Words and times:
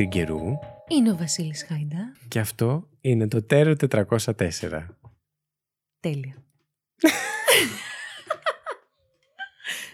Είναι 0.00 0.08
η 0.08 0.10
Lady 0.10 0.10
Τριγκερού 0.16 0.58
Είναι 0.88 1.10
ο 1.10 1.16
Βασίλης 1.16 1.64
Χάιντα. 1.68 2.12
και 2.28 2.38
αυτό 2.38 2.88
είναι 3.00 3.28
το 3.28 3.42
Τέρο 3.42 3.74
404. 3.90 4.86
Τέλεια. 6.00 6.34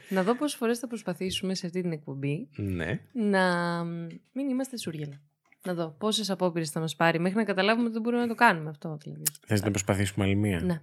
να 0.08 0.22
δω 0.22 0.34
πόσες 0.36 0.58
φορές 0.58 0.78
θα 0.78 0.86
προσπαθήσουμε 0.86 1.54
σε 1.54 1.66
αυτή 1.66 1.80
την 1.80 1.92
εκπομπή 1.92 2.48
Ναι. 2.56 3.00
να 3.12 3.84
μην 4.32 4.48
είμαστε 4.48 4.78
σούργελα. 4.78 5.20
Να 5.64 5.74
δω 5.74 5.94
πόσες 5.98 6.30
απόπειρες 6.30 6.70
θα 6.70 6.80
μας 6.80 6.96
πάρει 6.96 7.18
μέχρι 7.18 7.38
να 7.38 7.44
καταλάβουμε 7.44 7.84
ότι 7.84 7.92
δεν 7.92 8.02
μπορούμε 8.02 8.22
να 8.22 8.28
το 8.28 8.34
κάνουμε 8.34 8.70
αυτό. 8.70 8.96
Δηλαδή. 9.02 9.22
Θες 9.46 9.62
να 9.62 9.70
προσπαθήσουμε 9.70 10.24
άλλη 10.24 10.34
μία; 10.34 10.60
Ναι. 10.60 10.80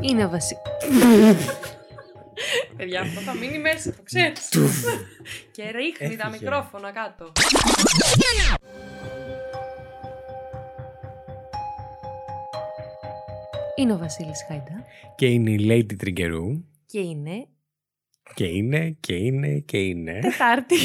Είναι 0.00 0.24
ο 0.24 0.28
Βασί... 0.28 0.56
Παιδιά, 2.76 3.00
αυτό 3.00 3.20
θα 3.20 3.34
μείνει 3.34 3.58
μέσα, 3.58 3.90
το 3.94 4.02
ξέρεις. 4.02 4.48
Και 5.50 5.62
ρίχνει 5.62 6.16
τα 6.16 6.26
Έφυγε. 6.26 6.28
μικρόφωνα 6.30 6.92
κάτω. 6.92 7.32
Είναι 13.76 13.92
ο 13.92 13.98
Βασίλης 13.98 14.44
Χάιντα 14.48 14.84
Και 15.16 15.26
είναι 15.26 15.50
η 15.50 15.66
Lady 15.68 15.96
Τριγκερού 15.96 16.64
και 16.86 16.98
είναι 17.00 17.48
και 18.34 18.44
είναι 18.44 18.96
και 19.00 19.14
είναι 19.14 19.58
και 19.58 19.78
είναι. 19.78 20.18
Τετάρτη. 20.20 20.76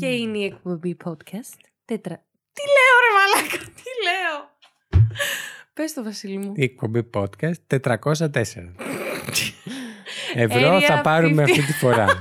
και 0.00 0.06
είναι 0.06 0.38
η 0.38 0.44
εκπομπή 0.44 0.96
podcast. 1.04 1.58
Τετρα... 1.84 2.24
Τι 2.52 2.62
λέω 2.62 2.96
ρε 3.04 3.10
μαλάκα, 3.16 3.58
τι 3.58 3.90
λέω. 4.04 4.48
Πες 5.74 5.92
το 5.92 6.02
Βασίλη 6.02 6.38
μου. 6.38 6.52
Η 6.56 6.62
εκπομπή 6.62 7.10
podcast 7.14 7.78
404. 7.80 8.99
Ευρώ 10.34 10.76
Area 10.76 10.80
θα 10.80 11.00
πάρουμε 11.00 11.42
50. 11.42 11.50
αυτή 11.50 11.62
τη 11.62 11.72
φορά. 11.72 12.06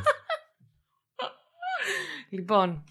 Λοιπόν, 2.32 2.84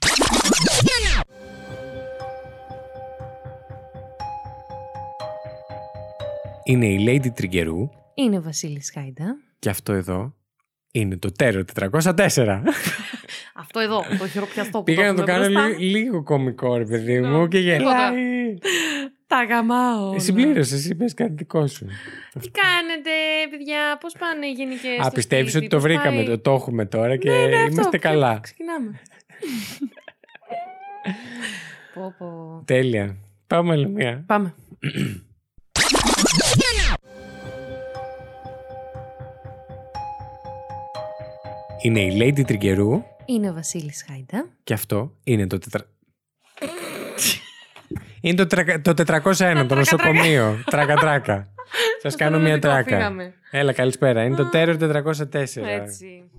Είναι 6.65 6.87
η 6.87 7.05
Lady 7.09 7.33
Τριγκερού 7.35 7.91
είναι 8.15 8.37
ο 8.37 8.43
Βασίλης 8.43 8.91
Χάιντα. 8.95 9.37
και 9.59 9.69
αυτό 9.71 9.93
εδώ 9.93 10.35
είναι 10.93 11.17
το 11.17 11.33
Τέρο 11.33 11.65
404. 11.81 12.19
Αυτό 13.55 13.81
εδώ, 13.81 14.03
το 14.19 14.29
χειροπιαστό 14.29 14.79
που 14.79 14.85
Πήγα 14.85 15.13
να 15.13 15.15
το 15.15 15.23
έχουμε 15.23 15.33
κάνω 15.47 15.53
μπροστά. 15.53 15.69
λι- 15.69 15.79
λίγο 15.97 16.23
κωμικό 16.23 16.77
ρε 16.77 16.85
παιδί 16.85 17.21
Ναι, 17.21 17.29
μου 17.29 17.49
και 17.49 17.59
τίποτα. 17.59 17.77
γελάει. 17.77 18.59
Τα 19.27 19.45
γαμάω. 19.45 20.09
όλα. 20.09 20.19
Συμπλήρωσες, 20.19 20.79
εσύ 20.79 20.95
πες 20.95 21.15
κάτι 21.15 21.33
δικό 21.33 21.67
σου. 21.67 21.87
Τι 22.41 22.51
κάνετε, 22.51 23.11
παιδιά, 23.51 23.99
πώς 24.01 24.15
πάνε 24.19 24.47
οι 24.47 24.51
γενικές 24.53 24.99
Α, 24.99 25.03
στο 25.03 25.11
πιστεύεις 25.15 25.51
σπίτι, 25.51 25.65
ότι 25.65 25.75
το 25.75 25.77
πώς 25.77 25.85
βρήκαμε, 25.85 26.17
πάει- 26.17 26.25
το, 26.27 26.39
το 26.39 26.53
έχουμε 26.53 26.85
τώρα 26.87 27.17
και 27.17 27.31
Ναι, 27.31 27.47
ναι, 27.47 27.57
αυτό. 27.57 27.71
είμαστε 27.73 27.99
καλά. 27.99 28.39
Ξεκινάμε. 28.43 29.01
πω, 31.95 32.15
πω. 32.19 32.63
Τέλεια. 32.65 33.17
Πάμε 33.47 33.73
άλλη 33.73 33.89
μία. 33.89 34.23
Πάμε. 34.27 34.55
Είναι 41.83 42.01
η 42.01 42.19
Lady 42.21 42.45
Τριγκερού 42.47 43.03
Είναι 43.25 43.51
ο 43.51 43.53
Βασίλης 43.53 44.05
Χάιντα. 44.09 44.49
και 44.65 44.73
αυτό 44.73 45.13
είναι 45.25 45.47
το 45.47 45.59
τετρα... 45.59 45.85
είναι 48.21 48.35
το, 48.37 48.47
τρακα- 48.47 48.83
το 48.83 48.95
401, 49.23 49.65
το 49.69 49.75
νοσοκομείο. 49.75 50.63
Τράκα-τράκα. 50.71 51.47
Σας 52.03 52.17
κάνω 52.17 52.37
Αυτό 52.37 52.49
μια 52.49 52.53
δεν 52.59 52.61
το 52.61 52.69
τράκα. 52.69 52.97
φύγαμε. 52.97 53.35
Έλα, 53.51 53.73
καλησπέρα. 53.73 54.23
Είναι 54.25 54.37
το 54.37 54.43
Α. 54.43 54.51
Terror 54.53 54.77
404. 54.79 55.63
Έτσι. 55.65 56.31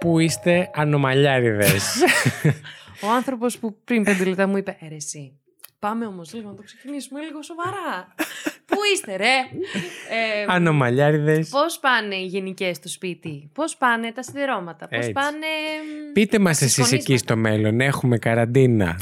Πού 0.00 0.18
είστε 0.18 0.70
ανομαλιάριδες. 0.74 1.96
Ο 3.04 3.10
άνθρωπος 3.10 3.58
που 3.58 3.78
πριν 3.84 4.04
πέντε 4.04 4.24
λεπτά 4.24 4.46
μου 4.46 4.56
είπε: 4.56 4.76
«Ε, 4.80 4.88
ρε 4.88 4.94
εσύ, 4.94 5.40
πάμε 5.78 6.06
όμως 6.06 6.34
λίγο 6.34 6.48
να 6.48 6.54
το 6.54 6.62
ξεκινήσουμε 6.62 7.20
λίγο 7.20 7.42
σοβαρά. 7.42 8.14
Πού 8.70 8.78
είστε, 8.94 9.16
ρε! 9.16 9.24
Ε, 9.24 10.44
ανομαλιάριδες. 10.46 11.48
Πώς 11.48 11.78
πάνε 11.78 12.14
οι 12.14 12.24
γενικές 12.24 12.76
στο 12.76 12.88
σπίτι, 12.88 13.50
Πώς 13.54 13.76
πάνε 13.76 14.12
τα 14.12 14.22
σιδερώματα, 14.22 14.88
Πώς 14.88 14.98
Έτσι. 14.98 15.12
πάνε. 15.12 15.46
μ, 16.08 16.12
Πείτε 16.12 16.38
μας 16.38 16.58
τα 16.58 16.64
εσείς 16.64 16.78
εκεί 16.78 16.86
ξυφωνίσματα. 16.96 17.24
στο 17.24 17.36
μέλλον. 17.36 17.80
Έχουμε 17.80 18.18
καραντίνα. 18.18 18.98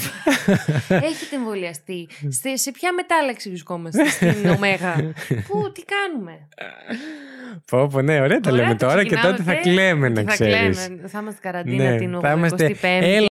Έχετε 0.88 1.36
εμβολιαστεί. 1.36 2.08
σε, 2.28 2.56
σε 2.56 2.70
ποια 2.70 2.92
μετάλλαξη 2.92 3.48
βρισκόμαστε 3.48 4.08
στην 4.08 4.48
Ωμέγα; 4.48 4.94
Πού, 5.48 5.72
τι 5.72 5.82
κάνουμε; 5.84 6.48
πω 7.70 7.86
πω 7.86 8.00
ναι, 8.02 8.20
ωραία 8.20 8.40
τα 8.40 8.50
Ωραία, 8.50 8.62
λέμε 8.64 8.76
το 8.78 8.86
τώρα 8.86 9.02
και 9.02 9.08
ξεκινάμε 9.08 9.36
τότε 9.36 9.42
θα 9.50 9.54
και- 9.54 9.70
κλαίμε 9.70 10.08
να 10.08 10.22
θα 10.22 10.30
ξέρεις. 10.32 10.86
κλαίμε. 10.86 11.08
Θα 11.08 11.18
είμαστε 11.20 11.40
καραντίνα 11.42 11.90
Ναι, 11.90 11.96
την 11.96 12.20
θα 12.20 12.32
είμαστε. 12.32 12.66
25η. 12.68 12.76
Έλα. 12.82 13.26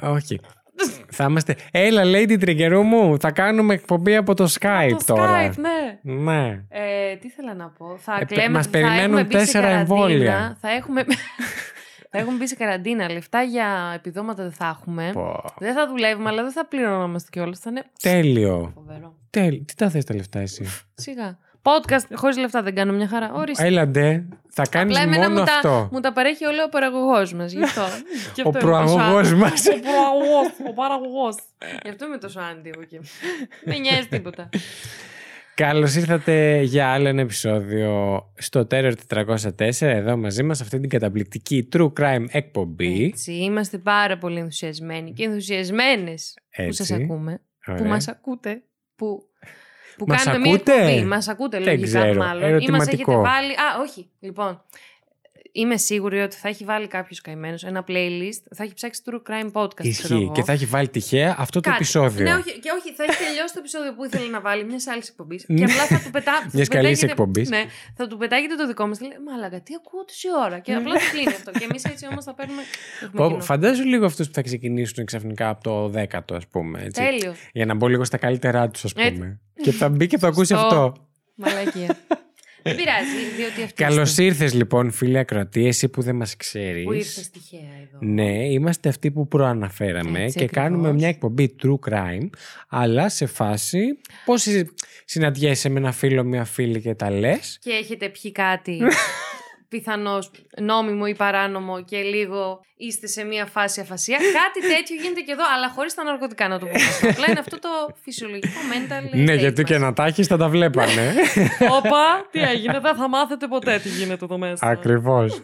Όχι. 0.00 0.40
Θα 1.10 1.24
είμαστε. 1.24 1.56
Έλα, 1.70 2.02
Lady 2.04 2.36
Τριγκερού 2.40 2.82
μου, 2.82 3.18
θα 3.20 3.30
κάνουμε 3.30 3.74
εκπομπή 3.74 4.16
από 4.16 4.34
το 4.34 4.48
Skype 4.60 4.96
Το 4.98 5.14
τώρα. 5.14 5.48
Skype, 5.50 5.54
ναι. 5.56 6.12
Ναι. 6.14 6.64
Ε, 6.68 7.16
τι 7.16 7.26
ήθελα 7.26 7.54
να 7.54 7.68
πω; 7.68 7.96
Θα 7.98 8.18
Ε, 8.20 8.24
κλαίμε, 8.24 8.48
μας 8.48 8.64
θα 8.64 8.70
περιμένουν 8.70 9.00
έχουμε 9.00 9.22
μπει 9.24 9.32
σε 9.32 9.38
τέσσερα 9.38 9.66
καραντίνα, 9.66 9.94
εμβόλια. 9.96 10.56
Θα 10.60 10.70
έχουμε, 10.70 11.04
θα 12.10 12.18
έχουμε 12.18 12.36
μπει 12.36 12.46
σε 12.48 12.54
καραντίνα. 12.54 13.10
Λεφτά 13.12 13.42
για 13.42 13.92
επιδόματα 13.94 14.42
δεν 14.42 14.52
θα 14.52 14.66
έχουμε. 14.78 15.10
Πω. 15.12 15.44
Δεν 15.58 15.74
θα 15.74 15.86
δουλεύουμε, 15.88 16.28
αλλά 16.28 16.42
δεν 16.42 16.52
θα 16.52 16.66
πληρωνόμαστε 16.66 17.28
κιόλας. 17.32 17.58
Θα 17.58 17.70
είναι 17.70 17.84
Τέλειο. 18.02 18.72
φοβερό. 18.74 19.14
Τέλειο. 19.30 19.64
Τι 19.64 19.74
τα 19.74 19.90
θες 19.90 20.04
τα 20.04 20.14
λεφτά 20.14 20.38
εσύ; 20.38 20.64
Σιγά. 20.94 21.38
Podcast 21.68 22.06
χωρίς 22.14 22.36
λεφτά 22.38 22.62
δεν 22.62 22.74
κάνω 22.74 22.92
μια 22.92 23.08
χαρά. 23.08 23.32
Ορίστε. 23.32 23.66
Έλα 23.66 23.86
ντε, 23.86 24.24
θα 24.48 24.62
κάνεις 24.70 24.96
Απλά 24.96 25.08
εμένα 25.08 25.28
μόνο 25.30 25.40
μου 25.40 25.46
τα, 25.46 25.54
αυτό. 25.54 25.88
μου 25.92 26.00
τα 26.00 26.12
παρέχει 26.12 26.44
όλο 26.46 26.62
ο 26.62 26.68
παραγωγός 26.68 27.32
μας. 27.34 27.52
Γι' 27.52 27.62
αυτό. 27.62 27.82
Γι' 28.34 28.42
Ο 28.44 28.48
αυτό 28.48 28.58
είμαι 28.68 28.80
τόσο 28.82 28.94
προαγωγός 28.94 29.26
άντι. 29.26 29.34
μας. 29.40 29.66
Ο 29.76 29.80
προαγωγός, 29.80 30.46
ο 30.68 30.72
παραγωγός. 30.72 31.36
Γι' 31.82 31.88
αυτό 31.88 32.06
είμαι 32.06 32.18
τόσο 32.18 32.40
άντι 32.40 32.68
εγώ 32.68 32.80
εκεί. 32.80 33.00
Δεν 33.64 33.80
νοιάζει 33.80 34.06
τίποτα. 34.08 34.48
Καλώς 35.54 35.94
ήρθατε 35.94 36.60
για 36.62 36.88
άλλο 36.88 37.08
ένα 37.08 37.20
επεισόδιο 37.20 38.22
στο 38.38 38.66
Terror 38.70 38.92
404 39.14 39.70
εδώ 39.80 40.16
μαζί 40.16 40.42
μας 40.42 40.60
αυτή 40.60 40.80
την 40.80 40.88
καταπληκτική 40.88 41.68
True 41.72 41.92
Crime 42.00 42.24
εκπομπή. 42.30 43.04
Έτσι, 43.04 43.32
είμαστε 43.32 43.78
πάρα 43.78 44.18
πολύ 44.18 44.38
ενθουσιασμένοι 44.38 45.12
και 45.12 45.24
ενθουσιασμένες 45.24 46.34
που 46.56 46.62
Έτσι. 46.62 46.84
σας 46.84 46.98
ακούμε. 47.00 47.40
Ωραία. 47.66 47.82
που 47.82 47.88
μας 47.88 48.08
ακούτε, 48.08 48.62
που, 48.96 49.22
που 49.98 50.04
Μας 50.08 50.24
κάνουμε 50.24 50.44
μια 50.46 50.54
ακούτε; 50.54 50.72
εκπομπή. 50.84 51.04
Μας 51.04 51.28
ακούτε 51.28 51.58
Δεν 51.60 51.66
λογικά 51.78 52.00
ξέρω. 52.00 52.14
μάλλον. 52.24 52.42
Ή 52.42 52.44
μας 52.44 52.50
Ερωτηματικό. 52.52 53.12
έχετε 53.12 53.16
βάλει... 53.28 53.52
Α, 53.52 53.80
όχι. 53.80 54.10
Λοιπόν, 54.20 54.62
είμαι 55.52 55.76
σίγουρη 55.76 56.20
ότι 56.20 56.36
θα 56.36 56.48
έχει 56.48 56.64
βάλει 56.64 56.86
κάποιος 56.86 57.20
καημένος 57.20 57.64
ένα 57.64 57.84
playlist, 57.88 58.42
θα 58.54 58.62
έχει 58.64 58.74
ψάξει 58.74 59.02
True 59.06 59.30
Crime 59.30 59.52
Podcast. 59.52 59.74
ξέρω 59.74 59.88
Ισχύει 59.88 60.12
εγώ. 60.22 60.32
και 60.32 60.42
θα 60.42 60.52
έχει 60.52 60.64
βάλει 60.66 60.88
τυχαία 60.88 61.34
αυτό 61.38 61.60
το 61.60 61.68
Κάτι. 61.68 61.82
επεισόδιο. 61.82 62.24
Ναι, 62.24 62.34
όχι, 62.34 62.58
και 62.58 62.70
όχι, 62.78 62.94
θα 62.94 63.04
έχει 63.04 63.16
τελειώσει 63.24 63.52
το 63.52 63.58
επεισόδιο 63.58 63.94
που 63.94 64.04
ήθελε 64.04 64.28
να 64.30 64.40
βάλει 64.40 64.64
μιας 64.64 64.86
άλλης 64.86 65.08
εκπομπής. 65.08 65.44
και 65.46 65.64
απλά 65.64 65.86
θα 65.86 66.00
του 66.04 66.10
πετά. 66.10 66.32
θα 66.42 66.42
του 66.42 66.50
Μιας 66.52 66.68
καλής 66.68 66.88
πετάγεται- 66.88 67.10
εκπομπής. 67.10 67.48
Ναι, 67.48 67.64
θα 67.96 68.06
του 68.06 68.16
πετάγεται 68.16 68.54
το 68.54 68.66
δικό 68.66 68.86
μας. 68.86 69.00
Λέει 69.00 69.10
Μαλάκα, 69.26 69.60
τι 69.60 69.74
ακούω 69.74 70.04
τόση 70.04 70.28
ώρα. 70.44 70.58
Και 70.58 70.72
απλά 70.74 70.94
του 70.94 71.00
κλείνει 71.12 71.28
αυτό. 71.38 71.50
Και 71.50 71.66
εμείς 71.70 71.84
έτσι 71.84 72.06
όμως 72.10 72.24
θα 72.24 72.34
παίρνουμε. 72.34 72.62
έχουμε 73.02 73.22
Πω, 73.22 73.28
κοινό. 73.28 73.40
Φαντάζομαι 73.42 73.88
λίγο 73.88 74.04
αυτούς 74.04 74.26
που 74.26 74.34
θα 74.34 74.42
ξεκινήσουν 74.42 75.04
ξαφνικά 75.04 75.48
από 75.48 75.62
το 75.62 75.92
10ο, 76.00 76.34
ας 76.36 76.46
πούμε. 76.46 76.78
Έτσι. 76.84 77.00
Τέλειο. 77.02 77.34
Για 77.52 77.66
να 77.66 77.74
μπω 77.74 77.88
λίγο 77.88 78.04
στα 78.04 78.16
καλύτερά 78.16 78.68
τους, 78.68 78.84
ας 78.84 78.92
Έτσι. 78.96 79.12
πούμε. 79.12 79.40
Και 79.62 79.72
θα 79.72 79.88
μπει 79.88 80.06
και 80.06 80.18
θα 80.18 80.26
ακούσει 80.28 80.54
Σωστό. 80.54 80.66
αυτό. 80.66 80.94
Μαλακία. 81.34 81.96
Δεν 82.62 82.76
πειράζει, 82.76 83.34
διότι 83.36 83.62
αυτή 83.62 83.82
Καλώς 83.84 84.08
είστε 84.10 84.24
ήρθες 84.24 84.54
λοιπόν, 84.54 84.90
φίλε 84.90 85.18
Ακροατή, 85.18 85.66
εσύ 85.66 85.88
που 85.88 86.02
δεν 86.02 86.16
μας 86.16 86.36
ξέρεις. 86.36 86.84
που 86.84 86.92
ήρθες 86.92 87.30
τυχαία 87.30 87.60
εδώ. 87.60 87.98
Ναι, 88.12 88.46
είμαστε 88.48 88.88
αυτοί 88.88 89.10
που 89.10 89.28
προαναφέραμε 89.28 90.22
Έτσι 90.22 90.38
και 90.38 90.44
ακριβώς. 90.44 90.64
κάνουμε 90.68 90.92
μια 90.92 91.08
εκπομπή 91.08 91.56
true 91.62 91.90
crime, 91.90 92.28
αλλά 92.68 93.08
σε 93.08 93.26
φάση 93.26 93.78
πώς 94.24 94.42
συ- 94.42 94.68
συναντιέσαι 95.04 95.68
με 95.68 95.78
ένα 95.78 95.92
φίλο, 95.92 96.24
μια 96.24 96.44
φίλη 96.44 96.80
και 96.80 96.94
τα 96.94 97.10
λες; 97.10 97.58
Και 97.60 97.70
έχετε 97.70 98.08
πιει 98.08 98.32
κάτι 98.32 98.78
πιθανώς 99.68 100.30
νόμιμο 100.60 101.04
ή 101.08 101.14
παράνομο 101.14 101.84
και 101.84 102.02
λίγο 102.02 102.60
είστε 102.76 103.06
σε 103.06 103.24
μια 103.24 103.46
φάση 103.46 103.80
αφασία. 103.80 104.18
Κάτι 104.40 104.60
τέτοιο 104.74 104.96
γίνεται 105.02 105.20
και 105.20 105.32
εδώ, 105.32 105.42
αλλά 105.56 105.70
χωρίς 105.70 105.94
τα 105.94 106.04
ναρκωτικά 106.04 106.48
να 106.48 106.58
το 106.58 106.66
πούμε. 106.66 106.84
Απλά 107.12 107.24
είναι 107.28 107.38
αυτό 107.38 107.58
το 107.58 107.68
φυσιολογικό 108.02 108.58
mental 108.72 109.02
ναι, 109.14 109.34
state 109.34 109.38
γιατί 109.38 109.60
μας. 109.60 109.70
και 109.70 109.78
να 109.78 109.92
τα 109.92 110.04
έχεις 110.06 110.26
θα 110.26 110.36
τα 110.36 110.48
βλέπανε. 110.48 111.14
Όπα, 111.78 112.26
τι 112.30 112.40
έγινε, 112.40 112.80
δεν 112.80 112.96
θα 112.96 113.08
μάθετε 113.08 113.46
ποτέ 113.46 113.78
τι 113.78 113.88
γίνεται 113.88 114.24
εδώ 114.24 114.38
μέσα. 114.38 114.66
Ακριβώς. 114.66 115.40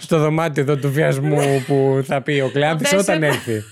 Στο 0.00 0.18
δωμάτιο 0.18 0.62
εδώ 0.62 0.76
του 0.76 0.90
βιασμού 0.92 1.64
που 1.66 2.02
θα 2.06 2.22
πει 2.22 2.40
ο 2.40 2.50
Κλεάνθης 2.50 2.90
Ποτέ 2.90 3.02
όταν 3.02 3.20
σε- 3.20 3.26
έρθει. 3.26 3.62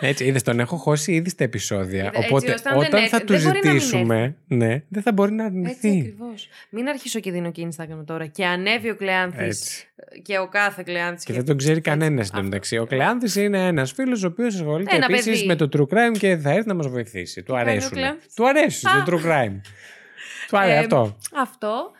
Έτσι, 0.00 0.24
είδες, 0.24 0.42
τον 0.42 0.60
έχω 0.60 0.76
χώσει 0.76 1.12
ήδη 1.12 1.28
στα 1.28 1.44
επεισόδια. 1.44 2.04
Έτσι, 2.14 2.18
οπότε 2.26 2.52
ώστε 2.52 2.68
αν 2.68 2.78
δεν 2.78 2.86
όταν 2.86 3.02
έρθει- 3.02 3.10
θα 3.18 3.24
του 3.24 3.32
δεν 3.32 3.42
μπορεί 3.42 3.60
να 3.64 3.70
μην 3.72 3.80
ζητήσουμε, 3.80 4.36
ναι, 4.46 4.82
δεν 4.88 5.02
θα 5.02 5.12
μπορεί 5.12 5.32
να 5.32 5.44
Έτσι 5.44 5.56
αρνηθεί. 5.58 5.98
ακριβώς. 6.00 6.48
Μην 6.70 6.88
αρχίσω 6.88 7.20
και 7.20 7.30
δίνω 7.30 7.50
και 7.50 7.68
Instagram 7.70 8.04
τώρα. 8.04 8.26
Και 8.26 8.44
ανέβει 8.46 8.90
ο 8.90 8.96
Κλεάνθης 8.96 9.46
Έτσι. 9.46 9.86
και 10.22 10.38
ο 10.38 10.48
κάθε 10.48 10.82
Κλεάνθης. 10.82 11.24
Και 11.24 11.32
δεν 11.32 11.44
τον 11.44 11.56
ξέρει 11.56 11.80
κανένας 11.80 12.24
Αυτό. 12.24 12.36
εντωμεταξύ. 12.38 12.78
Ο 12.78 12.86
Κλεάνθης 12.86 13.36
είναι 13.36 13.66
ένας 13.66 13.92
φίλος 13.92 14.22
ο 14.24 14.26
οποίος 14.26 14.54
ασχολείται 14.54 14.96
Ένα 14.96 15.06
επίσης 15.10 15.32
παιδί. 15.32 15.46
με 15.46 15.56
το 15.56 15.68
true 15.72 15.94
crime 15.94 16.18
και 16.18 16.36
θα 16.36 16.50
έρθει 16.50 16.68
να 16.68 16.74
μας 16.74 16.86
βοηθήσει. 16.88 17.42
Του 17.42 17.52
κάνει 17.52 17.68
ο 17.68 17.70
αρέσουν. 17.70 17.90
Κλεάνθης; 17.90 18.34
Του 18.34 18.48
αρέσει 18.48 18.82
το 19.04 19.04
true 19.06 19.26
crime. 19.26 19.60
Του 20.48 20.58
αρέσει 20.58 20.74
Ε, 20.76 20.78
αυτό. 20.78 21.16
Αυτό. 21.34 21.90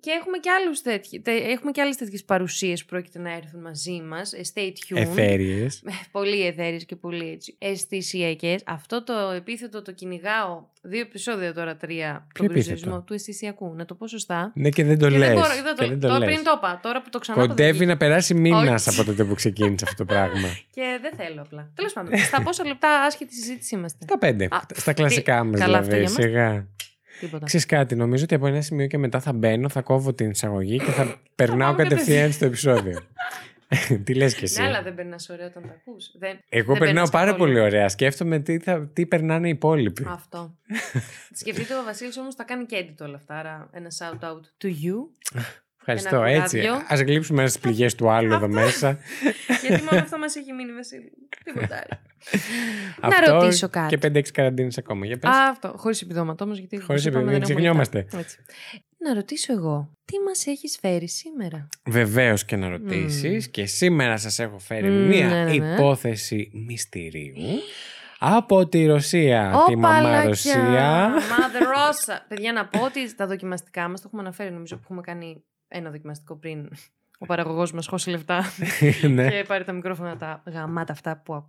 Και 0.00 0.10
έχουμε 0.10 0.38
και, 0.38 0.50
άλλους 0.50 0.82
τέτοιοι, 0.82 1.20
τε- 1.20 1.44
έχουμε 1.46 1.70
και 1.70 1.80
άλλες 1.80 1.96
τέτοιες 1.96 2.24
παρουσίες 2.24 2.80
που 2.80 2.86
πρόκειται 2.88 3.18
να 3.18 3.32
έρθουν 3.32 3.60
μαζί 3.60 4.00
μας. 4.08 4.32
Ε, 4.32 4.40
Stay 4.54 4.60
tuned. 4.60 4.96
Εθέριε. 5.00 5.64
Ε, 5.64 5.90
Πολύ 6.12 6.46
εθέριες 6.46 6.84
και 6.84 6.96
πολύ 6.96 7.30
έτσι 7.32 7.56
αισθησιακές. 7.58 8.62
Αυτό 8.66 9.04
το 9.04 9.12
επίθετο 9.36 9.82
το 9.82 9.92
κυνηγάω 9.92 10.64
δύο 10.82 11.00
επεισόδια 11.00 11.54
τώρα, 11.54 11.76
τρία. 11.76 12.26
Ποιο 12.34 12.46
τον 12.46 12.56
επίθετο; 12.56 12.68
προσδιορισμό 12.70 13.02
του 13.02 13.14
αισθησιακού. 13.14 13.74
Να 13.76 13.84
το 13.84 13.94
πω 13.94 14.06
σωστά. 14.08 14.52
Ναι, 14.54 14.68
και 14.68 14.84
δεν 14.84 14.98
το 14.98 15.08
Και 15.08 15.16
λες. 15.18 15.28
δεν 15.28 15.36
μπορώ, 15.36 15.48
δεν 15.76 16.00
το- 16.00 16.08
τώρα 16.08 16.24
πριν 16.24 16.42
το 16.44 16.52
είπα, 16.56 16.80
τώρα 16.82 17.02
που 17.02 17.08
το 17.10 17.18
ξανά 17.18 17.46
Κοντεύει 17.46 17.86
να 17.86 17.96
περάσει 17.96 18.34
μήνας 18.34 18.86
Όχι. 18.86 19.00
από 19.00 19.10
τότε 19.10 19.24
που 19.24 19.34
ξεκίνησε 19.34 19.84
αυτό 19.88 19.96
το 19.96 20.04
πράγμα. 20.04 20.48
Και 20.74 20.98
δεν 21.02 21.12
θέλω 21.16 21.40
απλά. 21.42 21.70
Τέλος 21.74 21.92
πάντων, 21.92 22.18
στα 22.18 22.42
πόσα 22.42 22.66
λεπτά 22.66 22.88
άσχετη 23.00 23.34
συζήτηση 23.34 23.74
είμαστε. 23.74 23.98
Στα 24.04 24.18
πέντε. 24.18 24.44
Α, 24.44 24.58
Στα 24.74 24.92
κλασικά 24.92 25.44
μας 25.44 25.60
καλά 25.60 25.78
αυτά 25.78 25.96
δηλαδή. 25.96 26.12
για 26.12 26.24
μας. 26.24 26.24
Σιγά. 26.52 26.66
Τίποτα. 27.22 27.46
Ξέρεις 27.46 27.66
κάτι, 27.66 27.94
νομίζω 27.94 28.24
ότι 28.24 28.34
από 28.34 28.46
ένα 28.46 28.60
σημείο 28.60 28.86
και 28.86 28.98
μετά 28.98 29.20
θα 29.20 29.32
μπαίνω, 29.32 29.68
θα 29.68 29.80
κόβω 29.80 30.12
την 30.14 30.30
εισαγωγή 30.30 30.78
και 30.78 30.90
θα 30.90 31.20
περνάω 31.34 31.74
πάμε 31.74 31.82
κατευθείαν 31.82 32.32
στο 32.32 32.44
επεισόδιο. 32.44 33.00
Τι 34.04 34.14
λες 34.14 34.34
και 34.34 34.44
εσύ; 34.44 34.60
Ναι, 34.60 34.66
αλλά 34.66 34.82
δεν 34.82 34.94
περνάς 34.94 35.28
ωραία 35.28 35.46
όταν 35.46 35.62
τα 35.62 35.72
ακούς. 35.72 36.10
Δεν... 36.18 36.38
Εγώ 36.48 36.72
δεν 36.72 36.78
περνάω 36.78 36.94
παίρνεις 36.94 37.10
πάρα 37.10 37.30
καθόλου. 37.30 37.44
πολύ 37.44 37.60
ωραία. 37.60 37.88
Σκέφτομαι 37.88 38.38
τι, 38.38 38.58
θα, 38.58 38.86
τι 38.92 39.06
περνάνε 39.06 39.46
οι 39.46 39.50
υπόλοιποι. 39.50 40.04
Αυτό. 40.08 40.56
Σκεφτείτε 41.40 41.74
ο 41.74 41.82
Βασίλης 41.84 42.16
όμως 42.16 42.34
τα 42.34 42.44
κάνει 42.44 42.66
και 42.66 42.86
edit 42.86 43.06
όλα 43.06 43.16
αυτά. 43.16 43.34
Άρα 43.34 43.68
ένα 43.72 43.88
shout 43.98 44.24
out 44.24 44.64
to 44.64 44.68
you. 44.68 44.96
Ευχαριστώ. 45.86 46.16
ένα 46.16 46.42
Έτσι. 46.42 46.60
κουράδιο. 46.60 46.86
Α 46.86 46.96
γλύψουμε 47.06 47.46
στις 47.46 47.60
πληγές 47.60 47.94
του 47.94 48.10
άλλου 48.10 48.32
εδώ 48.32 48.48
μέσα. 48.48 48.98
Γιατί 49.62 49.82
μόνο 49.82 50.02
αυτό 50.02 50.18
μας 50.18 50.36
έχει 50.36 50.52
μείνει, 50.52 50.72
Βασίλη. 50.72 51.12
Τίποτα 51.44 51.74
άλλο. 51.76 52.00
Αυτό 53.00 53.32
ρωτήσω 53.38 53.68
κάτι. 53.68 53.96
Και 53.96 54.08
5-6 54.12 54.22
καραντίνες 54.32 54.78
ακόμα. 54.78 55.06
Για 55.06 55.18
πες. 55.18 55.30
Α, 55.30 55.48
αυτό. 55.48 55.74
Χωρίς 55.76 56.02
επιδόματα 56.02 56.44
όμω. 56.44 56.54
Γιατί 56.54 56.80
Χωρίς 56.80 56.88
όπως 56.88 57.04
είπαμε, 57.04 57.36
επιδόματα, 57.36 57.46
δεν 57.46 57.56
μην 57.56 57.64
έχουμε 57.66 57.82
ξεχνιόμαστε. 57.82 57.98
λεφτά. 57.98 58.18
Έτσι. 58.18 58.38
Να 58.98 59.14
ρωτήσω 59.14 59.52
εγώ, 59.52 59.90
τι 60.04 60.18
μας 60.26 60.46
έχεις 60.46 60.78
φέρει 60.80 61.08
σήμερα; 61.08 61.68
Βεβαίως 61.86 62.44
και 62.44 62.56
να 62.56 62.68
ρωτήσεις. 62.68 63.48
Και 63.50 63.66
σήμερα 63.66 64.16
σας 64.16 64.38
έχω 64.38 64.58
φέρει 64.58 64.88
Μμμ, 64.90 65.08
μία 65.08 65.28
ναι, 65.28 65.44
ναι, 65.44 65.44
ναι. 65.44 65.72
υπόθεση 65.74 66.50
μυστηρίου 66.52 67.34
από 68.18 68.68
τη 68.68 68.86
Ρωσία. 68.86 69.62
τη 69.66 69.72
Ω, 69.74 69.78
μαμά 69.78 70.02
παλάκια. 70.02 70.28
Ρωσία. 70.28 71.12
Mother 71.14 71.62
Rosa. 71.62 72.18
Παιδιά, 72.28 72.52
να 72.52 72.66
πω 72.66 72.84
ότι 72.84 73.14
τα 73.14 73.26
δοκιμαστικά 73.26 73.88
μας 73.88 74.00
το 74.00 74.06
έχουμε 74.06 74.22
αναφέρει. 74.22 74.50
Νομίζω 74.50 74.76
που 74.76 74.82
έχουμε 74.84 75.00
κάνει 75.00 75.44
ένα 75.72 75.90
δοκιμαστικό 75.90 76.36
πριν. 76.36 76.68
Ο 77.18 77.26
παραγωγός 77.26 77.72
μας 77.72 77.86
χώσει 77.86 78.10
λεφτά 78.10 78.44
ναι. 79.10 79.30
και 79.30 79.44
πάρει 79.48 79.64
τα 79.64 79.72
μικρόφωνα 79.72 80.16
τα 80.16 80.42
γαμάτα 80.46 80.92
αυτά 80.92 81.22
που 81.24 81.44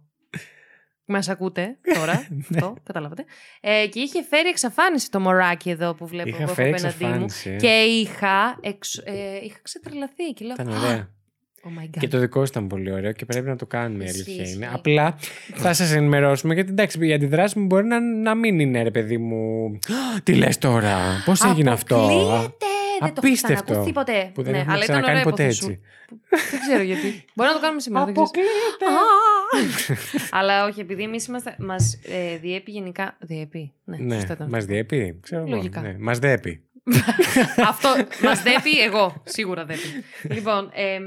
μας 1.06 1.30
ακούτε 1.30 1.78
τώρα. 1.94 2.14
Ναι. 2.30 2.58
αυτό, 2.58 2.74
καταλάβατε. 2.84 3.26
Ε, 3.62 3.88
και 3.88 4.00
είχε 4.00 4.24
φέρει 4.24 4.48
εξαφάνιση 4.50 5.12
το 5.12 5.20
μωράκι 5.20 5.70
εδώ 5.70 5.94
που 5.94 6.08
βλέπω 6.08 6.28
Είχα 6.30 6.38
που 6.38 6.44
έχω 6.44 6.54
φέρει 6.54 6.70
απέναντί 6.70 7.04
μου. 7.04 7.24
εξαφάνιση. 7.24 7.56
Και 7.60 7.82
είχα, 7.82 8.58
εξ, 8.62 8.98
ε, 8.98 9.40
είχα 9.44 9.58
ξετρελαθεί 9.62 10.24
και 10.34 10.46
λέω. 10.46 10.56
Ήταν 10.60 10.74
«Α, 10.74 10.80
ωραία. 10.88 11.10
Oh 11.66 11.80
my 11.82 11.86
God. 11.86 11.98
Και 12.00 12.08
το 12.08 12.20
δικό 12.20 12.40
σου 12.40 12.46
ήταν 12.52 12.68
πολύ 12.68 12.92
ωραίο 12.92 13.12
και 13.12 13.26
πρέπει 13.26 13.48
να 13.48 13.56
το 13.56 13.66
κάνουμε 13.66 14.04
η 14.04 14.08
Ισχύει, 14.08 14.20
αλήθεια 14.32 14.50
είναι. 14.54 14.66
ισχύει. 14.66 14.76
Απλά 14.76 15.16
θα 15.54 15.74
σας 15.74 15.92
ενημερώσουμε 15.92 16.54
γιατί 16.54 16.70
εντάξει, 16.70 17.08
η 17.08 17.14
αντιδράση 17.14 17.60
μου 17.60 17.66
μπορεί 17.66 17.86
να, 17.86 18.00
να 18.00 18.36
μην 18.36 18.60
είναι 18.60 18.84
ρε 18.84 18.92
παιδί 18.92 19.18
μου. 19.18 19.66
«Α, 19.88 20.22
Τι 20.24 20.36
λες 20.36 20.58
τώρα, 20.58 20.98
πώς 21.26 21.42
έγινε 21.50 21.72
αυτό; 21.72 21.96
Αποκλείεται! 21.96 22.66
Δεν 23.06 23.14
το 23.14 23.22
έχω 23.24 23.28
Απίστευτο. 23.28 23.64
ξανακούσει 23.64 23.92
ποτέ. 23.92 24.32
Που 24.34 24.44
δεν 24.44 24.52
ναι, 24.52 24.58
έχουμε 24.58 24.74
αλλά 24.74 24.84
ήταν 24.84 24.96
ξανακάνει 25.02 25.20
ωραία 25.20 25.30
ποτέ 25.32 25.44
υπόθεση 25.44 25.64
σου. 25.64 25.70
έτσι. 25.70 25.80
Δεν 26.52 26.60
ξέρω 26.60 26.84
γιατί. 26.84 27.08
Μπορεί 27.36 27.50
να 27.50 27.56
το 27.56 27.62
κάνουμε 27.62 27.82
σήμερα. 27.82 28.06
δεν 28.06 28.14
ξέρεις. 28.14 28.30
Αποκλείεται. 28.32 28.86
Α! 28.86 30.30
Αλλά 30.40 30.66
όχι, 30.66 30.80
επειδή 30.80 31.04
εμείς 31.04 31.26
είμαστε. 31.26 31.56
Μας 31.60 32.00
ε, 32.04 32.38
διέπει 32.38 32.72
γενικά. 32.72 33.18
Διέπει. 33.20 33.72
Ναι, 33.84 33.98
Ναι, 33.98 34.16
σωστά 34.16 34.34
ήταν. 34.34 34.50
μας 34.50 34.66
διέπει. 34.66 35.20
Ξέρω 35.22 35.42
εγώ. 35.42 35.50
Λογικά. 35.56 35.82
Ναι, 35.82 35.96
μας 36.00 36.20
διέπει. 36.20 36.62
Αυτό 37.72 37.90
μας 38.24 38.42
δέπει 38.44 38.80
εγώ. 38.86 39.22
Σίγουρα 39.24 39.66
δέπει. 39.66 39.88
λοιπόν. 40.30 40.70
εμ, 40.74 41.04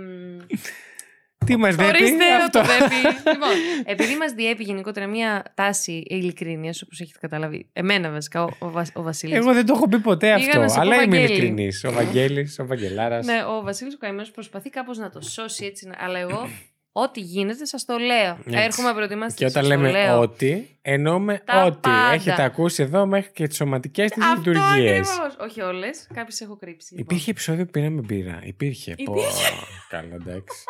Τι 1.47 1.57
μας 1.57 1.75
διέπει. 1.77 1.97
Ορίστε 1.97 2.35
αυτό; 2.35 2.61
το 2.61 2.65
δέπει. 2.67 2.95
λοιπόν, 3.33 3.51
επειδή 3.85 4.17
μας 4.17 4.33
διέπει 4.33 4.63
γενικότερα 4.63 5.07
μια 5.07 5.53
τάση 5.55 6.03
ειλικρίνεια, 6.07 6.75
όπως 6.85 7.01
έχετε 7.01 7.19
καταλάβει. 7.21 7.69
Εμένα 7.73 8.11
βασικά, 8.11 8.43
ο, 8.43 8.49
ο, 8.59 8.71
Βασ- 8.71 8.97
ο 8.97 9.03
Βασίλης. 9.03 9.37
Εγώ 9.37 9.53
δεν 9.53 9.67
το 9.67 9.73
έχω 9.77 9.89
πει 9.89 9.99
ποτέ 9.99 10.27
Πήγα 10.35 10.47
αυτό. 10.47 10.59
να 10.61 10.69
σε 10.69 10.75
πω 10.75 10.81
Αλλά 10.81 10.95
είμαι 10.95 11.05
Βαγγέλη. 11.07 11.33
ειλικρινής. 11.33 11.85
Ο 11.85 11.93
Βαγγέλης, 11.93 12.59
ο 12.59 12.67
Βαγγελάρας. 12.67 13.27
Ναι, 13.27 13.45
ο 13.45 13.63
Βασίλης 13.63 13.95
ο 13.95 13.97
καημένο 13.99 14.29
προσπαθεί 14.35 14.71
κάπως 14.71 14.99
να 14.99 15.11
το 15.11 15.21
σώσει 15.21 15.65
έτσι. 15.65 15.87
να- 15.89 15.97
Αλλά 15.99 16.19
εγώ, 16.19 16.49
ό,τι 16.93 17.21
γίνεται, 17.21 17.65
σας 17.65 17.85
το 17.85 17.97
λέω. 17.99 18.39
Έτσι. 18.47 18.59
Έρχομαι 18.65 18.93
προετοιμαστή. 18.93 19.39
Και 19.39 19.45
όταν 19.45 19.65
σας 19.65 19.73
το 19.73 19.79
λέμε 19.83 19.91
λέω. 19.91 20.19
ότι, 20.21 20.79
εννοούμε 20.83 21.43
Τα 21.45 21.65
ότι. 21.65 21.79
πάντα. 21.81 22.13
Έχετε 22.13 22.43
ακούσει 22.43 22.83
εδώ 22.83 23.07
μέχρι 23.07 23.31
και 23.33 23.47
τις 23.47 23.57
σωματικές 23.57 24.11
της 24.11 24.23
Αυτό 24.25 24.51
λειτουργίες. 24.51 25.09
ακριβώς. 25.11 25.37
Όχι 25.41 25.61
όλες. 25.61 26.07
Κάποιες 26.15 26.41
έχω 26.41 26.57
κρύψει. 26.57 26.95
λοιπόν. 26.95 27.07
Υπήρχε 27.11 27.31
επεισόδιο 27.31 27.65
που 27.65 27.71
πήραμε 27.71 28.01
μπύρα. 28.01 28.41
Υπήρχε. 28.45 28.95
Πω, 29.05 29.13
Υπήρχε. 29.13 29.53
Καλά, 29.89 30.15
εντάξει. 30.15 30.65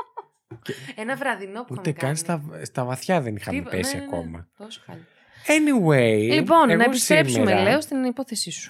Ένα 0.96 1.16
βραδινό 1.16 1.64
που 1.64 1.75
Ούτε 1.78 1.90
είχαμε 1.90 1.93
καν 1.93 2.04
κάνει. 2.04 2.16
στα, 2.16 2.64
στα 2.64 2.84
βαθιά 2.84 3.20
δεν 3.20 3.37
είχαμε 3.37 3.58
Τίποτα- 3.58 3.76
πέσει 3.76 3.96
ναι, 3.96 4.02
ναι, 4.02 4.08
ναι. 4.10 4.16
ακόμα. 4.16 4.48
Τόσο 4.58 4.81
χάλια. 4.87 5.04
Anyway. 5.46 6.32
Λοιπόν, 6.34 6.70
εγώ 6.70 6.78
να 6.78 6.84
επιστρέψουμε, 6.84 7.46
σήμερα 7.46 7.62
λέω, 7.62 7.81
στην 7.81 8.04
υπόθεσή 8.04 8.50
σου. 8.50 8.69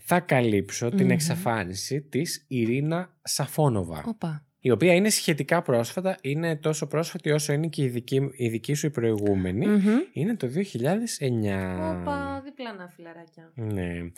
Θα 0.00 0.20
καλύψω 0.20 0.88
την 0.90 1.04
Μμμ. 1.04 1.10
εξαφάνιση 1.10 2.00
της 2.00 2.44
Ειρήνα 2.48 3.14
Σαφόνοβα. 3.22 4.02
Οπα. 4.06 4.44
Η 4.60 4.70
οποία 4.70 4.94
είναι 4.94 5.08
σχετικά 5.08 5.62
πρόσφατα. 5.62 6.16
Είναι 6.20 6.56
τόσο 6.56 6.86
πρόσφατη 6.86 7.30
όσο 7.30 7.52
είναι 7.52 7.66
και 7.66 7.82
η 7.82 7.88
δική, 7.88 8.30
η 8.36 8.48
δική 8.48 8.74
σου 8.74 8.86
η 8.86 8.90
προηγούμενη. 8.90 9.66
Μμμ. 9.66 9.98
Είναι 10.12 10.36
το 10.36 10.46
2009. 10.46 12.00
Όπα, 12.00 12.40
διπλανά 12.44 12.88
φιλαράκια. 12.96 13.52
Ναι. 13.54 14.10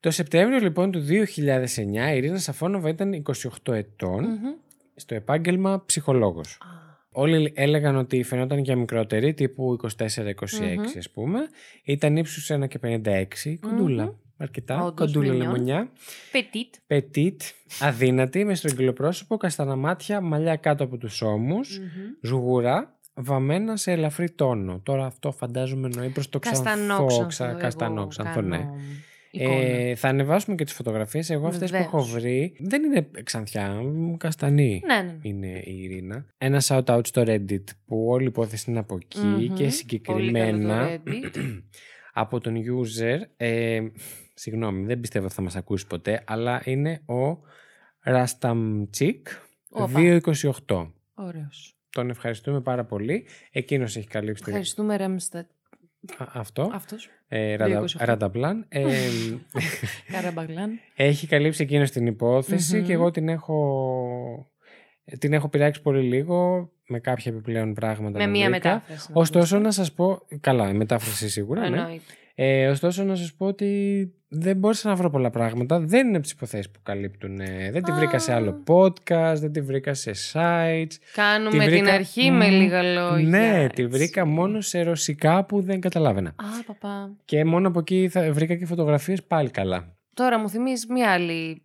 Το 0.00 0.10
Σεπτέμβριο 0.10 0.58
λοιπόν 0.58 0.90
του 0.90 1.00
2009 1.00 2.12
η 2.12 2.16
Ειρήνα 2.16 2.38
Σαφόνοβα 2.38 2.88
ήταν 2.88 3.22
28 3.66 3.72
ετών 3.72 4.24
Μμμ. 4.24 4.54
Στο 4.94 5.14
επάγγελμα 5.14 5.82
ψυχολόγος. 5.86 6.52
Α, 6.60 6.82
Όλοι 7.16 7.52
έλεγαν 7.56 7.96
ότι 7.96 8.22
φαινόταν 8.22 8.62
και 8.62 8.74
μικρότερη, 8.76 9.34
τύπου 9.34 9.72
24-26 9.72 10.76
Μμμ. 10.76 10.80
ας 10.98 11.10
πούμε. 11.10 11.38
Ήταν 11.84 12.16
ύψους 12.16 12.50
1 12.50 12.66
και 12.68 12.78
56, 12.78 13.56
κοντούλα. 13.60 14.04
Μμμ. 14.04 14.12
Αρκετά, 14.36 14.76
Όντως, 14.84 14.94
κοντούλα 15.12 15.32
μινιόν. 15.32 15.52
λεμονιά. 15.52 15.88
Petit. 16.32 16.78
Πετίτ, 16.86 17.42
αδύνατη, 17.80 18.44
με 18.44 18.54
στρογγυλοπρόσωπο, 18.54 19.36
καστανά 19.36 19.76
μάτια, 19.76 20.20
μαλλιά 20.20 20.56
κάτω 20.56 20.84
από 20.84 20.96
τους 20.96 21.22
ώμους, 21.22 21.78
Μμμ. 21.78 21.86
ζουγουρά, 22.22 22.98
βαμμένα 23.14 23.76
σε 23.76 23.92
ελαφρύ 23.92 24.30
τόνο. 24.30 24.80
Τώρα 24.82 25.06
αυτό 25.06 25.32
φαντάζομαι 25.32 25.88
εννοεί 25.92 26.08
προς 26.08 26.28
το 26.28 26.38
ξανθό, 26.38 26.62
Καστανόξανθο. 26.62 27.26
ξα, 27.26 27.48
εγώ 27.48 27.58
καστανόξανθο, 27.58 28.40
ναι. 28.40 28.68
Κάνω 29.38 29.52
εικόνα. 29.52 29.68
Ε, 29.68 29.94
θα 29.94 30.08
ανεβάσουμε 30.08 30.56
και 30.56 30.64
τις 30.64 30.72
φωτογραφίες. 30.72 31.30
Εγώ 31.30 31.46
αυτές 31.46 31.70
που 31.70 31.76
Βεβαίως. 31.76 31.92
έχω 31.94 32.02
βρει 32.18 32.56
δεν 32.58 32.82
είναι 32.82 33.08
ξανθιά, 33.22 33.68
μ, 33.82 34.16
καστανή. 34.16 34.82
Ναι, 34.86 34.94
ναι. 34.94 35.02
ναι. 35.02 35.18
Είναι 35.22 35.58
η 35.64 35.82
Ειρήνα. 35.82 36.26
Ένα 36.38 36.62
shout 36.64 36.84
out 36.84 37.06
στο 37.06 37.22
Reddit 37.26 37.64
που 37.86 38.06
όλη 38.08 38.22
η 38.24 38.26
υπόθεση 38.26 38.70
είναι 38.70 38.78
από 38.78 38.94
εκεί 38.94 39.18
Μμμ. 39.20 39.38
και 39.38 39.46
Πολύ 39.46 39.56
καλό 39.58 39.70
συγκεκριμένα 39.70 41.00
το 41.04 41.10
Reddit. 41.12 41.62
από 42.12 42.40
τον 42.40 42.54
user. 42.56 43.18
Ε, 43.36 43.80
συγγνώμη, 44.34 44.84
δεν 44.86 45.00
πιστεύω 45.00 45.24
ότι 45.24 45.34
θα 45.34 45.42
μας 45.42 45.56
ακούσει 45.56 45.86
ποτέ, 45.86 46.22
αλλά 46.26 46.62
είναι 46.64 47.00
ο 47.06 47.38
Rastamchik 48.04 49.20
Όπα. 49.70 50.20
228. 50.66 50.86
Ωραίος. 51.14 51.76
Τον 51.90 52.10
ευχαριστούμε 52.10 52.60
πάρα 52.60 52.84
πολύ. 52.84 53.26
Εκείνος 53.50 53.96
έχει 53.96 54.06
καλύψει 54.06 54.42
την- 54.42 54.52
Ευχαριστούμε, 54.52 54.96
Ρέμστατ. 54.96 55.46
Α, 56.18 56.24
αυτό. 56.32 56.70
Αυτός. 56.72 57.08
Ε, 57.36 57.56
Ραντα- 57.56 57.80
228. 57.80 58.04
Ρανταπλάν. 58.04 58.66
Ε, 58.68 58.82
Καραμπαγλάν. 60.12 60.70
έχει 60.96 61.26
καλύψει 61.26 61.62
εκείνος 61.62 61.90
την 61.90 62.06
υπόθεση 62.06 62.76
Μμμ. 62.76 62.84
και 62.84 62.92
εγώ 62.92 63.10
την 63.10 63.28
έχω, 63.28 64.50
την 65.18 65.32
έχω 65.32 65.48
πειράξει 65.48 65.82
πολύ 65.82 66.02
λίγο 66.02 66.68
με 66.88 66.98
κάποια 67.00 67.32
επιπλέον 67.32 67.74
πράγματα. 67.74 68.18
Με 68.18 68.24
που 68.24 68.30
μία 68.30 68.50
βρήκα. 68.50 68.72
μετάφραση. 68.72 69.12
να 69.12 69.20
Ωστόσο 69.20 69.54
πούμε. 69.54 69.66
να 69.66 69.72
σας 69.72 69.92
πω, 69.92 70.22
καλά, 70.40 70.68
η 70.68 70.72
μετάφραση 70.74 71.28
σίγουρα, 71.28 71.68
ναι. 71.68 71.76
Εννοείται. 72.34 72.66
Ε, 72.66 72.68
ωστόσο 72.68 73.04
να 73.04 73.14
σας 73.14 73.34
πω 73.34 73.46
ότι 73.46 74.12
δεν 74.28 74.56
μπόρεσα 74.56 74.88
να 74.88 74.94
βρω 74.94 75.10
πολλά 75.10 75.30
πράγματα. 75.30 75.80
Δεν 75.80 76.06
είναι 76.06 76.14
από 76.16 76.22
τις 76.22 76.32
υποθέσεις 76.32 76.70
που 76.70 76.78
καλύπτουν. 76.82 77.40
ε, 77.40 77.70
δεν 77.72 77.82
τη 77.82 77.92
βρήκα 77.92 78.18
σε 78.18 78.32
άλλο 78.34 78.62
podcast, 78.66 79.34
δεν 79.36 79.52
τη 79.52 79.60
βρήκα 79.60 79.94
σε 79.94 80.10
sites. 80.32 80.92
Κάνουμε 81.14 81.50
Τη 81.50 81.58
την 81.58 81.68
βρήκα- 81.68 81.92
αρχή 81.92 82.30
με 82.30 82.46
Μμ, 82.46 82.50
λίγα 82.50 82.82
λόγια. 82.82 83.28
Ναι, 83.28 83.56
τη 83.74 83.82
έτσι. 83.82 83.86
βρήκα 83.86 84.24
μόνο 84.26 84.60
σε 84.60 84.82
ρωσικά 84.82 85.44
που 85.44 85.60
δεν 85.60 85.80
καταλάβαινα. 85.80 86.28
Α, 86.28 86.62
παπά. 86.66 87.10
Και 87.24 87.44
μόνο 87.44 87.68
από 87.68 87.78
εκεί 87.78 88.08
θα 88.08 88.32
βρήκα 88.32 88.54
και 88.54 88.66
φωτογραφίες 88.66 89.22
πάλι 89.22 89.50
καλά. 89.50 89.96
Τώρα 90.14 90.38
μου 90.38 90.48
θυμίζει 90.48 90.86
μια 90.92 91.10
άλλη 91.10 91.62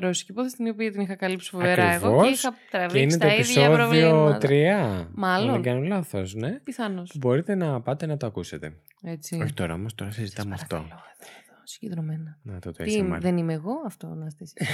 ρώσικη 0.00 0.30
υπόθεση, 0.32 0.56
την 0.56 0.68
οποία 0.68 0.92
την 0.92 1.00
είχα 1.00 1.14
καλύψει 1.14 1.50
φοβερά 1.50 1.92
εγώ 1.92 2.06
Ακριβώς. 2.06 2.26
και 2.26 2.32
είχα 2.32 2.50
Και 2.50 2.56
τραβήξει 2.70 3.02
είναι 3.02 3.12
το 3.12 3.18
τα 3.18 3.26
ίδια 3.26 3.36
επεισόδιο 3.36 3.72
3. 3.72 3.76
προβλήματα. 3.76 5.10
Μάλλον. 5.14 5.46
Αν 5.48 5.52
δεν 5.52 5.62
κάνω 5.72 5.80
λάθος, 5.86 6.34
ναι. 6.34 6.50
Πιθανώς. 6.50 7.10
Που 7.12 7.18
μπορείτε 7.18 7.54
να 7.54 7.80
πάτε 7.80 8.06
να 8.06 8.16
το 8.16 8.26
ακούσετε. 8.26 8.72
Έτσι. 9.02 9.40
Όχι 9.42 9.52
τώρα 9.52 9.74
όμως, 9.74 9.94
τώρα 9.94 10.10
Σας 10.10 10.20
συζητάμε 10.20 10.54
αυτό. 10.54 10.76
παρακαλώ, 10.76 11.00
εδώ, 11.20 11.30
εδώ, 11.46 11.60
συγκεντρωμένα. 11.64 12.38
Να 12.42 12.58
το 12.58 12.72
το 12.72 12.82
Τι, 12.84 13.00
ASMR. 13.10 13.18
δεν 13.20 13.36
είμαι 13.36 13.52
εγώ, 13.52 13.72
αυτό 13.86 14.06
να 14.06 14.26
είστε 14.26 14.44
εσείς. 14.44 14.68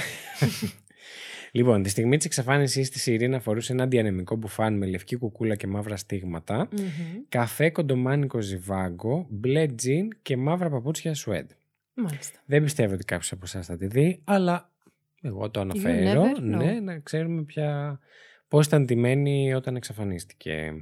Λοιπόν, 1.51 1.83
τη 1.83 1.89
στιγμή 1.89 2.17
της 2.17 2.25
εξαφάνισή 2.25 2.81
της, 2.81 3.07
η 3.07 3.13
Ειρήνα 3.13 3.39
φορούσε 3.39 3.71
ένα 3.73 3.87
διανεμικό 3.87 4.35
μπουφάν 4.35 4.77
με 4.77 4.85
λευκή 4.85 5.15
κουκούλα 5.15 5.55
και 5.55 5.67
μαύρα 5.67 5.95
στίγματα, 5.97 6.67
Μμμ. 6.71 6.87
καφέ 7.29 7.69
κοντομάνικο 7.69 8.41
ζιβάγκο, 8.41 9.25
μπλε 9.29 9.65
τζιν 9.67 10.07
και 10.21 10.37
μαύρα 10.37 10.69
παπούτσια 10.69 11.13
σουέντ. 11.13 11.49
Μάλιστα. 11.93 12.39
Δεν 12.45 12.63
πιστεύω 12.63 12.93
ότι 12.93 13.03
κάποιος 13.03 13.31
από 13.31 13.41
εσάς 13.45 13.65
θα 13.65 13.77
τη 13.77 13.87
δει, 13.87 14.21
αλλά 14.23 14.69
εγώ 15.23 15.49
το 15.49 15.59
αναφέρω. 15.59 16.23
never 16.23 16.37
know. 16.37 16.41
Ναι, 16.41 16.79
να 16.79 16.99
ξέρουμε 16.99 17.43
πια 17.43 17.99
πώς 18.47 18.65
ήταν 18.65 18.85
τιμένη 18.85 19.53
όταν 19.53 19.75
εξαφανίστηκε. 19.75 20.73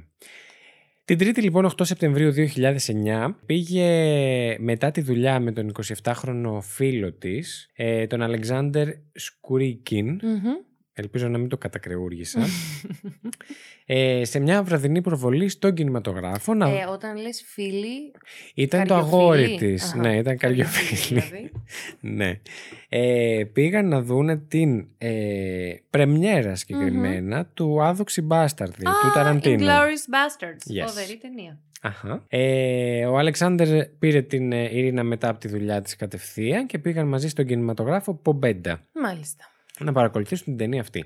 Την 1.04 1.18
Τρίτη 1.18 1.40
λοιπόν 1.42 1.66
8 1.66 1.72
Σεπτεμβρίου 1.82 2.32
2009 2.34 3.34
πήγε 3.46 4.56
μετά 4.58 4.90
τη 4.90 5.00
δουλειά 5.00 5.40
με 5.40 5.52
τον 5.52 5.72
27χρονο 6.02 6.58
φίλο 6.60 7.12
της, 7.12 7.70
ε, 7.74 8.06
τον 8.06 8.22
Αλεξάνδερ 8.22 8.88
Σκουρίκιν, 9.12 10.06
Μμμ. 10.22 10.71
Ελπίζω 10.92 11.28
να 11.28 11.38
μην 11.38 11.48
το 11.48 11.58
κατακρεούργησα, 11.58 12.40
ε, 13.86 14.24
σε 14.24 14.38
μια 14.38 14.62
βραδινή 14.62 15.00
προβολή 15.00 15.48
στον 15.48 15.74
κινηματογράφο. 15.74 16.54
Να... 16.54 16.68
Ε, 16.68 16.84
όταν 16.84 17.16
λες 17.16 17.44
φίλοι, 17.46 18.12
ήταν 18.54 18.86
το 18.86 18.94
καρδιοφίλη. 18.94 19.16
αγόρι 19.16 19.56
της. 19.58 19.84
Αχα, 19.84 20.00
Ναι, 20.00 20.16
ήταν 20.16 20.36
καρδιοφίλη 20.36 20.88
καρδιοφίλη. 20.88 21.20
δηλαδή. 21.20 21.52
ναι. 22.16 22.40
Ε, 22.88 23.44
πήγαν 23.52 23.88
να 23.88 24.02
δούνε 24.02 24.36
την 24.36 24.86
ε, 24.98 25.74
πρεμιέρα 25.90 26.54
συγκεκριμένα 26.54 27.46
του 27.46 27.82
Άδοξη 27.82 28.22
Μπάσταρδη, 28.22 28.84
του 28.84 29.10
Ταραντίνο. 29.14 29.66
Inglourious 29.66 30.14
Bastards. 30.14 30.82
Yes. 30.82 30.86
Φοβερή 30.86 31.16
ταινία. 31.16 31.58
Αχα. 31.84 32.24
Ε, 32.28 33.06
ο 33.06 33.18
Αλεξάνδρ 33.18 33.80
πήρε 33.98 34.22
την 34.22 34.52
ε, 34.52 34.76
Ειρήνα 34.76 35.02
μετά 35.02 35.28
από 35.28 35.40
τη 35.40 35.48
δουλειά 35.48 35.80
της 35.80 35.96
κατευθείαν 35.96 36.66
και 36.66 36.78
πήγαν 36.78 37.08
μαζί 37.08 37.28
στον 37.28 37.46
κινηματογράφο 37.46 38.14
Πομπέντα 38.14 38.80
Μάλιστα. 38.92 39.51
Να 39.82 39.92
παρακολουθήσουν 39.92 40.44
την 40.44 40.56
ταινία 40.56 40.80
αυτή. 40.80 41.04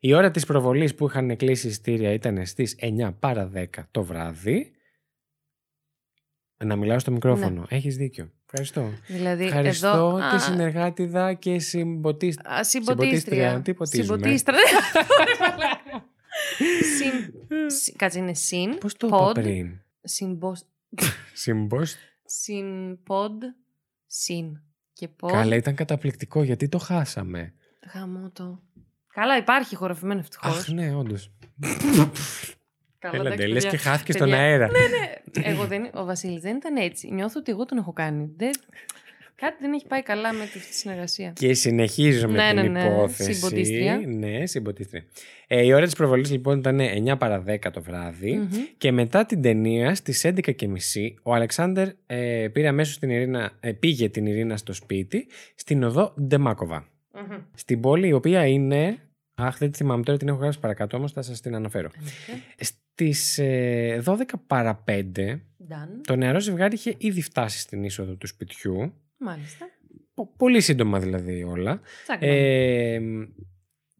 Η 0.00 0.14
ώρα 0.14 0.30
της 0.30 0.46
προβολής 0.46 0.94
που 0.94 1.06
είχαν 1.06 1.36
κλείσει 1.36 1.68
ειστήρια 1.68 2.12
ήταν 2.12 2.46
στις 2.46 2.76
9 2.80 3.14
παρα 3.20 3.50
10 3.54 3.64
το 3.90 4.02
βράδυ. 4.04 4.70
Να 6.64 6.76
μιλάω 6.76 6.98
στο 6.98 7.10
μικρόφωνο. 7.10 7.66
Έχεις 7.68 7.96
δίκιο. 7.96 8.30
Ευχαριστώ. 8.44 8.92
Δηλαδή, 9.06 9.44
Ευχαριστώ 9.44 9.86
εδώ... 9.88 10.16
τη 10.16 10.22
α, 10.36 10.38
συνεργάτηδα 10.38 11.34
και 11.34 11.58
συμποτίστρια. 11.58 12.50
α, 12.50 12.64
Συμποτίστρια. 12.64 13.60
Τι 13.62 13.74
ποτίζουμε; 13.74 14.16
Συμποτίστρα. 14.18 14.56
Συν... 16.96 17.32
συ- 17.70 17.96
Κάτσε, 17.96 18.18
είναι 18.18 18.34
συν. 18.34 18.78
Πώς 18.78 18.96
το 18.96 19.06
είπα 19.06 19.28
Pod. 19.30 19.34
πριν; 19.34 19.80
Συμπος... 20.02 20.62
Συμπος... 21.32 21.94
Συμποντ. 22.24 23.42
Συν. 24.06 24.60
Και 24.92 25.08
pod. 25.20 25.30
Καλά, 25.32 25.56
ήταν 25.56 25.74
καταπληκτικό. 25.74 26.42
Γιατί 26.42 26.68
το 26.68 26.78
χάσαμε. 26.78 27.54
Γάμο 27.94 28.30
το. 28.32 28.62
Καλά, 29.12 29.36
υπάρχει 29.36 29.76
χοροφημένο 29.76 30.20
ευτυχώς. 30.20 30.56
Αχ, 30.58 30.68
ναι, 30.68 30.94
όντως. 30.94 31.30
Καλά, 32.98 33.14
Έλα, 33.18 33.26
εντάξει, 33.26 33.46
ντε, 33.46 33.52
λες 33.52 33.62
παιδιά. 33.62 33.78
και 33.78 33.84
χάθηκε 33.84 34.12
στον 34.12 34.28
Παιδιά. 34.30 34.42
αέρα. 34.44 34.68
Εγώ 35.32 35.66
δεν, 35.66 35.90
ο 35.94 36.04
Βασίλης 36.04 36.40
δεν 36.40 36.56
ήταν 36.56 36.76
έτσι. 36.76 37.08
Νιώθω 37.12 37.38
ότι 37.40 37.50
εγώ 37.52 37.64
τον 37.64 37.78
έχω 37.78 37.92
κάνει. 37.92 38.30
Δεν, 38.36 38.50
κάτι 39.34 39.56
δεν 39.60 39.72
έχει 39.72 39.86
πάει 39.86 40.02
καλά 40.02 40.32
με 40.32 40.44
τη 40.52 40.58
συνεργασία. 40.58 41.32
Και 41.36 41.54
συνεχίζω 41.54 42.28
με 42.28 42.52
Ναι, 42.52 42.62
την 42.62 42.72
ναι, 42.72 42.82
ναι. 42.82 42.88
υπόθεση. 42.92 43.32
Συμποτίστρια. 43.32 43.96
Ναι, 44.06 44.46
συμποτίστρια. 44.46 45.04
Ε, 45.46 45.64
η 45.64 45.72
ώρα 45.72 45.84
της 45.84 45.94
προβολής 45.94 46.30
λοιπόν 46.30 46.58
ήταν 46.58 46.78
9 47.08 47.18
παρα 47.18 47.44
10 47.48 47.58
το 47.72 47.82
βράδυ 47.82 48.32
Μμμ. 48.36 48.48
και 48.78 48.92
μετά 48.92 49.26
την 49.26 49.42
ταινία 49.42 49.94
στις 49.94 50.24
11.30 50.24 50.44
ο 51.22 51.34
Αλεξάνδερ 51.34 51.88
ε, 52.06 52.48
πήρε 52.52 52.68
αμέσως 52.68 52.98
την 52.98 53.10
Ειρήνα, 53.10 53.52
ε, 53.60 53.72
πήγε 53.72 54.08
την 54.08 54.26
Ειρήνα 54.26 54.56
στο 54.56 54.72
σπίτι 54.72 55.26
στην 55.54 55.82
οδό 55.84 56.14
Ντεμάκοβα. 56.22 56.88
Μμμ. 57.16 57.38
Στην 57.54 57.80
πόλη 57.80 58.08
η 58.08 58.12
οποία 58.12 58.46
είναι... 58.46 58.98
Αχ, 59.34 59.58
δεν 59.58 59.70
τη 59.70 59.76
θυμάμαι 59.76 60.02
τώρα, 60.02 60.18
την 60.18 60.28
έχω 60.28 60.36
γράψει 60.38 60.58
παρακάτω, 60.60 60.96
όμως 60.96 61.12
θα 61.12 61.22
σας 61.22 61.40
την 61.40 61.54
αναφέρω. 61.54 61.90
Στις 62.56 63.38
ε, 63.38 64.02
12 64.06 64.14
παρα 64.46 64.84
5 64.88 64.92
Done. 64.92 65.38
το 66.06 66.16
νεαρό 66.16 66.40
ζευγάρι 66.40 66.74
είχε 66.74 66.94
ήδη 66.98 67.22
φτάσει 67.22 67.58
στην 67.58 67.84
είσοδο 67.84 68.14
του 68.14 68.26
σπιτιού. 68.26 68.92
Μάλιστα. 69.18 69.66
Πο- 70.14 70.32
Πολύ 70.36 70.60
σύντομα 70.60 70.98
δηλαδή 71.00 71.42
όλα. 71.44 71.80
Τσάκ, 72.02 72.18
Ε, 72.22 73.00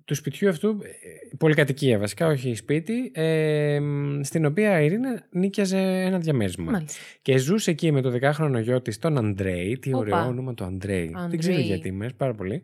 του 0.04 0.14
σπιτιού 0.14 0.48
αυτού, 0.48 0.68
ε, 0.68 1.36
πολυκατοικία 1.36 1.98
βασικά, 1.98 2.26
όχι 2.26 2.54
σπίτι, 2.54 3.10
ε, 3.14 3.80
στην 4.22 4.44
οποία 4.44 4.80
η 4.80 4.84
Ειρήνα 4.84 5.26
νίκιαζε 5.30 5.78
ένα 5.78 6.18
διαμέρισμα. 6.18 6.70
Μάλιστα. 6.70 7.00
Και 7.22 7.36
ζούσε 7.36 7.70
εκεί 7.70 7.92
με 7.92 8.00
το 8.00 8.10
10χρονο 8.22 8.60
γιο 8.62 8.80
της, 8.80 8.98
τον 8.98 9.18
Αντρέη. 9.18 9.78
Τι 9.78 9.88
Οπα. 9.94 9.98
ωραίο 9.98 10.26
όνομα 10.26 10.54
το 10.54 10.64
Αντρέη. 10.64 11.06
Δεν 11.06 11.16
Αντρέη. 11.16 11.38
ξέρω 11.38 11.58
γιατί, 11.58 11.90
μου 11.92 11.98
αρέσει 12.00 12.14
πάρα 12.16 12.34
πολύ. 12.34 12.62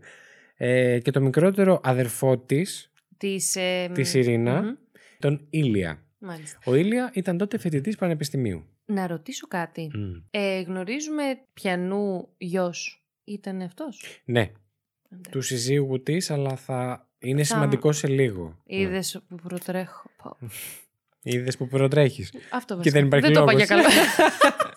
Ε, 0.64 0.98
και 0.98 1.10
το 1.10 1.20
μικρότερο 1.20 1.80
αδερφό 1.82 2.38
της, 2.38 2.90
Της, 3.16 3.56
ε, 3.56 3.90
της 3.94 4.14
Ειρήνα, 4.14 4.62
μμμ. 4.62 4.74
τον 5.18 5.46
Ήλια. 5.50 6.02
Μάλιστα. 6.18 6.58
Ο 6.64 6.74
Ήλια 6.74 7.10
ήταν 7.14 7.36
τότε 7.38 7.58
φοιτητής 7.58 7.96
πανεπιστημίου. 7.96 8.64
Να 8.84 9.06
ρωτήσω 9.06 9.46
κάτι. 9.46 9.90
Μμ. 9.94 10.12
Ε, 10.30 10.60
γνωρίζουμε 10.60 11.22
ποιανού 11.52 12.28
γιος 12.38 13.04
ήταν 13.24 13.60
αυτός; 13.62 14.22
Ναι, 14.24 14.50
του 15.30 15.40
συζύγου 15.40 16.02
της, 16.02 16.30
αλλά 16.30 16.56
θα 16.56 17.08
είναι 17.18 17.44
Θα- 17.44 17.54
σημαντικό 17.54 17.92
σε 17.92 18.06
λίγο. 18.06 18.56
Είδες 18.66 19.20
που 19.28 19.34
προτρέχω. 19.34 20.10
Πω. 20.22 20.36
Είδες 21.22 21.56
που 21.56 21.68
προτρέχεις. 21.68 22.32
Αυτό 22.52 22.74
Και 22.74 22.74
βασικά. 22.74 22.98
δεν 22.98 23.06
υπάρχει 23.06 23.32
το 23.32 23.42
είπα 23.42 23.52
λόγος. 23.52 23.66
για 23.66 23.76
καλά. 23.76 23.88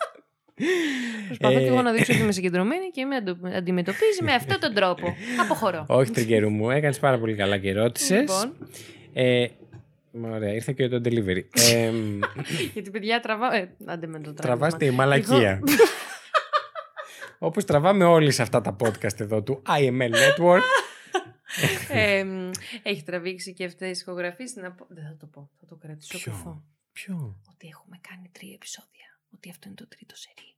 Προσπαθώ 1.27 1.57
Ε, 1.57 1.59
και 1.61 1.65
εγώ 1.67 1.81
να 1.81 1.91
δείξω 1.91 2.13
ότι 2.13 2.21
είμαι 2.21 2.31
συγκεντρωμένη 2.39 2.89
και 2.89 3.05
με 3.05 3.15
αντο- 3.15 3.37
αντιμετωπίζει 3.55 4.23
με 4.23 4.33
αυτόν 4.33 4.59
τον 4.59 4.73
τρόπο. 4.73 5.15
Αποχωρώ. 5.43 5.85
Όχι 5.87 6.11
τριγκερού 6.11 6.49
μου, 6.49 6.69
έκανες 6.69 6.99
πάρα 6.99 7.19
πολύ 7.19 7.35
καλά 7.35 7.57
και 7.57 7.73
ρώτησε. 7.73 8.19
Λοιπόν, 8.19 8.57
Ε, 9.13 9.47
ωραία, 10.21 10.53
ήρθε 10.53 10.73
και 10.73 10.87
το 10.87 11.01
delivery. 11.05 11.43
Ε, 11.51 11.91
γιατί 12.73 12.89
παιδιά 12.91 13.19
τραβάω. 13.19 13.51
Ε, 13.51 13.75
άντε 13.85 14.07
με 14.07 14.19
το 14.19 14.33
Τραβάς 14.33 14.69
τράβημα. 14.73 14.91
τη 14.91 14.97
μαλακία. 14.97 15.59
Όπως 17.39 17.65
τραβάμε 17.65 18.03
όλοι 18.05 18.31
σε 18.31 18.41
αυτά 18.41 18.61
τα 18.61 18.75
podcast 18.83 19.19
εδώ 19.19 19.43
του 19.43 19.61
IML 19.67 20.11
Network. 20.11 20.59
Ε, 21.89 22.23
μ, 22.23 22.51
έχει 22.83 23.03
τραβήξει 23.03 23.53
και 23.53 23.65
αυτές 23.65 23.89
τις 23.89 24.01
ηχογραφίε. 24.01 24.45
Να 24.55 24.71
πω... 24.71 24.85
Δεν 24.89 25.03
θα 25.03 25.17
το 25.19 25.25
πω. 25.25 25.49
Θα 25.59 25.65
το 25.65 25.75
κρατήσω 25.75 26.17
Ποιο; 26.17 26.31
κρυφό. 26.31 26.63
Ποιο; 26.91 27.35
Ότι 27.53 27.67
έχουμε 27.67 27.99
κάνει 28.09 28.29
τρία 28.31 28.53
επεισόδια. 28.53 29.14
Ότι 29.35 29.49
αυτό 29.49 29.67
είναι 29.67 29.75
το 29.75 29.87
τρίτο 29.87 30.15
σερί. 30.15 30.55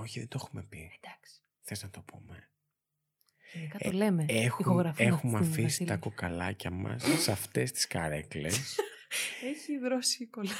Όχι, 0.00 0.18
δεν 0.18 0.28
το 0.28 0.38
έχουμε 0.42 0.62
πει. 0.62 0.98
Εντάξει. 1.02 1.42
Θες 1.60 1.82
να 1.82 1.90
το 1.90 2.00
πούμε; 2.02 2.50
Γενικά 3.52 3.76
Ε, 3.80 3.90
το 3.90 3.96
λέμε. 3.96 4.22
Έχουμε, 4.28 4.44
Ηχογραφούμε 4.44 5.08
έχουμε 5.08 5.32
αυτή 5.38 5.44
την 5.44 5.52
αφήσει 5.52 5.62
Βασίλη. 5.62 5.88
τα 5.88 5.96
κοκαλάκια 5.96 6.70
μας 6.70 7.02
σε 7.22 7.32
αυτές 7.32 7.72
τις 7.72 7.86
καρέκλες. 7.86 8.58
Έχει 9.50 9.78
δρώσει 9.78 10.22
η 10.22 10.26
κολλά. 10.26 10.50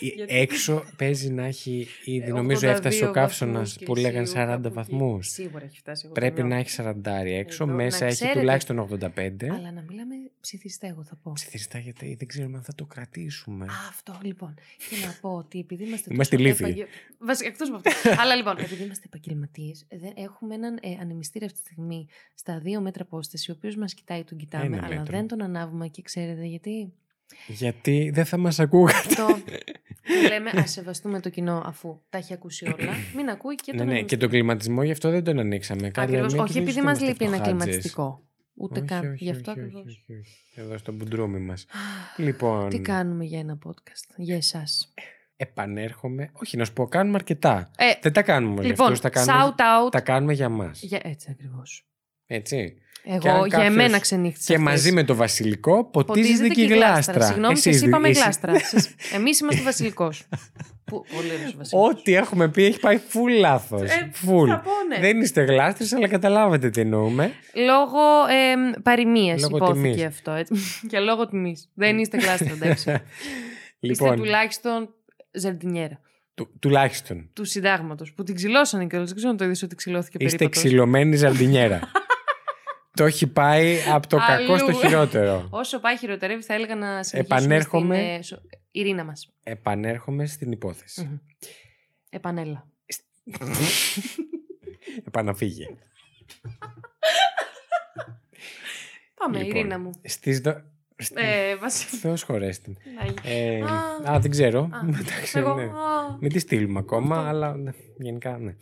Γιατί- 0.00 0.34
Έξω 0.34 0.84
παίζει 0.96 1.30
να 1.30 1.44
έχει 1.44 1.86
ήδη, 2.04 2.26
Ε, 2.26 2.32
νομίζω 2.32 2.66
82 2.68 2.70
έφτασε 2.72 3.06
ο 3.06 3.10
καύσωνας 3.10 3.54
βαθμούς 3.72 3.84
που 3.84 3.94
λέγαν 3.94 4.12
Κελσίου 4.24 4.34
40 4.34 4.46
κάπου 4.46 4.66
εκεί. 4.66 4.74
βαθμούς. 4.90 5.28
Σίγουρα 5.28 5.64
έχει 5.64 5.78
φτάσει. 5.78 6.02
εγώ 6.04 6.14
Πρέπει 6.14 6.34
το 6.36 6.42
να 6.42 6.46
νιώθω. 6.48 6.60
έχει 6.60 6.70
40 6.70 7.24
έξω, 7.24 7.64
Εδώ, 7.64 7.72
μέσα 7.74 7.98
να 7.98 8.06
έχει 8.06 8.14
ξέρετε. 8.14 8.38
τουλάχιστον 8.38 8.78
85. 8.78 9.50
Αλλά 9.50 9.72
να 9.72 9.82
μιλάμε 9.82 10.14
ψιθιστά, 10.40 10.86
εγώ 10.86 11.04
θα 11.04 11.16
πω. 11.22 11.32
Ψιθυριστά 11.32 11.78
γιατί 11.78 12.14
δεν 12.18 12.28
ξέρουμε 12.28 12.56
αν 12.56 12.62
θα 12.62 12.74
το 12.74 12.84
κρατήσουμε. 12.84 13.64
Α, 13.64 13.68
αυτό 13.88 14.18
λοιπόν. 14.22 14.54
Και 14.90 15.06
να 15.06 15.16
πω 15.20 15.28
ότι 15.34 15.58
επειδή 15.58 15.84
είμαστε. 15.84 16.14
Είμαστε 16.14 16.36
τόσο 16.36 16.48
λύθοι. 16.48 16.62
επαγγε- 16.64 16.86
Βασικά, 17.18 17.48
εκτός 17.48 17.68
από 17.68 17.76
αυτό. 17.76 17.90
Αλλά 18.22 18.34
λοιπόν, 18.34 18.58
επειδή 18.58 18.82
είμαστε 18.82 19.04
επαγγελματίες, 19.06 19.86
έχουμε 20.14 20.54
έναν 20.54 20.78
ε, 20.82 20.96
ανεμιστήρα 21.00 21.44
αυτή 21.46 21.58
τη 21.62 21.64
στιγμή 21.70 22.06
στα 22.34 22.58
δύο 22.58 22.80
μέτρα 22.80 23.02
απόσταση, 23.02 23.50
ο 23.50 23.54
οποίος 23.58 23.76
μας 23.76 23.94
κοιτάει, 23.94 24.24
τον 24.24 24.38
κοιτάμε, 24.38 24.64
Ένα 24.64 24.84
αλλά 24.86 24.96
μέτρο. 24.98 25.16
δεν 25.16 25.26
τον 25.26 25.42
ανάβουμε 25.42 25.88
και 25.88 26.02
ξέρετε 26.02 26.44
γιατί. 26.44 26.92
Γιατί 27.46 28.10
δεν 28.14 28.24
θα 28.24 28.36
μας 28.36 28.58
ακούγατε. 28.60 28.98
Αυτό. 29.08 29.38
και 30.22 30.28
λέμε 30.28 30.50
ας 30.54 30.70
σεβαστούμε 30.70 31.20
το 31.20 31.28
κοινό 31.30 31.62
αφού 31.66 32.00
τα 32.10 32.18
έχει 32.18 32.32
ακούσει 32.32 32.64
όλα. 32.64 32.92
Μην 33.16 33.28
ακούει 33.28 33.54
και 33.54 33.72
τον 33.72 33.76
ναι, 33.76 33.82
ναι, 33.84 33.88
και 33.88 33.92
ανεμιστήρα. 33.92 34.20
τον 34.20 34.30
κλιματισμό 34.30 34.82
γι' 34.82 34.90
αυτό 34.90 35.10
δεν 35.10 35.24
τον 35.24 35.38
ανοίξαμε. 35.38 35.90
Κάτι 35.90 36.00
Ακριβώς. 36.00 36.30
λέμε, 36.32 36.42
Όχι 36.42 36.58
«Εμείς 36.58 36.68
επειδή 36.68 36.72
δεν 36.74 36.84
μας 36.84 37.00
είμαστε 37.00 37.12
λείπει 37.12 37.24
ένα 37.24 37.34
φτωχάτζες». 37.44 37.64
κλιματιστικό. 37.64 38.22
Ούτε 38.56 38.78
Όχι, 38.78 38.88
καν. 38.88 39.10
όχι, 39.12 39.24
Γι' 39.24 39.30
αυτό 39.30 39.50
όχι, 39.50 39.60
ακριβώς. 39.60 39.82
όχι, 39.84 40.04
όχι, 40.08 40.18
όχι. 40.20 40.36
Εδώ 40.54 40.78
στο 40.78 40.92
μπουντρούμι 40.92 41.38
μας. 41.38 41.66
Λοιπόν, 42.16 42.68
Τι 42.68 42.80
κάνουμε 42.80 43.24
για 43.24 43.38
ένα 43.38 43.58
podcast, 43.66 44.14
για 44.16 44.36
εσάς; 44.36 44.92
επανέρχομαι. 45.36 46.30
Όχι, 46.32 46.56
να 46.56 46.64
σου 46.64 46.72
πω, 46.72 46.86
κάνουμε 46.86 47.16
αρκετά. 47.16 47.70
Ε, 47.76 47.92
Δεν 48.02 48.12
τα 48.12 48.22
κάνουμε 48.22 48.60
για 48.60 48.68
λοιπόν, 48.70 48.86
αυτούς, 48.86 49.00
τα 49.00 49.10
κάνουμε, 49.10 49.54
shout 49.56 49.60
out. 49.86 49.90
τα 49.90 50.00
κάνουμε 50.00 50.32
για 50.32 50.48
μας. 50.48 50.82
Για... 50.82 51.00
Έτσι 51.02 51.28
ακριβώς. 51.30 51.86
Έτσι. 52.26 52.74
Και 53.04 53.10
Εγώ 53.10 53.28
αν 53.30 53.46
για 53.46 53.58
κάποιος- 53.58 53.72
εμένα 53.72 53.98
ξενύχτησα. 53.98 54.52
Και 54.52 54.58
μαζί 54.58 54.92
με 54.92 55.04
το 55.04 55.14
βασιλικό 55.14 55.84
ποτίζεται 55.90 56.48
και 56.48 56.62
η 56.62 56.66
γλάστρα. 56.66 57.26
Συγγνώμη, 57.26 57.52
Εσείς- 57.52 57.76
σας 57.78 57.86
είπαμε 57.88 58.08
εσύ- 58.08 58.20
γλάστρα. 58.22 58.52
Εμείς 59.14 59.40
είμαστε 59.40 59.62
βασιλικός. 59.62 60.24
Που- 60.86 61.04
Πολύ 61.14 61.26
ωραίος 61.32 61.56
βασίλειος. 61.56 61.88
Ό,τι 61.90 62.14
έχουμε 62.14 62.48
πει 62.48 62.64
έχει 62.64 62.80
πάει 62.80 62.98
full 63.12 63.38
λάθος. 63.38 63.82
Ε, 63.90 64.10
Full. 64.26 64.46
θα 64.48 64.60
πω, 64.60 64.70
ναι. 64.88 65.00
Δεν 65.00 65.20
είστε 65.20 65.42
γλάστρες, 65.42 65.92
αλλά 65.92 66.08
καταλάβατε 66.08 66.70
τι 66.70 66.80
εννοούμε. 66.80 67.32
Λόγω 67.54 68.00
ε, 68.30 68.80
παροιμίας 68.82 69.40
Λόγω 69.40 69.56
υπόθηκε 69.56 69.88
τιμής. 69.88 70.04
αυτό. 70.04 70.30
Έτσι. 70.30 70.54
Και 70.90 70.98
λόγω 70.98 71.28
τιμής. 71.28 71.68
Δεν 71.74 71.98
είστε 71.98 72.16
κλάστρα, 72.16 72.50
εντάξει. 72.52 72.90
Είστε 73.80 74.04
λοιπόν, 74.04 74.16
τουλάχιστον 74.16 74.94
ζερντινιέρα. 75.32 76.00
του- 76.34 76.50
τουλάχιστον. 76.58 77.30
Του 77.32 77.44
συντάγματος. 77.44 78.12
Που 78.12 78.22
την 78.22 78.34
ξυλώσανε 78.34 78.86
κιόλας. 78.86 79.06
Δεν 79.06 79.16
ξέρω 79.16 79.30
αν 79.32 79.36
το 79.38 79.44
είδες 79.44 79.62
ότι 79.62 79.74
ξυλώθηκε 79.74 80.16
Είστε 80.24 80.36
περίπατος. 80.36 80.62
ξυλωμένη 80.64 81.16
ζαρντινιέρα. 81.16 81.80
Το 82.94 83.04
έχει 83.04 83.26
πάει 83.26 83.78
από 83.92 84.06
το 84.08 84.16
κακό 84.16 84.56
στο 84.58 84.66
Αλλού. 84.66 84.76
χειρότερο. 84.78 85.46
Όσο 85.50 85.80
πάει 85.80 85.96
χειροτερεύει, 85.98 86.42
θα 86.42 86.54
έλεγα 86.54 86.74
να 86.76 87.02
συνεχίσουμε 87.02 87.36
Επανέρχομαι. 87.44 87.94
στην 87.96 88.06
ε, 88.08 88.22
σο- 88.22 88.42
Ειρήνα 88.70 89.04
μας. 89.04 89.32
Επανέρχομαι 89.42 90.26
στην 90.26 90.52
υπόθεση. 90.52 91.02
Μμμ. 91.02 91.16
Επανέλα. 92.10 92.68
Επαναφύγε. 95.06 95.66
Πάμε, 99.14 99.38
Λοιπόν, 99.38 99.56
Ειρήνα 99.56 99.78
μου. 99.78 99.90
Στις 100.04 100.40
δο... 100.40 100.62
στη- 100.96 101.14
Ε, 101.22 101.56
Βασίλη. 101.56 102.00
Θεός 102.00 102.22
χωρέστη. 102.22 102.76
Ε, 103.24 103.60
Α. 104.06 104.12
α, 104.12 104.18
δεν 104.18 104.30
ξέρω. 104.30 104.60
Α, 104.72 104.78
Εντάξει, 105.00 105.38
Εγώ. 105.38 105.54
ναι. 105.54 105.62
α, 105.62 105.70
Μην 106.20 106.32
τη 106.32 106.38
στείλουμε 106.38 106.78
ακόμα, 106.78 107.16
Αυτό. 107.16 107.28
αλλά 107.28 107.56
ναι, 107.56 107.70
γενικά 107.98 108.38
ναι. 108.38 108.54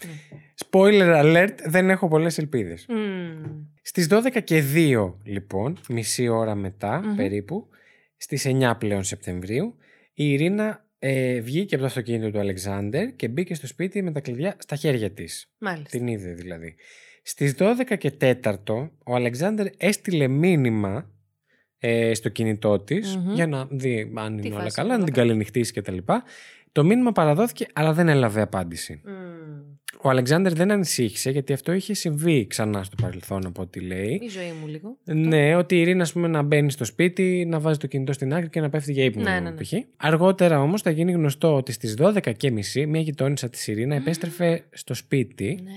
Spoiler 0.71 1.23
alert, 1.23 1.55
δεν 1.67 1.91
έχω 1.91 2.09
πολλές 2.09 2.39
ελπίδες. 2.39 2.87
μμ. 2.89 3.65
Στις 3.83 4.07
12 4.11 4.43
και 4.45 4.63
2, 4.75 5.15
λοιπόν, 5.25 5.79
μισή 5.89 6.29
ώρα 6.29 6.55
μετά 6.55 7.03
Μμμ. 7.05 7.17
περίπου, 7.17 7.69
στις 8.17 8.47
9 8.47 8.75
πλέον 8.79 9.05
Σεπτεμβρίου, 9.05 9.77
η 10.15 10.33
Ειρήνα 10.33 10.87
ε, 10.99 11.41
βγήκε 11.41 11.75
από 11.75 11.83
το 11.83 11.89
αυτοκίνητο 11.89 12.31
του 12.31 12.39
Αλεξάνδερ 12.39 13.17
και 13.17 13.29
μπήκε 13.29 13.55
στο 13.55 13.67
σπίτι 13.67 14.03
με 14.03 14.13
τα 14.13 14.21
κλειδιά 14.21 14.57
στα 14.59 14.77
χέρια 14.77 15.11
της. 15.11 15.53
Μάλιστα. 15.59 15.99
Την 15.99 16.07
είδε 16.07 16.33
δηλαδή. 16.33 16.75
Στις 17.23 17.55
12 17.59 17.99
και 17.99 18.13
4 18.21 18.89
ο 19.05 19.15
Αλεξάνδερ 19.15 19.67
έστειλε 19.77 20.29
μήνυμα 20.29 21.11
ε, 21.79 22.15
στο 22.15 22.29
κινητό 22.29 22.79
της 22.79 23.17
Μμμ. 23.17 23.35
για 23.35 23.47
να 23.47 23.67
δει 23.71 24.13
αν 24.15 24.41
Τι 24.41 24.47
είναι 24.47 24.55
όλα 24.55 24.63
φάση 24.65 24.77
καλά, 24.77 24.89
να 24.89 24.95
όλα 24.95 25.05
την 25.05 25.15
καλά. 25.15 25.27
καληνυχτήσει 25.27 25.73
κτλ. 25.73 25.97
Το 26.73 26.85
μήνυμα 26.85 27.13
παραδόθηκε 27.13 27.67
αλλά 27.73 27.93
δεν 27.93 28.09
έλαβε 28.09 28.41
απάντηση. 28.41 29.01
Μμ. 29.05 29.53
Ο 30.05 30.09
Αλεξάνδερ 30.09 30.53
δεν 30.53 30.71
ανησύχησε 30.71 31.31
γιατί 31.31 31.53
αυτό 31.53 31.73
είχε 31.73 31.95
συμβεί 31.95 32.47
ξανά 32.47 32.85
στο 32.85 32.97
παρελθόν 33.03 33.47
από 33.47 33.63
ό,τι 33.63 33.81
λέει. 33.81 34.21
Η 34.23 34.29
ζωή 34.29 34.53
μου 34.61 34.67
λίγο. 34.67 34.99
Ναι, 35.05 35.57
ότι 35.57 35.77
η 35.77 35.81
Ειρήνα, 35.81 36.03
ας 36.03 36.13
πούμε, 36.13 36.29
να 36.29 36.43
μπαίνει 36.43 36.71
στο 36.71 36.85
σπίτι, 36.85 37.45
να 37.49 37.61
βάζει 37.61 37.79
το 37.79 37.87
κινητό 37.87 38.13
στην 38.13 38.35
άκρη 38.35 38.49
και 38.49 38.61
να 38.61 38.69
πέφτει 38.69 38.93
για 38.93 39.05
ύπνο. 39.05 39.23
Ναι, 39.23 39.41
ναι, 39.41 39.51
ναι. 39.51 39.63
π.χ. 39.63 39.73
Αργότερα 39.97 40.61
όμως 40.61 40.83
θα 40.83 40.91
γίνει 40.91 41.13
γνωστό 41.13 41.55
ότι 41.55 41.73
στις 41.73 41.97
12.30 41.99 42.87
μια 42.89 43.01
γειτόνισσα 43.01 43.49
της 43.49 43.67
Ειρήνα 43.67 43.95
επέστρεφε 43.95 44.65
στο 44.71 44.95
σπίτι. 44.95 45.59
Ναι. 45.63 45.71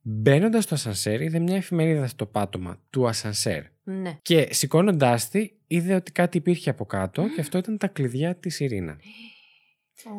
Μπαίνοντας 0.00 0.64
στο 0.64 0.74
ασανσέρ, 0.74 1.20
είδε 1.20 1.38
μια 1.38 1.56
εφημερίδα 1.56 2.06
στο 2.06 2.26
πάτωμα 2.26 2.80
του 2.90 3.08
ασανσέρ. 3.08 3.62
Ναι. 3.84 4.18
Και 4.22 4.48
σηκώνοντάς 4.50 5.28
τη, 5.28 5.50
είδε 5.66 5.94
ότι 5.94 6.12
κάτι 6.12 6.36
υπήρχε 6.36 6.70
από 6.70 6.84
κάτω 6.84 7.22
και 7.34 7.40
αυτό 7.40 7.58
ήταν 7.58 7.78
τα 7.78 7.86
κλειδιά 7.86 8.34
της 8.34 8.60
Ειρήνα. 8.60 8.98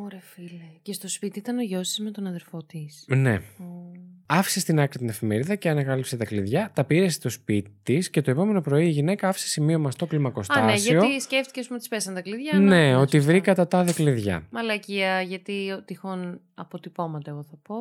Ωρε 0.03 0.19
φίλε. 0.21 0.63
Και 0.81 0.93
στο 0.93 1.07
σπίτι 1.07 1.39
ήταν 1.39 1.57
ο 1.57 1.61
γιος 1.61 1.87
της 1.87 1.99
με 1.99 2.11
τον 2.11 2.27
αδερφό 2.27 2.63
της. 2.63 3.05
Ναι. 3.07 3.33
Ω. 3.59 3.91
Άφησε 4.25 4.59
στην 4.59 4.79
άκρη 4.79 4.99
την 4.99 5.09
εφημερίδα 5.09 5.55
και 5.55 5.69
ανακάλυψε 5.69 6.17
τα 6.17 6.25
κλειδιά, 6.25 6.71
τα 6.75 6.83
πήρε 6.83 7.09
στο 7.09 7.29
σπίτι 7.29 7.71
της 7.83 8.09
και 8.09 8.21
το 8.21 8.31
επόμενο 8.31 8.61
πρωί 8.61 8.85
η 8.85 8.89
γυναίκα 8.89 9.27
άφησε 9.27 9.47
σημείωμα 9.47 9.91
στο 9.91 10.03
Α, 10.03 10.07
ναι, 10.07 10.13
κλιμακοστάσιο. 10.13 10.99
γιατί 11.03 11.21
σκέφτηκε 11.21 11.59
ότι 11.71 11.81
τη 11.81 11.87
πέσαν 11.87 12.13
τα 12.13 12.21
κλειδιά. 12.21 12.59
Ναι, 12.59 12.91
να- 12.91 12.97
ότι 12.99 13.15
σωστά. 13.17 13.31
βρήκα 13.31 13.55
τα 13.55 13.67
τάδε 13.67 13.93
κλειδιά. 13.93 14.47
Μαλακία, 14.51 15.21
γιατί 15.21 15.71
ο- 15.71 15.83
τυχόν 15.83 16.41
αποτυπώματα, 16.53 17.31
εγώ 17.31 17.43
θα 17.43 17.55
πω. 17.63 17.75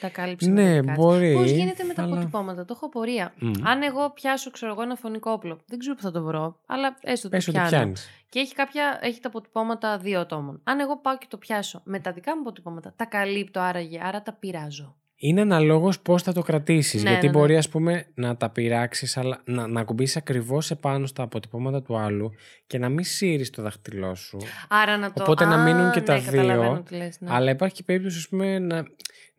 Τα 0.00 0.08
κάλυψε. 0.08 0.50
Ναι, 0.50 0.82
μπορεί, 0.82 1.34
Πώς 1.34 1.50
γίνεται 1.50 1.84
με 1.84 1.94
τα 1.94 2.02
αλλά- 2.02 2.12
αποτυπώματα, 2.14 2.64
το 2.64 2.72
έχω 2.76 2.86
απορία. 2.86 3.32
Μμ. 3.38 3.52
Αν 3.62 3.82
εγώ 3.82 4.10
πιάσω, 4.10 4.50
ξέρω 4.50 4.72
εγώ, 4.72 4.82
ένα 4.82 4.94
φωνικό 4.94 5.30
όπλο, 5.30 5.58
δεν 5.66 5.78
ξέρω 5.78 5.94
που 5.94 6.02
θα 6.02 6.10
το 6.10 6.22
βρω, 6.22 6.58
αλλά 6.66 6.96
έστω 7.02 7.28
το 7.28 7.36
Πες 7.36 7.48
ότι 7.48 7.56
πιάνω. 7.56 7.68
πιάνεις. 7.70 8.08
Και 8.28 8.38
έχει, 8.38 8.54
κάποια, 8.54 8.98
έχει 9.02 9.20
τα 9.20 9.28
αποτυπώματα 9.28 9.98
δύο 9.98 10.20
ατόμων. 10.20 10.60
Αν 10.64 10.80
εγώ 10.80 10.98
πάω 11.00 11.18
και 11.18 11.26
το 11.28 11.36
πιάσω 11.36 11.80
με 11.84 11.98
τα 12.00 12.12
δικά 12.12 12.34
μου 12.34 12.40
αποτυπώματα, 12.40 12.92
τα 12.96 13.04
καλύπτω 13.04 13.60
άραγε, 13.60 14.00
άρα 14.02 14.22
τα 14.22 14.32
πειράζω. 14.32 14.94
Είναι 15.22 15.40
αναλόγως 15.40 16.00
πώς 16.00 16.22
θα 16.22 16.32
το 16.32 16.42
κρατήσεις. 16.42 17.02
Ναι, 17.02 17.10
γιατί 17.10 17.26
ναι, 17.26 17.32
ναι. 17.32 17.38
μπορεί, 17.38 17.56
ας 17.56 17.68
πούμε, 17.68 18.06
να 18.14 18.36
τα 18.36 18.50
πειράξεις, 18.50 19.16
αλλά 19.16 19.40
να, 19.44 19.66
να 19.66 19.80
ακουμπήσεις 19.80 20.16
ακριβώς 20.16 20.70
επάνω 20.70 21.06
στα 21.06 21.22
αποτυπώματα 21.22 21.82
του 21.82 21.96
άλλου 21.98 22.32
και 22.66 22.78
να 22.78 22.88
μην 22.88 23.04
σύρεις 23.04 23.50
το 23.50 23.62
δάχτυλό 23.62 24.14
σου. 24.14 24.38
Άρα 24.68 24.96
να 24.96 25.12
το. 25.12 25.22
Οπότε 25.22 25.44
να 25.44 25.54
Α, 25.54 25.64
μείνουν 25.64 25.90
και 25.90 25.98
ναι, 26.00 26.04
τα 26.04 26.18
καταλαβαίνω 26.24 26.72
δύο. 26.72 26.82
τι 26.88 26.94
λες, 26.96 27.16
ναι. 27.20 27.28
Αλλά 27.32 27.50
υπάρχει 27.50 27.74
και 27.74 27.82
περίπτωση, 27.82 28.16
ας 28.16 28.28
πούμε, 28.28 28.58
να, 28.58 28.84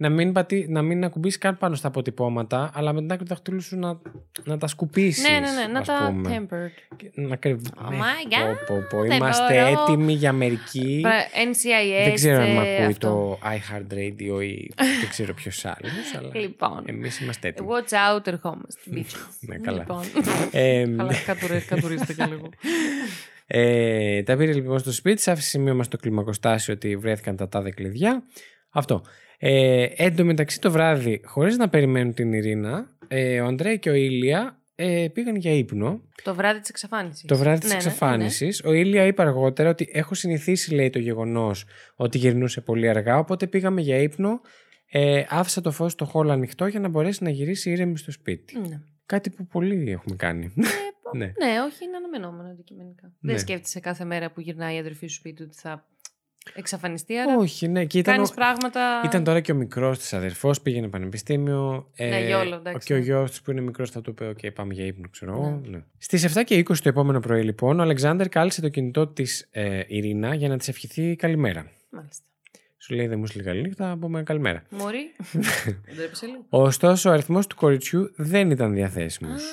να 0.02 0.10
μην, 0.10 0.32
πατή, 0.32 0.66
να 0.70 0.82
μην 0.82 1.04
ακουμπήσεις 1.04 1.38
καν 1.38 1.58
πάνω 1.58 1.76
στα 1.76 1.88
αποτυπώματα, 1.88 2.72
αλλά 2.74 2.94
με 2.94 3.00
την 3.02 3.12
άκρη 3.12 3.24
του 3.24 3.30
δάχτυλου 3.30 3.62
σου 3.62 3.78
να, 3.80 4.00
να 4.44 4.58
τα 4.58 4.68
σκουπίσεις. 4.68 5.24
Ναι, 5.30 5.40
ναι, 5.40 5.40
ναι, 5.52 5.68
να 5.74 5.80
ας 5.80 5.88
τα 5.88 6.06
πούμε. 6.08 6.48
tempered. 6.50 6.96
Και 6.96 7.12
Να 7.14 7.36
κρυβ... 7.36 7.62
Oh 7.88 7.90
Ναι, 7.90 7.98
my 7.98 8.28
God, 8.52 8.56
πω, 8.68 8.76
πω, 8.76 8.86
πω. 8.90 9.02
δεν 9.02 9.12
Είμαστε 9.12 9.54
μπορώ. 9.64 9.82
έτοιμοι 9.82 10.14
για 10.14 10.34
μερική. 10.34 11.00
Πρα- 11.02 11.26
NCIS. 11.52 12.04
Δεν 12.06 12.14
ξέρω 12.14 12.42
αν 12.42 12.52
με 12.56 12.68
ε, 12.68 12.74
ακούει 12.76 12.86
αυτό. 12.86 13.08
το 13.08 13.40
iHeartRadio 13.44 14.44
ή 14.44 14.72
δεν 14.76 15.10
ξέρω 15.10 15.34
ποιος 15.34 15.66
άλλος, 15.66 16.16
αλλά 16.18 16.30
Λοιπόν. 16.44 16.84
εμείς 16.86 17.20
είμαστε 17.20 17.48
έτοιμοι. 17.48 17.68
Watch 17.72 18.18
out, 18.18 18.28
ερχόμαστε. 18.28 18.82
bitches. 18.94 19.30
Ναι, 19.40 19.58
καλά. 19.58 19.78
Λοιπόν. 19.78 20.02
Ε, 20.52 20.86
Καλά, 20.98 21.14
κατουρέ- 21.26 21.66
κατουρίστε 21.66 22.14
και 22.14 22.26
λίγο. 22.26 22.50
ε, 23.48 24.24
τα 24.24 24.38
πήρε 24.38 24.54
λοιπόν 24.54 24.80
στο 24.80 24.92
σπίτι, 24.92 25.16
της, 25.16 25.28
άφησε 25.28 25.48
σημείωμα 25.50 25.84
στο 25.84 25.98
κλιμακοστάσιο 25.98 26.74
ότι 26.74 26.96
βρέθηκαν 26.96 27.36
τα 27.36 27.50
τάδε 27.50 27.70
κλειδιά. 27.72 28.24
Αυτό. 28.72 29.02
Ε, 29.38 29.84
εν 29.96 30.16
τω 30.16 30.26
μεταξύ 30.26 30.62
το 30.62 30.72
βράδυ, 30.72 31.22
χωρίς 31.26 31.58
να 31.58 31.70
περιμένουν 31.70 32.14
την 32.14 32.34
Ειρήνα, 32.34 32.98
ε, 33.08 33.42
ο 33.42 33.46
Αντρέα 33.46 33.76
και 33.76 33.90
ο 33.90 33.94
Ήλια 33.94 34.62
ε, 34.76 35.08
πήγαν 35.14 35.36
για 35.36 35.52
ύπνο. 35.52 36.02
Το 36.24 36.36
βράδυ 36.36 36.60
της 36.60 36.70
εξαφάνισης. 36.70 37.26
Το 37.26 37.38
βράδυ 37.38 37.60
της 37.60 37.70
Ναι, 37.70 37.76
ναι, 37.76 37.82
εξαφάνισης. 37.84 38.64
Ο 38.64 38.72
Ήλια 38.72 39.06
είπε 39.06 39.22
αργότερα 39.22 39.70
ότι 39.70 39.90
έχω 39.92 40.14
συνηθίσει, 40.14 40.74
λέει, 40.74 40.90
το 40.90 41.00
γεγονός 41.00 41.66
ότι 41.96 42.18
γυρνούσε 42.18 42.62
πολύ 42.62 42.90
αργά, 42.90 43.18
οπότε 43.18 43.48
πήγαμε 43.48 43.82
για 43.82 43.98
ύπνο. 43.98 44.42
Ε, 44.94 45.24
άφησα 45.30 45.62
το 45.62 45.72
φως 45.72 45.92
στο 45.92 46.06
χώλο 46.06 46.32
ανοιχτό 46.32 46.68
για 46.68 46.80
να 46.80 46.88
μπορέσει 46.88 47.24
να 47.24 47.30
γυρίσει 47.30 47.72
ήρεμη 47.72 47.98
στο 47.98 48.12
σπίτι. 48.12 48.60
Ναι. 48.60 48.68
Ναι. 48.68 48.82
Κάτι 49.06 49.30
που 49.30 49.48
πολλοί 49.48 49.92
έχουμε 49.92 50.16
κάνει. 50.16 50.54
ναι. 51.18 51.26
Ναι, 51.26 51.62
όχι, 51.66 51.84
είναι 51.86 51.98
αναμενόμενο 51.98 52.50
αντικειμενικά. 52.50 53.14
Ναι. 53.20 53.32
Δεν 53.32 53.42
σκέφτεσαι 53.42 53.80
κάθε 53.80 54.06
μέρα 54.06 54.32
που 54.32 54.42
γυρνάει 54.42 54.76
η 54.76 54.80
αδερφή 54.80 55.08
σου 55.08 55.16
σπίτι 55.16 55.44
ότι 55.44 55.58
θα 55.58 55.86
εξαφανιστεί. 56.54 57.17
Άρα; 57.17 57.38
Όχι, 57.38 57.67
ναι. 57.67 57.86
Και 57.86 57.97
ήταν, 57.99 58.15
κάνεις 58.15 58.30
ο- 58.30 58.34
πράγματα. 58.34 59.01
ήταν 59.06 59.23
τώρα 59.23 59.39
και 59.39 59.51
ο 59.51 59.56
μικρός 59.56 59.97
της 59.99 60.13
αδερφός, 60.13 60.62
πήγαινε 60.62 60.88
πανεπιστήμιο. 60.88 61.89
ε, 61.95 62.10
Ναι, 62.10 62.25
γιόλο, 62.25 62.56
εντάξει, 62.56 62.88
Και 62.88 62.93
ο 62.93 62.97
ναι. 62.97 63.04
γιος 63.04 63.30
της 63.30 63.41
που 63.41 63.51
είναι 63.51 63.62
μικρός 63.62 63.91
θα 63.91 64.01
του 64.01 64.10
είπε: 64.10 64.30
OK, 64.30 64.54
πάμε 64.54 64.73
για 64.73 64.86
ύπνο, 64.86 65.08
ξέρω 65.12 65.32
εγώ. 65.32 65.62
Ναι. 65.65 65.84
Στις 65.97 66.23
7 66.38 66.43
και 66.43 66.56
20 66.58 66.63
το 66.82 66.89
επόμενο 66.89 67.19
πρωί, 67.19 67.43
λοιπόν, 67.43 67.80
ο 67.80 67.82
Αλεξάνδρ 67.82 68.27
κάλεσε 68.27 68.62
το 68.62 68.69
κινητό 68.69 69.08
της 69.08 69.47
ε, 69.51 69.82
Ειρήνα 69.88 70.36
για 70.36 70.47
να 70.49 70.58
της 70.58 70.67
ευχηθεί 70.67 71.15
καλημέρα. 71.15 71.65
Μάλιστα. 71.89 72.23
Σου 72.77 72.93
λέει: 72.93 73.08
Δεν 73.08 73.19
μου 73.19 73.25
στείλει 73.25 73.43
καλή 73.43 73.62
νύχτα, 73.62 73.88
θα 73.89 73.97
πούμε 73.97 74.23
καλημέρα. 74.23 74.63
Μωρή. 74.69 75.12
Δεν 75.86 75.95
τρέπεσαι 75.95 76.25
λίγο. 76.25 76.45
Ωστόσο, 76.49 77.10
ο 77.10 77.13
αριθμός 77.13 77.47
του 77.47 77.56
κοριτσιού 77.56 78.12
δεν 78.15 78.51
ήταν 78.51 78.73
διαθέσιμος. 78.73 79.43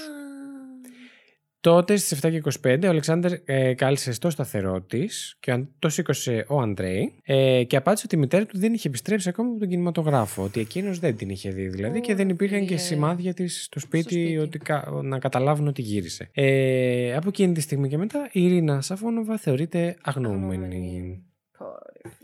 Α, 1.59 1.61
Τότε 1.61 1.97
στις 1.97 2.25
7 2.25 2.31
και 2.31 2.43
25 2.63 2.81
ο 2.85 2.89
Αλεξάνδρ 2.89 3.33
ε, 3.45 3.75
κάλεσε 3.75 4.13
στο 4.13 4.31
σταθερό 4.31 4.81
της 4.81 5.37
και 5.41 5.51
αν- 5.51 5.75
το 5.79 5.89
σήκωσε 5.89 6.45
ο 6.49 6.61
Αντρέη 6.61 7.21
ε, 7.25 7.65
και 7.65 7.77
απάντησε 7.77 8.03
ότι 8.07 8.15
η 8.15 8.19
μητέρα 8.19 8.47
του 8.47 8.59
δεν 8.59 8.75
είχε 8.75 8.89
επιστρέψει 8.89 9.29
ακόμα 9.29 9.51
από 9.51 9.59
τον 9.59 9.69
κινηματογράφο. 9.69 10.43
Ότι 10.43 10.61
εκείνος 10.61 10.99
δεν 10.99 11.17
την 11.17 11.29
είχε 11.29 11.51
δει 11.51 11.69
δηλαδή 11.69 11.99
Ω, 11.99 12.01
και 12.01 12.15
δεν 12.15 12.29
υπήρχαν 12.29 12.61
και 12.61 12.67
φίλε. 12.67 12.79
σημάδια 12.79 13.35
της 13.35 13.65
στο 13.65 13.81
σπίτι, 13.81 14.03
σπίτι. 14.15 14.39
Ότι, 14.39 14.59
κα- 14.59 14.91
να 15.03 15.19
καταλάβουν 15.19 15.67
ότι 15.67 15.83
γύρισε. 15.83 16.31
Ε, 16.33 17.15
από 17.17 17.29
εκείνη 17.29 17.53
τη 17.55 17.61
στιγμή 17.61 17.89
και 17.89 17.97
μετά 17.97 18.29
η 18.33 18.45
Ειρήνα 18.45 18.81
Σαφόνοβα 18.81 19.39
θεωρείται 19.39 19.97
αγνοούμενη. 20.03 20.65
Αγνοούμενη. 20.65 21.23
Πόρε. 21.59 22.15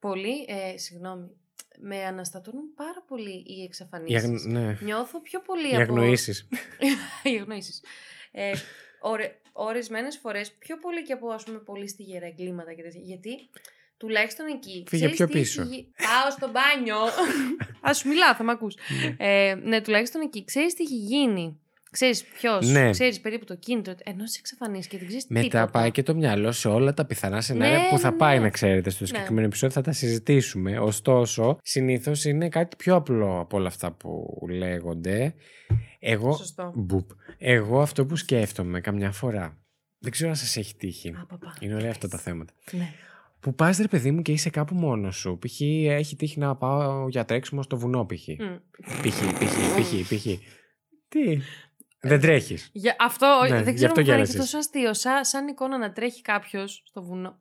Πολύ, 0.00 0.34
ε, 0.74 0.78
συγγνώμη, 0.78 1.26
με 1.80 1.96
αναστατώνουν 2.04 2.74
πάρα 2.76 3.04
πολύ 3.08 3.30
οι 3.30 3.44
Οι, 3.60 3.62
εξαφανίσεις. 3.64 4.24
αγ... 4.24 4.52
ναι. 4.52 4.78
Νιώθω 4.80 5.20
πιο 5.20 5.40
πολύ 5.40 5.66
Οι 5.72 5.74
από... 5.74 5.80
αγνοήσεις. 5.80 6.48
οι 7.32 7.36
αγνοήσεις. 7.40 7.82
Ε, 8.32 8.52
ωρε, 9.00 9.32
ορισμένες 9.52 10.18
φορές 10.18 10.52
πιο 10.52 10.78
πολύ 10.78 11.02
και 11.02 11.12
από 11.12 11.28
ας 11.28 11.44
πούμε 11.44 11.58
πολύ 11.58 11.88
στιγερά 11.88 12.26
εγκλήματα 12.26 12.72
και 12.72 12.82
τέτοια. 12.82 13.00
Γιατί 13.04 13.30
τουλάχιστον 13.96 14.46
εκεί. 14.46 14.84
Φύγε 14.88 15.02
ξέρεις 15.02 15.16
πιο 15.16 15.26
τι 15.26 15.32
πίσω. 15.32 15.62
έχει 15.62 15.74
γι- 15.74 15.86
Πάω 15.96 16.30
στο 16.30 16.50
μπάνιο. 16.50 16.96
Α 17.88 17.94
σου 17.94 18.08
μιλάω, 18.08 18.34
θα 18.34 18.42
με 18.42 18.52
ακούς. 18.52 18.74
ε, 19.16 19.54
ναι, 19.62 19.80
τουλάχιστον 19.80 20.20
εκεί. 20.20 20.44
Ξέρεις 20.44 20.74
τι 20.74 20.82
έχει 20.82 20.96
γίνει. 20.96 21.56
Ξέρεις 21.90 22.24
ποιος, 22.24 22.70
Ναι. 22.70 22.90
ξέρεις 22.90 23.20
περίπου 23.20 23.44
το 23.44 23.54
κίνητρο. 23.56 23.94
Ενώ 24.04 24.26
σε 24.26 24.36
εξαφανίσεις 24.38 24.86
και 24.86 24.96
δεν 24.98 25.06
ξέρεις 25.06 25.26
Μετά 25.28 25.42
τίποτα. 25.42 25.70
πάει 25.70 25.90
και 25.90 26.02
το 26.02 26.14
μυαλό 26.14 26.52
σε 26.52 26.68
όλα 26.68 26.94
τα 26.94 27.04
πιθανά 27.06 27.40
σενάρια 27.40 27.78
Ναι, 27.78 27.88
που 27.90 27.98
θα 27.98 28.10
ναι, 28.10 28.16
πάει 28.16 28.36
ναι. 28.36 28.42
να 28.42 28.50
ξέρετε 28.50 28.90
στο 28.90 29.06
συγκεκριμένο 29.06 29.46
επεισόδιο, 29.46 29.74
θα 29.74 29.80
τα 29.82 29.92
συζητήσουμε. 29.92 30.78
Ωστόσο, 30.78 31.58
συνήθως 31.62 32.24
είναι 32.24 32.48
κάτι 32.48 32.76
πιο 32.76 32.94
απλό 32.94 33.40
από 33.40 33.56
όλα 33.56 33.66
αυτά 33.68 33.92
που 33.92 34.38
λέγονται. 34.50 35.34
Εγώ, 36.04 36.32
Σωστό. 36.36 36.72
μπουπ, 36.74 37.10
εγώ 37.38 37.80
αυτό 37.80 38.06
που 38.06 38.16
σκέφτομαι 38.16 38.80
καμιά 38.80 39.12
φορά, 39.12 39.58
δεν 39.98 40.10
ξέρω 40.10 40.30
αν 40.30 40.36
σας 40.36 40.56
έχει 40.56 40.76
τύχει. 40.76 41.08
Α, 41.08 41.26
παπά. 41.28 41.56
Είναι 41.60 41.74
ωραία 41.74 41.90
αυτά 41.90 42.08
τα 42.08 42.18
θέματα. 42.18 42.52
Ναι. 42.70 42.92
Που 43.40 43.54
πας 43.54 43.78
ρε 43.78 43.88
παιδί 43.88 44.10
μου 44.10 44.22
και 44.22 44.32
είσαι 44.32 44.50
κάπου 44.50 44.74
μόνος 44.74 45.16
σου. 45.16 45.38
Π.χ. 45.46 45.60
έχει 45.86 46.16
τύχει 46.16 46.38
να 46.38 46.56
πάω 46.56 47.08
για 47.08 47.24
τρέξιμο 47.24 47.62
στο 47.62 47.76
βουνό, 47.78 48.06
π.χ. 48.06 48.26
Μμ. 48.28 48.56
Π.χ. 49.02 49.20
π.χ. 49.38 49.74
π.χ. 49.76 50.08
π.χ. 50.08 50.26
Τι; 51.08 51.38
Δεν 52.00 52.20
τρέχεις. 52.20 52.70
Για 52.72 52.96
αυτό 52.98 53.26
Ναι, 53.42 53.48
δεν 53.48 53.58
γι' 53.68 53.74
ξέρω 53.74 53.86
αυτό 53.92 54.00
μου 54.00 54.06
φάνηκε 54.06 54.12
γέλασες. 54.12 54.36
τόσο 54.36 54.58
αστείο. 54.58 54.94
Σαν, 54.94 55.24
σαν 55.24 55.48
εικόνα 55.48 55.78
να 55.78 55.92
τρέχει 55.92 56.22
κάποιος 56.22 56.82
στο 56.86 57.02
βουνό. 57.02 57.38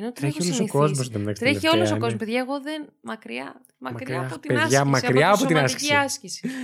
Ενώ 0.00 0.12
την 0.12 0.20
Τρέχει 0.22 0.36
έχω 0.36 0.44
όλος 0.44 0.50
ο 0.50 0.54
συνηθίσει. 0.54 0.78
κόσμος 0.78 1.08
μεταξύ. 1.08 1.40
Τρέχει 1.42 1.58
τελευταία, 1.60 1.72
όλος 1.72 1.90
ο 1.90 1.94
ναι. 1.94 2.00
κόσμος. 2.00 2.18
Παιδιά, 2.18 2.40
εγώ 2.40 2.60
δεν. 2.60 2.88
Μακριά, 3.00 3.60
μακριά, 3.78 4.18
Μακριά, 4.18 4.20
από 4.20 4.38
την 4.38 4.48
παιδιά, 4.54 4.64
άσκηση. 4.64 4.84
μακριά 4.84 5.26
από, 5.26 5.34
από 5.34 5.46
τη 5.46 5.54
την 5.54 5.56
σωματική 5.56 5.94
άσκηση. 5.94 6.48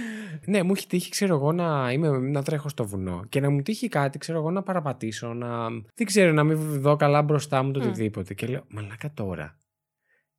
Ναι, 0.45 0.63
μου 0.63 0.73
έχει 0.77 0.87
τύχει, 0.87 1.11
ξέρω 1.11 1.35
εγώ, 1.35 1.53
να, 1.53 1.93
είμαι, 1.93 2.09
να 2.19 2.43
τρέχω 2.43 2.69
στο 2.69 2.87
βουνό 2.87 3.25
και 3.29 3.41
να 3.41 3.51
μου 3.51 3.63
τύχει 3.63 3.89
κάτι, 3.89 4.19
ξέρω 4.19 4.39
εγώ, 4.39 4.51
να 4.51 4.63
παραπατήσω, 4.63 5.35
να. 5.35 5.69
Δεν 5.95 6.07
ξέρω, 6.07 6.33
να 6.33 6.45
μην 6.45 6.81
δω 6.81 6.97
καλά 6.97 7.23
μπροστά 7.23 7.63
μου 7.63 7.71
το 7.73 7.81
Μμ. 7.81 7.83
οτιδήποτε. 7.87 8.35
Και 8.35 8.47
λέω, 8.47 8.65
Μαλάκα 8.69 9.11
τώρα. 9.15 9.59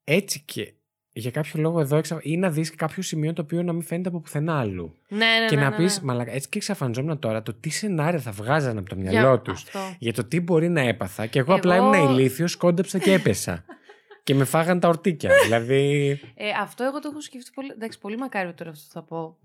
Έτσι 0.04 0.42
και 0.46 0.74
για 1.20 1.32
κάποιο 1.32 1.62
λόγο 1.62 1.80
εδώ 1.80 1.98
εξα... 1.98 2.20
ή 2.22 2.38
να 2.38 2.50
δεις 2.50 2.76
κάποιο 2.76 3.04
σημείο 3.04 3.34
το 3.34 3.42
οποίο 3.42 3.64
να 3.64 3.74
μην 3.74 3.82
φαίνεται 3.84 4.10
από 4.10 4.20
πουθενά 4.20 4.60
άλλου. 4.60 4.96
ναι, 5.08 5.18
ναι, 5.18 5.46
και 5.50 5.56
ναι, 5.56 5.62
να 5.62 5.70
ναι, 5.70 5.76
πεις, 5.76 5.98
ναι. 6.00 6.06
Μαλάκα, 6.06 6.32
έτσι 6.32 6.50
και 6.50 6.58
εξαφανιζόμουν 6.58 7.20
τώρα 7.20 7.42
το 7.42 7.54
τι 7.54 7.70
σενάρια 7.70 8.20
θα 8.20 8.32
βγάζανε 8.32 8.80
από 8.80 8.90
το 8.90 8.96
Για 9.00 9.12
μυαλό 9.12 9.40
τους. 9.40 9.64
αυτό. 9.64 9.80
Για 10.00 10.14
το 10.14 10.24
τι 10.24 10.40
μπορεί 10.42 10.70
να 10.70 10.82
έπαθα. 10.82 11.26
Και 11.26 11.40
εγώ, 11.40 11.54
απλά 11.54 11.76
Εγώ- 11.76 11.94
ήμουν 11.94 12.10
ηλίθιος, 12.18 12.56
κόντεψα 12.56 12.98
και 13.00 13.14
έπεσα. 13.14 13.64
και 14.24 14.36
με 14.36 14.44
φάγαν 14.44 14.80
τα 14.80 14.88
ορτίκια. 14.88 15.32
δηλαδή. 15.44 16.10
Ε, 16.36 16.50
αυτό 16.62 16.84
εγώ 16.84 17.00
το 17.00 17.10
έχω 17.12 17.22
σκεφτεί 17.22 17.52
πολύ. 17.54 17.70
Εντάξει, 17.76 18.00
πολύ 18.00 18.18
μακάρι 18.18 18.54
τώρα 18.54 18.70
αυτό 18.70 18.86
θα 18.92 19.02
πω. 19.02 19.38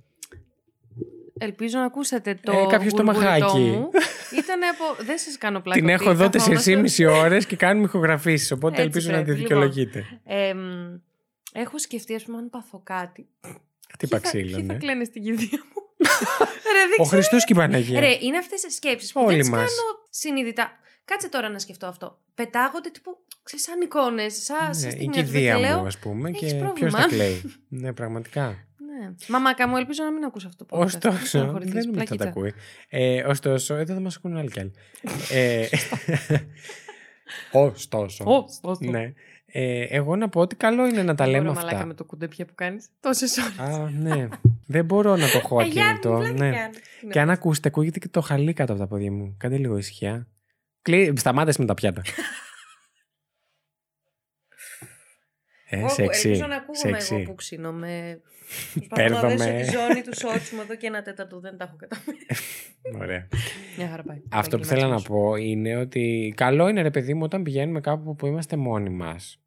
Ελπίζω 1.38 1.78
να 1.78 1.84
ακούσετε 1.84 2.38
το. 2.42 2.52
Ε, 2.52 2.66
κάποιος 2.68 2.92
το 2.92 3.02
γουργουριτό 3.02 3.30
μαχάκι. 3.30 3.58
μου. 3.58 3.88
Ήτανε 4.38 4.66
από. 4.66 5.04
Δεν 5.04 5.18
σας 5.18 5.38
κάνω 5.38 5.60
πλάκα. 5.60 5.80
την 5.80 5.88
ότι 5.88 5.94
έχω 6.02 6.10
εδώ 6.10 6.28
καθόμαστε- 6.30 6.76
4,5 7.06 7.22
ώρες 7.24 7.46
και 7.46 7.56
κάνουμε 7.56 7.86
ηχογραφήσεις. 7.86 8.50
Οπότε 8.52 8.74
Έτσι 8.82 8.86
ελπίζω 8.86 9.10
να 9.10 9.18
τη 9.18 9.24
πρέπει, 9.24 9.40
δικαιολογείτε. 9.40 10.04
Ε, 10.24 10.54
μ, 10.54 10.58
έχω 11.52 11.78
σκεφτεί, 11.78 12.14
ας 12.14 12.22
πούμε, 12.22 12.38
αν 12.38 12.50
πάθω 12.50 12.80
κάτι. 12.84 13.28
Τι 13.40 13.48
Ποιοι 13.98 14.08
θα- 14.08 14.20
παξίλο, 14.20 14.56
ποιοι 14.56 14.66
θα 14.66 14.72
ναι. 14.72 14.78
κλαίνε 14.78 15.04
στην 15.04 15.22
κηδεία 15.22 15.58
μου. 15.74 15.82
Ρε, 16.74 16.80
δεν 16.88 16.96
Ο 16.98 17.02
ξέρω. 17.02 17.08
Χριστός 17.08 17.44
και 17.44 17.52
η 17.52 17.56
Παναγία. 17.56 18.00
Ρε, 18.00 18.16
είναι 18.20 18.38
αυτές 18.38 18.62
οι 18.62 18.70
σκέψεις 18.70 19.12
που 19.12 19.20
Όλοι 19.20 19.30
δεν 19.30 19.40
τις 19.40 19.50
μας. 19.50 19.58
κάνω 19.58 19.98
συνειδητά. 20.10 20.72
Κάτσε 21.04 21.28
τώρα 21.28 21.48
να 21.48 21.58
σκεφτώ 21.58 21.86
αυτό. 21.86 22.18
Πετάγονται 22.34 22.90
τύπου, 22.90 23.16
ξέρεις, 23.42 23.64
σαν 23.64 23.80
εικόνες, 23.80 24.42
σαν 24.44 24.66
Ναι, 24.66 24.72
σαν 24.72 24.88
η 24.88 24.92
στιγμιότυπα 24.92 25.22
κηδεία 25.24 25.54
και 25.54 25.60
λέω, 25.60 25.78
μου, 25.78 25.86
ας 25.86 25.98
πούμε. 25.98 26.28
«Έχεις 26.28 26.40
Και 26.40 26.46
ποιος 26.58 26.62
πρόβλημα». 26.62 27.00
θα 27.00 27.08
κλαίει. 27.08 27.42
ναι, 27.82 27.92
πραγματικά. 27.92 28.46
Ναι. 29.00 29.14
Μαμάκα 29.28 29.68
μου, 29.68 29.76
ελπίζω 29.76 30.04
να 30.04 30.12
μην 30.12 30.24
ακούς 30.24 30.44
αυτό 30.44 30.64
το 30.64 30.76
podcast. 30.76 30.84
Ωστόσο, 30.84 31.26
Στεναχωρηθείς, 31.26 31.72
δεν 31.72 31.84
νομίζω 31.84 32.00
ότι 32.00 32.08
θα 32.08 32.24
τα 32.24 32.30
πλακίτσα. 32.32 32.38
ακούει. 32.38 32.52
Ε, 32.88 33.22
ωστόσο, 33.22 33.74
εδώ 33.74 33.94
θα 33.94 34.00
μας 34.00 34.16
ακούνε 34.16 34.38
άλλοι 34.38 34.50
κι 34.50 34.60
άλλοι. 34.60 34.72
ε, 35.40 35.68
ωστόσο. 37.52 38.24
Ω, 38.24 38.34
ω, 38.62 38.76
το. 38.78 38.90
ναι. 38.90 39.12
Ε, 39.54 39.82
εγώ 39.88 40.16
να 40.16 40.28
πω 40.28 40.40
ότι 40.40 40.56
καλό 40.56 40.86
είναι 40.86 41.02
να 41.02 41.14
τα 41.14 41.24
Δεν 41.24 41.32
λέμε 41.32 41.44
μπορώ, 41.44 41.54
μαλάκα 41.54 41.74
αυτά. 41.76 41.86
με 41.86 41.94
το 41.94 42.04
κουντεπιέ 42.04 42.44
που 42.44 42.54
κάνεις. 42.54 42.86
Τόσες 43.00 43.38
ώρες. 43.38 43.58
Α, 43.58 43.90
ναι. 43.90 44.28
δεν 44.66 44.84
μπορώ 44.84 45.16
να 45.16 45.30
το 45.30 45.38
έχω 45.38 45.60
Ε, 45.60 45.64
Γιάννη, 45.64 45.90
ακίνητο. 45.90 46.18
πλάκα 46.18 46.32
ναι. 46.44 46.50
κάνεις. 46.56 46.78
Τι 47.00 47.06
Και 47.06 47.18
να 47.18 47.22
αν 47.22 47.30
ακούσετε, 47.30 47.68
ακούγεται 47.68 47.98
και 47.98 48.08
το 48.08 48.20
χαλί 48.20 48.52
κάτω 48.52 48.72
από 48.72 48.80
τα 48.80 48.86
πόδια 48.86 49.12
μου. 49.12 49.34
Κάντε 49.38 49.56
λίγο 49.56 49.76
ησυχία. 49.76 50.26
Κλεί... 50.82 51.12
Σταμάτες 51.16 51.56
με 51.58 51.64
τα 51.64 51.74
πιάτα. 51.74 52.02
ε, 55.68 55.78
Εγώ 55.78 55.88
σεξι. 55.88 56.28
Ελπίζω 56.28 56.46
να 56.46 56.56
ακούγομαι 56.56 57.00
σεξι. 57.00 57.14
εγώ 57.14 57.24
που 57.24 57.34
ξύνω 57.34 57.72
με... 57.72 58.20
Προσπαθώ 58.88 59.14
να 59.14 59.20
Παίρνω 59.20 59.20
δέσω 59.20 59.52
με- 59.52 59.62
τη 59.62 59.70
ζώνη 59.70 60.02
του 60.02 60.14
σότσου 60.18 60.54
μου 60.54 60.60
εδώ 60.60 60.76
και 60.76 60.86
ένα 60.86 61.02
τέταρτο 61.02 61.40
δεν 61.40 61.56
τα 61.56 61.64
έχω 61.64 61.76
καταφέρει. 61.76 62.16
Ωραία. 63.02 63.28
Μια 63.76 63.88
χαρά 63.88 64.02
πάει. 64.02 64.22
Αυτό 64.30 64.58
που 64.58 64.66
Πάει 64.66 64.78
θέλω 64.78 64.88
να 64.90 64.96
κλίματος. 64.96 65.06
πω 65.08 65.34
είναι 65.36 65.76
ότι 65.76 66.32
καλό 66.36 66.68
είναι 66.68 66.82
ρε 66.82 66.90
παιδί 66.90 67.14
μου 67.14 67.22
όταν 67.22 67.42
πηγαίνουμε 67.42 67.80
κάπου 67.80 68.14
που 68.16 68.26
είμαστε 68.26 68.56
μόνοι 68.56 68.90
μας. 68.90 69.41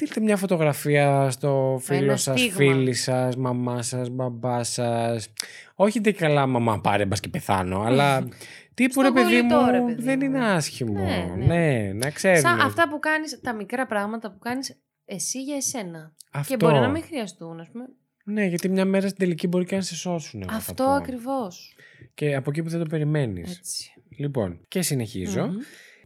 Στείλτε 0.00 0.20
μια 0.20 0.36
φωτογραφία 0.36 1.30
στο 1.30 1.78
φίλο 1.82 2.04
Ένα 2.04 2.16
σας, 2.16 2.40
στίγμα. 2.40 2.56
φίλη 2.56 2.94
σας, 2.94 3.36
μαμά 3.36 3.82
σας, 3.82 4.08
μπαμπά 4.10 4.62
σας. 4.64 5.32
Όχι 5.74 6.00
τι 6.00 6.12
καλά 6.12 6.46
μαμά 6.46 6.80
πάρε 6.80 7.06
μπας 7.06 7.20
και 7.20 7.28
πεθάνω, 7.28 7.80
αλλά 7.80 8.28
τύπου 8.74 9.00
ρε 9.02 9.08
Στον 9.08 9.12
παιδί 9.22 9.42
μου 9.42 9.48
κολλητό, 9.54 9.70
ρε 9.70 9.80
παιδί 9.80 10.02
δεν 10.02 10.18
μου. 10.20 10.24
είναι 10.24 10.44
άσχημο. 10.44 10.92
Ναι, 11.02 11.32
Ναι, 11.36 11.44
ναι. 11.46 11.92
να 11.92 12.10
ξέρουμε. 12.10 12.40
Σαν 12.40 12.60
αυτά 12.60 12.88
που 12.88 12.98
κάνεις, 12.98 13.40
τα 13.40 13.54
μικρά 13.54 13.86
πράγματα 13.86 14.30
που 14.32 14.38
κάνεις 14.38 14.76
εσύ 15.04 15.42
για 15.42 15.56
εσένα. 15.56 16.14
Αυτό. 16.32 16.56
Και 16.56 16.64
μπορεί 16.64 16.78
να 16.78 16.88
μην 16.88 17.02
χρειαστούν, 17.02 17.60
ας 17.60 17.68
πούμε. 17.72 17.84
Ναι, 18.24 18.44
γιατί 18.44 18.68
μια 18.68 18.84
μέρα 18.84 19.06
στην 19.06 19.18
τελική 19.18 19.46
μπορεί 19.46 19.64
και 19.64 19.76
να 19.76 19.82
σε 19.82 19.94
σώσουν. 19.94 20.40
εγώ 20.42 20.50
θα 20.50 20.56
Αυτό 20.56 20.84
πω. 20.84 20.90
ακριβώς. 20.90 21.74
Και 22.14 22.34
από 22.34 22.50
εκεί 22.50 22.62
που 22.62 22.68
δεν 22.68 22.78
το 22.80 22.86
περιμένεις. 22.86 23.56
Έτσι. 23.58 23.92
Λοιπόν, 24.18 24.60
και 24.68 24.82
συνεχίζω. 24.82 25.46
Μμμ. 25.46 25.56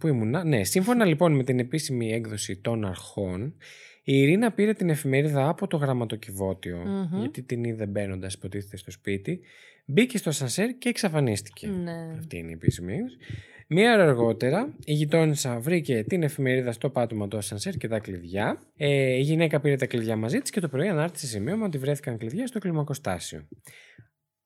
Που 0.02 0.08
ήμουνα. 0.08 0.44
Ναι, 0.44 0.64
σύμφωνα 0.64 1.04
λοιπόν 1.04 1.32
με 1.32 1.44
την 1.44 1.58
επίσημη 1.58 2.12
έκδοση 2.12 2.56
των 2.56 2.84
αρχών, 2.84 3.54
η 4.02 4.18
Ειρήνα 4.18 4.52
πήρε 4.52 4.72
την 4.72 4.90
εφημερίδα 4.90 5.48
από 5.48 5.66
το 5.66 5.76
γραμματοκιβώτιο, 5.76 6.76
Μμμ. 6.76 7.20
γιατί 7.20 7.42
την 7.42 7.64
είδε 7.64 7.86
μπαίνοντας, 7.86 8.34
υποτίθεται 8.34 8.76
στο 8.76 8.90
σπίτι, 8.90 9.40
μπήκε 9.84 10.18
στο 10.18 10.30
σανσέρ 10.30 10.78
και 10.78 10.88
εξαφανίστηκε. 10.88 11.66
Ναι. 11.66 12.14
Αυτή 12.18 12.36
είναι 12.36 12.50
η 12.50 12.52
επίσημη 12.52 12.92
έκδοση. 12.92 13.16
Μία 13.66 13.94
ώρα 13.94 14.02
αργότερα, 14.02 14.74
η 14.84 14.92
γειτόνισσα 14.92 15.58
βρήκε 15.58 16.04
την 16.04 16.22
εφημερίδα 16.22 16.72
στο 16.72 16.90
πάτωμα 16.90 17.28
του 17.28 17.36
ασανσέρ 17.36 17.76
και 17.76 17.88
τα 17.88 17.98
κλειδιά. 17.98 18.62
Ε, 18.76 19.14
η 19.14 19.20
γυναίκα 19.20 19.60
πήρε 19.60 19.76
τα 19.76 19.86
κλειδιά 19.86 20.16
μαζί 20.16 20.38
της 20.38 20.50
και 20.50 20.60
το 20.60 20.68
πρωί 20.68 20.88
ανάρτησε 20.88 21.26
σημείωμα 21.26 21.66
ότι 21.66 21.78
βρέθηκαν 21.78 22.18
κλειδιά 22.18 22.46
στο 22.46 22.58
κλιμακοστάσιο. 22.58 23.48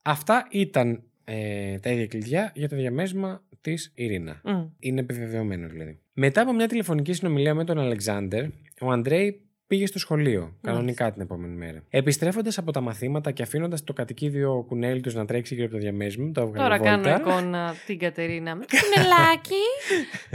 Αυτά 0.03 0.47
ήταν 0.51 1.03
ε, 1.25 1.79
τα 1.79 1.91
ίδια 1.91 2.07
κλειδιά 2.07 2.53
για 2.55 2.69
το 2.69 2.77
διαμέσμα 2.77 3.46
της 3.71 3.93
Ειρήνα. 3.95 4.41
Μμ. 4.45 4.65
Είναι 4.79 5.01
επιβεβαιωμένος 5.01 5.71
δηλαδή. 5.71 5.99
Μετά 6.13 6.41
από 6.41 6.53
μια 6.53 6.67
τηλεφωνική 6.69 7.13
συνομιλία 7.13 7.55
με 7.55 7.65
τον 7.65 7.79
Αλεξάνδρ, 7.79 8.43
ο 8.81 8.91
Αντρέη 8.91 9.41
πήγε 9.67 9.87
στο 9.87 9.99
σχολείο, 9.99 10.57
κανονικά 10.61 11.13
την 11.13 11.23
επόμενη 11.23 11.55
μέρα. 11.57 11.83
Επιστρέφοντας 11.91 12.59
από 12.59 12.73
τα 12.73 12.81
μαθήματα 12.81 13.31
και 13.31 13.43
αφήνοντας 13.43 13.85
το 13.85 13.93
κατοικίδιο 13.93 14.65
κουνέλι 14.69 15.01
τους 15.01 15.15
να 15.15 15.25
τρέξει 15.25 15.55
γύρω 15.55 15.67
από 15.67 15.75
το 15.75 15.81
διαμέσμα, 15.81 16.31
το 16.33 16.41
έβγαλε 16.41 16.63
Τώρα 16.63 16.79
κάνω 16.79 17.03
βόλτα. 17.03 17.21
εικόνα 17.21 17.75
την 17.87 17.99
Κατερίνα 17.99 18.55
με 18.57 18.65
το 18.69 18.77
κουνελάκι. 18.77 19.65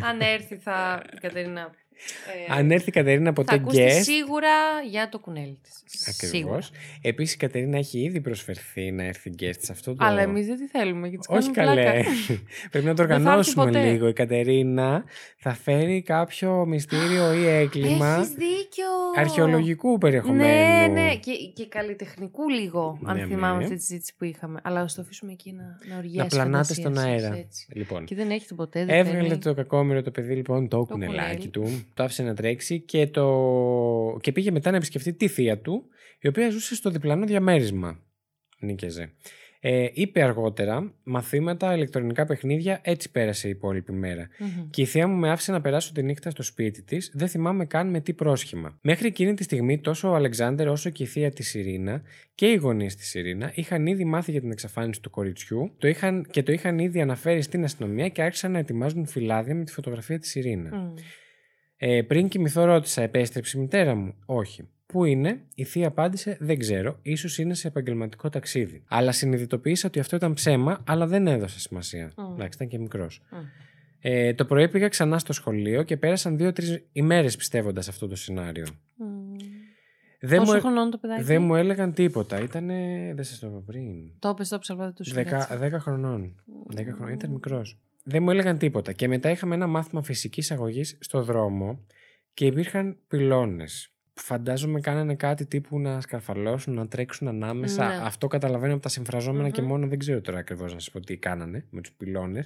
Αν 0.09 0.19
έρθει 0.21 0.55
θα 0.55 1.01
η 1.13 1.17
Κατερίνα 1.19 1.71
ε, 2.49 2.53
Αν 2.53 2.71
έρθει 2.71 2.89
η 2.89 2.91
Κατερίνα 2.91 3.25
θα 3.25 3.33
ποτέ 3.33 3.55
ακούσει 3.55 3.85
guest. 3.87 4.01
σίγουρα 4.03 4.49
για 4.89 5.09
το 5.09 5.19
κουνέλι 5.19 5.59
της. 5.63 6.07
Ακριβώς. 6.07 6.37
Σίγουρα. 6.37 6.59
Επίσης 7.01 7.33
η 7.33 7.37
Κατερίνα 7.37 7.77
έχει 7.77 7.99
ήδη 7.99 8.21
προσφερθεί 8.21 8.91
να 8.91 9.03
έρθει 9.03 9.31
guest 9.39 9.57
σε 9.59 9.71
αυτό 9.71 9.95
το. 9.95 10.05
Αλλά 10.05 10.21
εμείς 10.21 10.45
δεν 10.47 10.57
τη 10.57 10.67
θέλουμε 10.67 11.07
γιατί 11.07 11.27
της 11.27 11.37
Όχι 11.37 11.51
κάνουμε 11.51 11.75
καλέ. 11.83 11.91
πλάκα. 11.93 12.09
Πρέπει 12.71 12.85
να 12.85 12.93
το 12.93 13.05
Δεν 13.05 13.07
θα 13.07 13.13
έρθει 13.13 13.23
οργανώσουμε 13.23 13.65
ποτέ. 13.65 13.91
λίγο. 13.91 14.07
Η 14.07 14.13
Κατερίνα 14.13 15.03
θα 15.37 15.53
φέρει 15.53 16.01
κάποιο 16.01 16.65
μυστήριο 16.65 17.33
ή 17.33 17.47
έγκλημα 17.47 18.15
Έχεις 18.15 18.29
δίκιο. 18.29 18.85
αρχαιολογικού 19.15 19.91
Ναι, 19.91 19.97
περιεχομένου. 19.97 20.93
ναι, 20.93 21.15
και, 21.15 21.31
και 21.53 21.67
καλλιτεχνικού 21.67 22.49
λίγο, 22.49 22.99
αν 23.05 23.17
Ναι, 23.17 23.25
θυμάμαι 23.25 23.57
ναι. 23.57 23.63
αυτή 23.63 23.75
τη 23.75 23.81
συζήτηση 23.83 24.13
που 24.17 24.23
είχαμε. 24.23 24.59
Αλλά 24.63 24.79
ας 24.81 24.93
το 24.93 25.01
αφήσουμε 25.01 25.31
εκεί 25.31 25.51
να, 25.51 25.63
να 25.89 25.97
οργιάσει. 25.97 26.17
Να 26.17 26.23
η 26.23 26.27
πλανάτε 26.27 26.73
φαντασία 26.73 26.83
στον 26.83 26.95
σας, 26.95 27.03
αέρα. 27.05 27.35
έτσι. 27.37 27.65
Λοιπόν. 27.73 28.05
Και 28.05 28.15
δεν 28.15 28.29
έχει 28.31 28.47
το 28.47 28.55
ποτέ. 28.55 28.85
δεν 28.85 28.95
Έβγαλε 28.97 29.27
θέλει. 29.27 29.37
το 29.37 29.53
κακόμοιρο 29.53 30.01
το 30.01 30.11
παιδί 30.11 30.35
λοιπόν 30.35 30.67
το, 30.67 30.77
Το 30.77 30.85
κουνελάκι 30.85 31.49
κουνέλι. 31.49 31.49
του, 31.49 31.85
το 31.93 32.03
άφησε 32.03 32.23
να 32.23 32.35
τρέξει 32.35 32.79
και, 32.79 33.07
το... 33.07 34.17
και 34.21 34.31
πήγε 34.31 34.51
μετά 34.51 34.71
να 34.71 34.77
επισκεφτεί 34.77 35.13
τη 35.13 35.27
θεία 35.27 35.59
του, 35.59 35.85
η 36.19 36.27
οποία 36.27 36.49
ζούσε 36.49 36.75
στο 36.75 36.89
διπλανό 36.89 37.25
διαμέρισμα. 37.25 37.99
Νίκαιζε. 38.59 39.13
Ε, 39.63 39.87
είπε 39.93 40.21
αργότερα, 40.21 40.93
μαθήματα, 41.03 41.75
ηλεκτρονικά 41.75 42.25
παιχνίδια, 42.25 42.79
έτσι 42.83 43.11
πέρασε 43.11 43.47
η 43.47 43.49
υπόλοιπη 43.49 43.91
μέρα. 43.91 44.27
Μμμ. 44.39 44.69
Και 44.69 44.81
η 44.81 44.85
θεία 44.85 45.07
μου 45.07 45.15
με 45.15 45.31
άφησε 45.31 45.51
να 45.51 45.61
περάσω 45.61 45.91
τη 45.93 46.03
νύχτα 46.03 46.29
στο 46.29 46.43
σπίτι 46.43 46.83
της, 46.83 47.11
δεν 47.13 47.27
θυμάμαι 47.27 47.65
καν 47.65 47.89
με 47.89 47.99
τι 47.99 48.13
πρόσχημα. 48.13 48.77
Μέχρι 48.81 49.07
εκείνη 49.07 49.33
τη 49.33 49.43
στιγμή, 49.43 49.79
τόσο 49.79 50.09
ο 50.09 50.15
Αλεξάνδρ 50.15 50.67
όσο 50.67 50.89
και 50.89 51.03
η 51.03 51.05
θεία 51.05 51.31
της 51.31 51.53
Ειρήνα 51.53 52.01
και 52.35 52.51
οι 52.51 52.55
γονείς 52.55 52.95
της 52.95 53.13
Ειρήνα 53.13 53.51
είχαν 53.55 53.85
ήδη 53.85 54.05
μάθει 54.05 54.31
για 54.31 54.41
την 54.41 54.51
εξαφάνιση 54.51 55.01
του 55.01 55.09
κοριτσιού 55.09 55.75
το 55.77 55.87
είχαν, 55.87 56.27
και 56.31 56.43
το 56.43 56.51
είχαν 56.51 56.79
ήδη 56.79 57.01
αναφέρει 57.01 57.41
στην 57.41 57.63
αστυνομία 57.63 58.07
και 58.07 58.21
άρχισαν 58.21 58.51
να 58.51 58.59
ετοιμάζουν 58.59 59.05
φυλάδια 59.05 59.55
με 59.55 59.63
τη 59.63 59.71
φωτογραφία 59.71 60.19
της 60.19 60.35
Ειρήνα. 60.35 60.77
Μμ. 60.77 60.93
Ε, 61.83 62.01
πριν 62.01 62.27
κοιμηθώ, 62.27 62.65
ρώτησα, 62.65 63.01
επέστρεψε 63.01 63.57
η 63.57 63.61
μητέρα 63.61 63.95
μου; 63.95 64.13
Όχι. 64.25 64.67
Πού 64.85 65.05
είναι, 65.05 65.41
η 65.55 65.63
θεία 65.63 65.87
απάντησε, 65.87 66.37
δεν 66.39 66.59
ξέρω, 66.59 66.99
ίσως 67.01 67.37
είναι 67.37 67.53
σε 67.53 67.67
επαγγελματικό 67.67 68.29
ταξίδι. 68.29 68.83
Αλλά 68.87 69.11
συνειδητοποίησα 69.11 69.87
ότι 69.87 69.99
αυτό 69.99 70.15
ήταν 70.15 70.33
ψέμα, 70.33 70.83
αλλά 70.87 71.07
δεν 71.07 71.27
έδωσα 71.27 71.59
σημασία. 71.59 72.11
Μμ. 72.17 72.33
Εντάξει, 72.33 72.49
ήταν 72.55 72.67
και 72.67 72.79
μικρός. 72.79 73.21
Μμ. 73.31 73.37
Ε, 73.99 74.33
το 74.33 74.45
πρωί 74.45 74.69
πήγα 74.69 74.87
ξανά 74.87 75.19
στο 75.19 75.33
σχολείο 75.33 75.83
και 75.83 75.97
πέρασαν 75.97 76.37
δύο-τρεις 76.37 76.83
ημέρες 76.91 77.35
πιστεύοντας 77.35 77.87
αυτό 77.87 78.07
το 78.07 78.15
σενάριο. 78.15 78.65
Μμ. 78.95 79.05
Δεν 80.19 80.39
Πόσο 80.39 80.51
μου, 80.51 80.57
ε- 80.57 80.61
χρονών 80.61 80.91
το 80.91 80.97
παιδάκι; 80.97 81.23
δεν 81.23 81.41
μου 81.41 81.55
έλεγαν 81.55 81.93
τίποτα. 81.93 82.41
Ήτανε. 82.41 83.11
Δεν 83.15 83.23
σας 83.23 83.39
το 83.39 83.47
είπα 83.47 83.61
πριν. 83.65 83.83
Το 84.19 84.29
έπες, 84.29 84.49
το 84.49 84.55
έπες, 84.55 84.69
αλλά 84.69 84.83
δεν 84.85 84.93
το 84.93 85.03
σου 85.03 85.13
Δεκα, 85.13 85.37
έτσι. 85.37 85.55
δέκα 85.55 85.79
χρονών. 85.79 86.35
Δέκα 86.67 86.93
χρονών. 86.93 87.13
Ήταν 87.13 87.31
μικρός. 87.31 87.77
Δεν 88.03 88.23
μου 88.23 88.29
έλεγαν 88.29 88.57
τίποτα. 88.57 88.91
Και 88.91 89.07
μετά 89.07 89.29
είχαμε 89.29 89.55
ένα 89.55 89.67
μάθημα 89.67 90.03
φυσικής 90.03 90.51
αγωγής 90.51 90.97
στο 90.99 91.21
δρόμο 91.23 91.85
και 92.33 92.45
υπήρχαν 92.45 92.97
πυλώνες. 93.07 93.91
Φαντάζομαι 94.13 94.79
κάνανε 94.79 95.15
κάτι 95.15 95.45
τύπου 95.45 95.79
να 95.79 96.01
σκαρφαλώσουν, 96.01 96.73
να 96.73 96.87
τρέξουν 96.87 97.27
ανάμεσα. 97.27 97.87
Ναι. 97.87 97.99
Αυτό 98.03 98.27
καταλαβαίνω 98.27 98.73
από 98.73 98.81
τα 98.81 98.89
συμφραζόμενα 98.89 99.49
και 99.49 99.61
Μμμ. 99.61 99.67
μόνο 99.67 99.87
δεν 99.87 99.99
ξέρω 99.99 100.21
τώρα 100.21 100.39
ακριβώς 100.39 100.73
να 100.73 100.79
σας 100.79 100.91
πω 100.91 100.99
τι 100.99 101.17
κάνανε 101.17 101.65
με 101.69 101.81
τους 101.81 101.91
πυλώνες. 101.91 102.45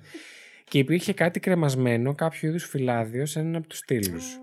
Και 0.64 0.78
υπήρχε 0.78 1.14
κάτι 1.14 1.40
κρεμασμένο, 1.40 2.16
κάποιο 2.16 2.50
είδους 2.50 2.64
φυλάδιο 2.64 3.26
σε 3.26 3.40
έναν 3.40 3.56
από 3.56 3.68
τους 3.68 3.78
στήλους. 3.78 4.40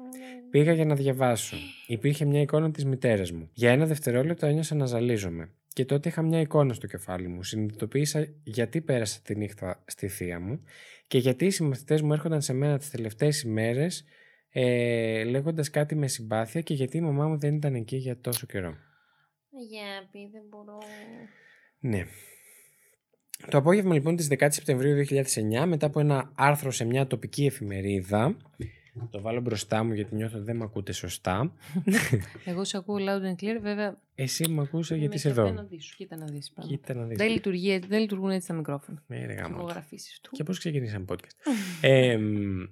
Πήγα 0.50 0.72
για 0.72 0.84
να 0.84 0.94
διαβάσω. 0.94 1.56
Υπήρχε 1.86 2.24
μια 2.24 2.40
εικόνα 2.40 2.70
της 2.70 2.84
μητέρας 2.84 3.32
μου. 3.32 3.50
Για 3.52 3.70
ένα 3.70 3.86
δευτερόλεπτο 3.86 4.46
ένιωσα 4.46 4.74
να 4.74 4.86
ζαλίζομαι. 4.86 5.48
Και 5.72 5.84
τότε 5.84 6.08
είχα 6.08 6.22
μια 6.22 6.40
εικόνα 6.40 6.74
στο 6.74 6.86
κεφάλι 6.86 7.28
μου. 7.28 7.42
Συνειδητοποίησα 7.42 8.28
γιατί 8.44 8.80
πέρασα 8.80 9.20
τη 9.24 9.36
νύχτα 9.36 9.82
στη 9.86 10.08
θεία 10.08 10.40
μου 10.40 10.60
και 11.12 11.18
γιατί 11.18 11.44
οι 11.44 11.50
συμμαθητές 11.50 12.02
μου 12.02 12.12
έρχονταν 12.12 12.42
σε 12.42 12.52
μένα 12.52 12.78
τις 12.78 12.90
τελευταίες 12.90 13.42
ημέρες 13.42 14.04
ε, 14.50 15.24
λέγοντας 15.24 15.70
κάτι 15.70 15.94
με 15.94 16.06
συμπάθεια 16.06 16.60
και 16.60 16.74
γιατί 16.74 16.96
η 16.96 17.00
μαμά 17.00 17.28
μου 17.28 17.38
δεν 17.38 17.54
ήταν 17.54 17.74
εκεί 17.74 17.96
για 17.96 18.20
τόσο 18.20 18.46
καιρό. 18.46 18.68
Αγάπη, 18.68 20.28
δεν 20.32 20.42
μπορώ. 20.48 20.78
Ναι. 21.78 22.06
Το 23.50 23.58
απόγευμα 23.58 23.94
λοιπόν 23.94 24.16
της 24.16 24.28
10 24.30 24.46
Σεπτεμβρίου 24.50 25.04
2009 25.62 25.64
μετά 25.66 25.86
από 25.86 26.00
ένα 26.00 26.32
άρθρο 26.34 26.70
σε 26.70 26.84
μια 26.84 27.06
τοπική 27.06 27.46
εφημερίδα 27.46 28.36
το 29.10 29.20
βάλω 29.20 29.40
μπροστά 29.40 29.84
μου 29.84 29.92
γιατί 29.92 30.14
νιώθω 30.14 30.36
ότι 30.36 30.44
δεν 30.44 30.56
με 30.56 30.64
ακούτε 30.64 30.92
σωστά. 30.92 31.52
Εγώ 32.44 32.64
σε 32.64 32.76
ακούω 32.76 32.96
loud 32.98 33.22
and 33.22 33.44
clear, 33.44 33.58
βέβαια. 33.62 33.98
Εσύ 34.14 34.48
με 34.48 34.62
ακούσα 34.62 34.94
γιατί 34.96 35.08
με 35.08 35.14
είσαι 35.14 35.28
καφέ 35.28 35.40
εδώ. 35.40 35.52
Να 35.52 35.62
δεις, 35.62 35.94
κοίτα 35.96 36.16
να 36.16 36.24
δεις. 36.24 36.50
πράγμα. 36.50 36.72
Κοίτα 36.72 36.94
να 36.94 37.04
δεις. 37.04 37.16
Δεν, 37.18 37.28
λειτουργεί, 37.30 37.70
έτσι- 37.70 37.88
δεν 37.88 38.00
λειτουργούν 38.00 38.30
έτσι 38.30 38.48
τα 38.48 38.54
μικρόφωνα. 38.54 39.02
Ναι, 39.06 39.26
ρε 39.26 39.32
γάμο. 39.32 39.56
Ηχογραφήσεις 39.56 40.20
του. 40.20 40.30
Και 40.32 40.42
πώς 40.42 40.58
ξεκινήσαμε 40.58 41.04
podcast. 41.08 41.52
ε, 41.80 42.16
μ, 42.16 42.62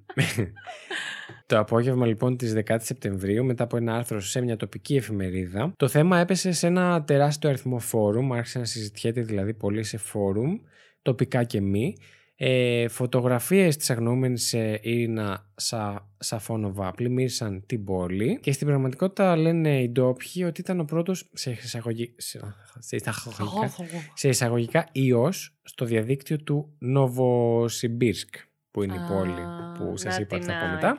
το 1.46 1.58
απόγευμα 1.58 2.06
λοιπόν 2.06 2.36
της 2.36 2.54
10 2.66 2.76
Σεπτεμβρίου 2.80 3.44
μετά 3.44 3.64
από 3.64 3.76
ένα 3.76 3.94
άρθρο 3.96 4.20
σε 4.20 4.40
μια 4.40 4.56
τοπική 4.56 4.96
εφημερίδα 4.96 5.72
το 5.76 5.88
θέμα 5.88 6.18
έπεσε 6.18 6.52
σε 6.52 6.66
ένα 6.66 7.04
τεράστιο 7.04 7.48
αριθμό 7.48 7.78
φόρουμ, 7.78 8.32
άρχισε 8.32 8.58
να 8.58 8.64
συζητιέται 8.64 9.20
δηλαδή 9.22 9.54
πολύ 9.54 9.82
σε 9.82 9.96
φόρουμ, 9.96 10.56
τοπικά 11.02 11.44
και 11.44 11.60
μη. 11.60 11.96
Ε, 12.42 12.88
φωτογραφίες 12.88 13.76
της 13.76 13.90
αγνοούμενης 13.90 14.52
ε, 14.52 14.80
Ίρινα 14.82 15.50
Σα, 15.56 16.08
Σαφόνοβα 16.18 16.90
πλημμύρισαν 16.90 17.66
την 17.66 17.84
πόλη 17.84 18.38
και 18.40 18.52
στην 18.52 18.66
πραγματικότητα 18.66 19.36
λένε 19.36 19.82
οι 19.82 19.88
ντόπιοι 19.88 20.44
ότι 20.46 20.60
ήταν 20.60 20.80
ο 20.80 20.84
πρώτος 20.84 21.30
σε 21.32 21.50
εισαγωγή, 21.50 22.14
σε, 22.16 22.40
σε 22.78 22.96
εισαγωγικά, 22.96 23.70
σε 24.14 24.28
εισαγωγικά 24.28 24.88
ιός 24.92 25.58
στο 25.62 25.84
διαδίκτυο 25.84 26.38
του 26.38 26.76
Νοβοσιμπίρσκ 26.78 28.34
που 28.70 28.82
είναι 28.82 28.94
η 28.94 29.12
πόλη 29.12 29.42
που 29.78 29.96
σας 29.96 30.18
είπα 30.18 30.36
ότι 30.36 30.44
θα 30.44 30.58
πω 30.58 30.66
μετά. 30.74 30.96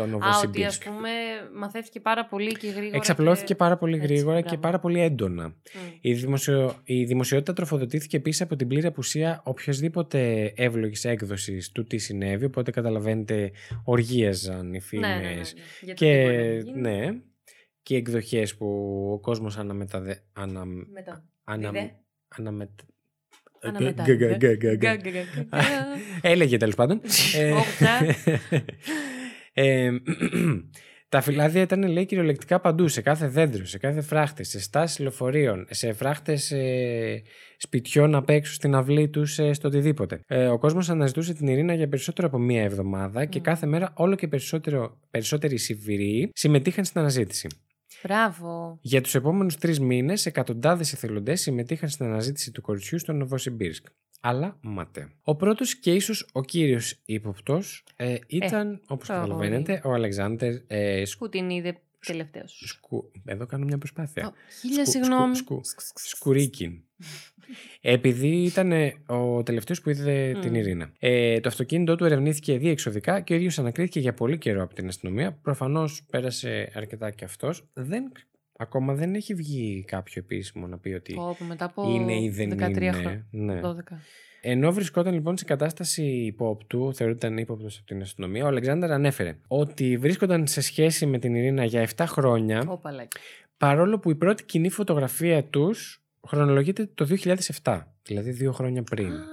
Το 0.00 0.06
Α, 0.06 0.14
ότι 0.14 0.24
Νοβοσιμπίρσκ. 0.26 0.86
ας 0.86 0.94
πούμε 0.94 1.10
μαθεύτηκε 1.54 2.00
πάρα 2.00 2.26
πολύ 2.26 2.52
και 2.52 2.68
γρήγορα. 2.68 2.96
Εξαπλώθηκε 2.96 3.46
και... 3.46 3.54
πάρα 3.54 3.76
πολύ 3.76 3.96
έτσι, 3.96 4.06
γρήγορα 4.06 4.40
και 4.40 4.46
μπράβο. 4.46 4.60
πάρα 4.62 4.78
πολύ 4.78 5.00
έντονα. 5.00 5.46
Μμ. 5.46 5.54
Η, 6.00 6.12
δημοσιο... 6.12 6.80
η 6.84 7.04
δημοσιότητα 7.04 7.52
τροφοδοτήθηκε 7.52 8.16
επίσης 8.16 8.40
από 8.40 8.56
την 8.56 8.68
πλήρη 8.68 8.86
απουσία 8.86 9.40
οποιοδήποτε 9.44 10.52
εύλογης 10.56 11.04
έκδοσης 11.04 11.72
του 11.72 11.84
τι 11.84 11.98
συνέβη. 11.98 12.44
Οπότε 12.44 12.70
καταλαβαίνετε, 12.70 13.50
οργίαζαν 13.84 14.74
οι 14.74 14.80
φήμες. 14.80 15.06
Ναι, 15.08 15.14
ναι, 15.14 15.20
ναι, 15.20 15.34
ναι. 15.34 15.40
Γιατί 15.80 16.04
Και, 16.04 16.14
δεν 16.16 16.24
μπορεί 16.24 16.46
να 16.46 16.52
γίνει. 16.52 16.80
ναι, 16.80 17.20
και 17.82 17.94
οι 17.94 17.96
εκδοχές 17.96 18.56
που 18.56 18.66
ο 19.12 19.20
κόσμος 19.20 19.58
αναμεταδε... 19.58 20.22
ανα... 20.32 20.64
Μετά. 20.64 21.24
ανα... 21.44 21.70
Διδε. 21.70 21.94
αναμετα... 22.28 22.84
Αναμετάδιδε. 23.62 24.36
Γκ, 24.36 24.38
γκ, 24.38 24.56
γκ, 24.56 24.66
γκ, 24.66 24.76
γκ. 24.76 24.80
Γκα, 24.80 24.94
γκα, 24.94 25.10
γκα, 25.10 25.22
γκα. 25.42 25.58
Έλεγε 26.20 26.56
τέλος 26.56 26.74
πάντων. 26.74 27.00
Ε, 29.52 29.88
Όχι 29.88 30.00
πια. 30.28 30.40
ε, 30.42 30.60
τα 31.08 31.20
φυλάδια 31.20 31.62
ήταν 31.62 31.88
λέει 31.88 32.06
κυριολεκτικά 32.06 32.60
παντού, 32.60 32.88
σε 32.88 33.00
κάθε 33.00 33.28
δέντρο, 33.28 33.64
σε 33.64 33.78
κάθε 33.78 34.00
φράχτη, 34.00 34.44
σε 34.44 34.60
στάσεις 34.60 34.98
λεωφορείων, 34.98 35.66
σε 35.70 35.92
φράχτες 35.92 36.50
ε, 36.50 37.22
σπιτιών 37.56 38.14
απ' 38.14 38.30
έξω 38.30 38.52
στην 38.52 38.74
αυλή 38.74 39.08
τους, 39.08 39.38
ε, 39.38 39.52
στο 39.52 39.68
οτιδήποτε. 39.68 40.20
Ε, 40.26 40.46
ο 40.46 40.58
κόσμος 40.58 40.90
αναζητούσε 40.90 41.34
την 41.34 41.46
Ειρήνα 41.46 41.74
για 41.74 41.88
περισσότερο 41.88 42.26
από 42.28 42.38
μία 42.38 42.62
εβδομάδα 42.62 43.24
και 43.24 43.38
Μμ. 43.38 43.42
κάθε 43.42 43.66
μέρα 43.66 43.92
όλο 43.94 44.14
και 44.14 44.28
περισσότερο, 44.28 44.98
περισσότεροι 45.10 45.56
Σιβηροί 45.56 46.30
συμμετείχαν 46.34 46.84
στην 46.84 47.00
αναζήτηση. 47.00 47.48
Μπράβο. 48.02 48.78
Για 48.82 49.00
τους 49.00 49.14
επόμενους 49.14 49.56
τρεις 49.56 49.80
μήνες, 49.80 50.26
εκατοντάδες 50.26 50.92
εθελοντές 50.92 51.40
συμμετείχαν 51.40 51.88
στην 51.88 52.06
αναζήτηση 52.06 52.50
του 52.50 52.60
κοριτσιού 52.60 52.98
στο 52.98 53.12
Νοβοσιμπίρσκ. 53.12 53.86
Αλλά 54.20 54.58
ματέ. 54.60 55.08
Ο 55.22 55.34
πρώτος 55.36 55.76
και 55.76 55.94
ίσως 55.94 56.28
ο 56.32 56.42
κύριος 56.42 57.00
ύποπτος 57.04 57.84
ε, 57.96 58.16
ήταν, 58.26 58.80
όπως 58.86 59.06
το 59.06 59.12
καταλαβαίνετε, 59.12 59.80
ο 59.84 59.92
Αλεξάνδρ 59.92 60.54
ε, 60.66 61.04
Σκου... 61.04 61.24
Που 61.24 61.30
την 61.30 61.50
είδε 61.50 61.76
τελευταίος. 62.06 62.62
Σκου... 62.66 63.10
Εδώ 63.24 63.46
κάνω 63.46 63.64
μια 63.64 63.78
προσπάθεια. 63.78 64.32
Χίλια 64.60 64.84
Σκου- 64.86 64.86
συγγνώμη. 65.02 65.36
σκου- 65.36 65.64
Σκουρίκιν. 65.94 66.72
Επειδή 67.80 68.42
ήταν 68.42 68.72
ε, 68.72 68.94
ο 69.06 69.42
τελευταίος 69.42 69.80
που 69.80 69.90
είδε 69.90 70.34
Μμ. 70.36 70.40
την 70.40 70.54
Ειρήνα. 70.54 70.92
Ε, 70.98 71.40
το 71.40 71.48
αυτοκίνητό 71.48 71.96
του 71.96 72.04
ερευνήθηκε 72.04 72.58
διεξοδικά 72.58 73.20
και 73.20 73.32
ο 73.32 73.36
ίδιος 73.36 73.58
ανακρίθηκε 73.58 74.00
για 74.00 74.14
πολύ 74.14 74.38
καιρό 74.38 74.62
από 74.62 74.74
την 74.74 74.88
αστυνομία. 74.88 75.32
Προφανώς 75.32 76.02
πέρασε 76.10 76.72
αρκετά 76.74 77.10
και 77.10 77.24
αυτός. 77.24 77.68
Δεν... 77.72 78.12
Ακόμα 78.62 78.94
δεν 78.94 79.14
έχει 79.14 79.34
βγει 79.34 79.84
κάποιο 79.86 80.12
επίσημο 80.24 80.66
να 80.66 80.78
πει 80.78 80.88
ότι 80.92 81.14
Πω, 81.14 81.36
πω, 81.38 81.44
μετά 81.44 81.64
από 81.64 81.90
είναι 81.90 82.22
ή 82.22 82.28
δεν 82.30 82.50
13 82.52 82.60
είναι. 82.60 82.92
χρόνια. 82.92 83.26
Ναι. 83.30 83.60
12. 83.64 83.74
Ενώ 84.40 84.72
βρισκόταν 84.72 85.12
λοιπόν 85.14 85.36
σε 85.36 85.44
κατάσταση 85.44 86.02
υπόπτου, 86.02 86.94
θεωρείται 86.94 87.34
ύποπτος 87.40 87.76
από 87.78 87.86
την 87.86 88.00
αστυνομία, 88.00 88.44
ο 88.44 88.46
Αλεξάνδρ 88.46 88.92
ανέφερε 88.92 89.36
ότι 89.46 89.96
βρίσκονταν 89.96 90.46
σε 90.46 90.60
σχέση 90.60 91.06
με 91.06 91.18
την 91.18 91.34
Ειρήνα 91.34 91.64
για 91.64 91.88
7 91.96 92.04
χρόνια, 92.06 92.64
Ω, 92.68 92.76
παλάκι. 92.76 93.18
παρόλο 93.56 93.98
που 93.98 94.10
η 94.10 94.14
πρώτη 94.14 94.44
κοινή 94.44 94.68
φωτογραφία 94.70 95.44
τους 95.44 96.02
χρονολογείται 96.26 96.90
το 96.94 97.06
2007, 97.62 97.80
δηλαδή 98.02 98.30
δύο 98.30 98.52
χρόνια 98.52 98.82
πριν. 98.82 99.12
Α. 99.12 99.24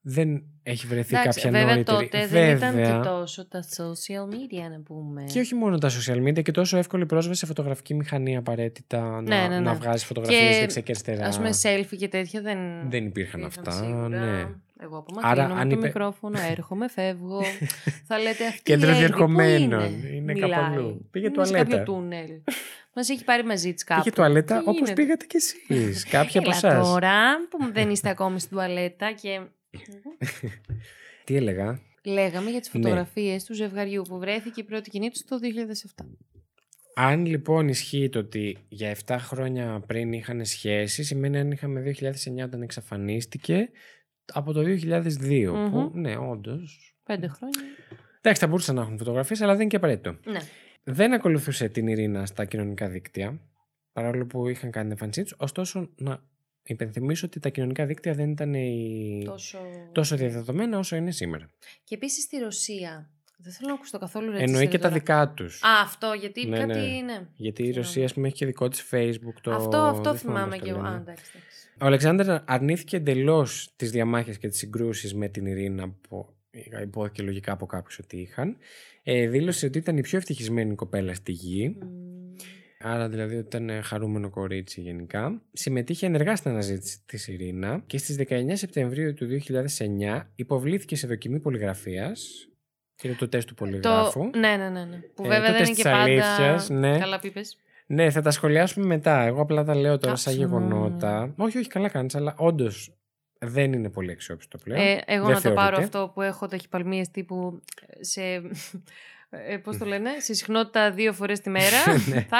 Δεν 0.00 0.42
έχει 0.62 0.86
βρεθεί 0.86 1.16
Εντάξει, 1.16 1.40
κάποια 1.40 1.50
βέβαια 1.60 1.66
νωρίτερη. 1.74 1.98
τότε 2.08 2.26
δεν 2.26 2.56
ήταν 2.56 2.74
Βέβαια. 2.74 2.96
και 3.00 3.08
τόσο 3.08 3.46
τα 3.48 3.64
social 3.76 4.34
media 4.34 4.70
να 4.70 4.80
πούμε. 4.84 5.24
Και 5.32 5.40
όχι 5.40 5.54
μόνο 5.54 5.78
τα 5.78 5.88
social 5.90 6.16
media 6.28 6.42
και 6.42 6.50
τόσο 6.52 6.76
εύκολη 6.76 7.06
πρόσβαση 7.06 7.38
σε 7.38 7.46
φωτογραφική 7.46 7.94
μηχανή 7.94 8.36
απαραίτητα 8.36 9.00
να, 9.00 9.20
Ναι, 9.20 9.36
ναι, 9.36 9.48
ναι. 9.48 9.60
να 9.60 9.74
βγάζει 9.74 10.04
φωτογραφίες 10.04 10.54
Και, 10.54 10.60
δεξιά 10.60 10.82
και 10.82 10.90
αριστερά. 10.90 11.26
Ας 11.26 11.36
πούμε 11.36 11.50
selfie 11.62 11.96
και 11.98 12.08
τέτοια 12.08 12.40
δεν, 12.40 12.58
Δεν 12.90 13.04
υπήρχαν 13.06 13.44
αυτά, 13.44 13.70
σίγουρα. 13.70 14.08
ναι. 14.08 14.46
Εγώ 14.82 14.96
από 14.98 15.14
Άρα, 15.22 15.44
Άρα, 15.44 15.54
αν 15.54 15.68
το 15.68 15.74
είπε- 15.74 15.84
μικρόφωνο, 15.86 16.38
έρχομαι, 16.56 16.88
φεύγω. 16.88 17.40
θα 18.06 18.18
λέτε 18.18 18.46
αυτή 18.46 18.62
Κέντρο 18.62 18.86
η 18.88 18.90
Έλλη, 18.90 18.98
διερχομένων. 18.98 20.00
πού 20.00 20.06
Είναι 20.14 20.32
Μιλάει. 20.32 20.50
κάπου 20.50 20.64
αλλού. 20.72 21.08
Πήγε 21.10 21.26
Είναι 21.26 21.44
σε 21.44 21.50
τουαλέτα. 21.52 21.76
κάποιο 21.76 21.84
τούνελ. 21.94 22.28
Μας 22.94 23.08
έχει 23.08 23.24
πάρει 23.24 23.44
μαζί 23.44 23.74
της 23.74 23.84
κάπου. 23.84 24.02
Πήγε 24.02 24.14
τουαλέτα 24.16 24.54
Τι 24.54 24.60
όπως 24.60 24.74
γίνεται; 24.74 24.92
πήγατε 24.92 25.24
κι 25.24 25.36
εσείς. 25.36 26.04
Κάποιοι 26.16 26.38
από 26.38 26.48
Έλα 26.50 26.56
εσάς. 26.56 26.88
τώρα 26.88 27.20
που 27.50 27.72
δεν 27.72 27.90
είστε 27.90 28.08
ακόμη 28.08 28.38
στην 28.40 28.50
τουαλέτα 28.56 29.12
και 29.12 29.40
Τι 31.24 31.36
έλεγα; 31.36 31.80
λέγαμε 32.04 32.50
για 32.50 32.60
τις 32.60 32.74
Ναι. 32.74 32.80
φωτογραφίες 32.80 33.44
του 33.44 33.54
ζευγαριού 33.54 34.02
που 34.08 34.18
βρέθηκε 34.18 34.60
η 34.60 34.64
πρώτη 34.64 34.90
κοινή 34.90 35.10
τους 35.10 35.24
το 35.24 35.38
2007. 35.38 36.04
Αν 36.94 37.26
λοιπόν 37.26 37.68
ισχύει 37.68 38.08
το 38.08 38.18
ότι 38.18 38.56
για 38.68 38.96
7 39.06 39.16
χρόνια 39.18 39.82
πριν 39.86 40.12
είχαν 40.12 40.44
σχέση, 40.44 41.02
σημαίνει 41.02 41.38
αν 41.38 41.50
είχαμε 41.50 41.80
2009 41.80 42.44
όταν 42.44 42.62
εξαφανίστηκε, 42.62 43.68
από 44.32 44.52
το 44.52 44.60
2002. 44.60 45.52
Μμμ. 45.52 45.70
Που, 45.70 45.90
ναι, 45.98 46.16
όντως. 46.16 46.96
Πέντε 47.04 47.26
χρόνια. 47.26 47.60
Εντάξει, 48.18 48.40
θα 48.40 48.46
μπορούσαν 48.46 48.74
να 48.74 48.82
έχουν 48.82 48.98
φωτογραφίες, 48.98 49.40
αλλά 49.40 49.52
δεν 49.52 49.60
είναι 49.60 49.70
και 49.70 49.76
απαραίτητο. 49.76 50.16
Ναι. 50.24 50.38
Δεν 50.82 51.12
ακολουθούσε 51.12 51.68
την 51.68 51.86
Ειρήνα 51.86 52.26
στα 52.26 52.44
κοινωνικά 52.44 52.88
δίκτυα, 52.88 53.40
παρόλο 53.92 54.26
που 54.26 54.48
είχαν 54.48 54.70
κάνει 54.70 54.84
την 54.84 54.92
εμφάνισή 54.92 55.22
τους. 55.22 55.34
Ωστόσο, 55.38 55.90
να 55.96 56.22
υπενθυμίσω 56.62 57.26
ότι 57.26 57.40
τα 57.40 57.48
κοινωνικά 57.48 57.86
δίκτυα 57.86 58.14
δεν 58.14 58.30
ήταν 58.30 58.54
οι... 58.54 59.22
Τόσο... 59.24 59.58
τόσο 59.92 60.16
διαδεδομένα 60.16 60.78
όσο 60.78 60.96
είναι 60.96 61.10
σήμερα. 61.10 61.50
Και 61.84 61.94
επίσης 61.94 62.22
στη 62.24 62.38
Ρωσία. 62.38 63.10
Δεν 63.42 63.52
θέλω 63.52 63.68
να 63.68 63.74
ακούσω 63.74 63.98
καθόλου 63.98 64.26
ρατσιστικά. 64.26 64.58
Εννοεί 64.58 64.70
και 64.70 64.78
τα 64.78 64.88
τώρα. 64.88 65.00
δικά 65.00 65.32
τους. 65.36 65.62
Α, 65.62 65.80
αυτό 65.82 66.12
γιατί 66.12 66.46
Ναι, 66.46 66.58
κάτι 66.58 66.78
ναι. 66.78 66.84
είναι. 66.84 67.28
Γιατί 67.36 67.62
η 67.62 67.64
Συγγνώμη. 67.64 67.86
Ρωσία, 67.86 68.04
ας 68.04 68.14
πούμε, 68.14 68.26
έχει 68.26 68.36
και 68.36 68.46
δικό 68.46 68.68
της 68.68 68.88
Facebook. 68.90 69.40
Το... 69.42 69.50
Αυτό, 69.54 69.76
αυτό 69.76 70.10
δεν 70.10 70.18
θυμάμαι 70.18 70.56
πώς 70.56 70.66
και 70.66 70.72
το 70.72 70.78
εγώ. 70.78 70.86
Α, 70.86 70.90
λένε. 70.90 71.00
εντάξει, 71.00 71.24
εντάξει. 71.34 71.68
Ο 71.80 71.86
Αλεξάνδρ 71.86 72.38
αρνήθηκε 72.44 72.96
εντελώς 72.96 73.72
τις 73.76 73.90
διαμάχες 73.90 74.38
και 74.38 74.48
τις 74.48 74.58
συγκρούσεις 74.58 75.14
με 75.14 75.28
την 75.28 75.46
Ειρήνα 75.46 75.94
που 76.08 76.34
υπόθηκε 76.82 77.22
λογικά 77.22 77.52
από 77.52 77.66
κάποιους 77.66 77.98
ότι 77.98 78.16
είχαν. 78.16 78.56
Ε, 79.02 79.28
δήλωσε 79.28 79.66
ότι 79.66 79.78
ήταν 79.78 79.96
η 79.96 80.00
πιο 80.00 80.18
ευτυχισμένη 80.18 80.74
κοπέλα 80.74 81.14
στη 81.14 81.32
γη. 81.32 81.68
Μμμ. 81.68 82.09
Άρα 82.82 83.08
δηλαδή 83.08 83.36
ότι 83.36 83.46
ήταν 83.46 83.68
ε, 83.70 83.80
χαρούμενο 83.80 84.30
κορίτσι 84.30 84.80
γενικά. 84.80 85.42
Συμμετείχε 85.52 86.06
ενεργά 86.06 86.36
στην 86.36 86.50
αναζήτηση 86.50 87.02
της 87.06 87.28
Ειρήνα 87.28 87.82
και 87.86 87.98
στις 87.98 88.16
19 88.28 88.44
Σεπτεμβρίου 88.52 89.14
του 89.14 89.26
2009 90.08 90.22
υποβλήθηκε 90.34 90.96
σε 90.96 91.06
δοκιμή 91.06 91.40
πολυγραφίας. 91.40 92.48
Είναι 93.02 93.14
το 93.14 93.28
τεστ 93.28 93.48
του 93.48 93.54
πολυγράφου. 93.54 94.30
Το... 94.30 94.38
Ναι, 94.38 94.56
ναι, 94.56 94.68
ναι, 94.68 94.84
ναι. 94.84 94.96
Που 95.14 95.24
Ε, 95.24 95.28
βέβαια 95.28 95.46
το 95.46 95.52
δεν 95.52 95.54
είναι 95.54 95.58
τεστ 95.58 95.68
και 95.68 95.74
της 95.74 95.82
πάντα. 95.82 95.96
αλήθειας, 96.02 96.68
ναι. 96.68 96.98
Καλά 96.98 97.18
πίπες. 97.18 97.56
Ναι, 97.86 98.10
θα 98.10 98.22
τα 98.22 98.30
σχολιάσουμε 98.30 98.86
μετά. 98.86 99.20
Εγώ 99.22 99.40
απλά 99.40 99.64
τα 99.64 99.74
λέω 99.74 99.98
τώρα 99.98 100.16
σαν 100.16 100.34
Κάψε 100.36 100.48
μου. 100.48 100.58
γεγονότα. 100.60 101.34
Όχι, 101.36 101.58
όχι, 101.58 101.68
καλά 101.68 101.88
κάνεις, 101.88 102.14
αλλά 102.14 102.34
όντως 102.38 102.94
δεν 103.38 103.72
είναι 103.72 103.90
πολύ 103.90 104.10
αξιόπιστο 104.10 104.58
πλέον. 104.58 104.80
Ε, 104.80 105.00
εγώ 105.06 105.24
Δεν 105.26 105.34
να 105.34 105.40
το 105.40 105.52
πάρω 105.52 105.76
θεωρείται. 105.76 105.82
αυτό 105.98 106.10
που 106.14 106.22
έχω 106.22 106.46
ταχυπαλμίες 106.46 107.10
τύπου 107.10 107.60
σε... 108.00 108.20
Ε, 109.30 109.56
πώς 109.56 109.78
το 109.78 109.84
λένε, 109.84 110.10
σε 110.18 110.34
συχνότητα 110.34 110.90
δύο 110.90 111.12
φορές 111.12 111.40
τη 111.40 111.50
μέρα. 111.50 111.76
Ναι. 112.10 112.20
θα... 112.28 112.38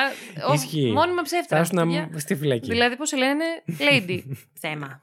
ο- 0.50 0.53
Ισχύει. 0.53 0.90
Μόνιμα 0.94 1.22
ψεύτρα. 1.22 1.57
Θα 1.57 1.62
ήσουν 1.62 1.79
παιδιά. 1.79 2.11
στη 2.18 2.35
φυλακή. 2.35 2.68
Δηλαδή 2.70 2.96
πώς 2.96 3.09
σε 3.09 3.16
λένε, 3.16 3.44
lady. 3.79 4.20
Θέμα. 4.62 5.00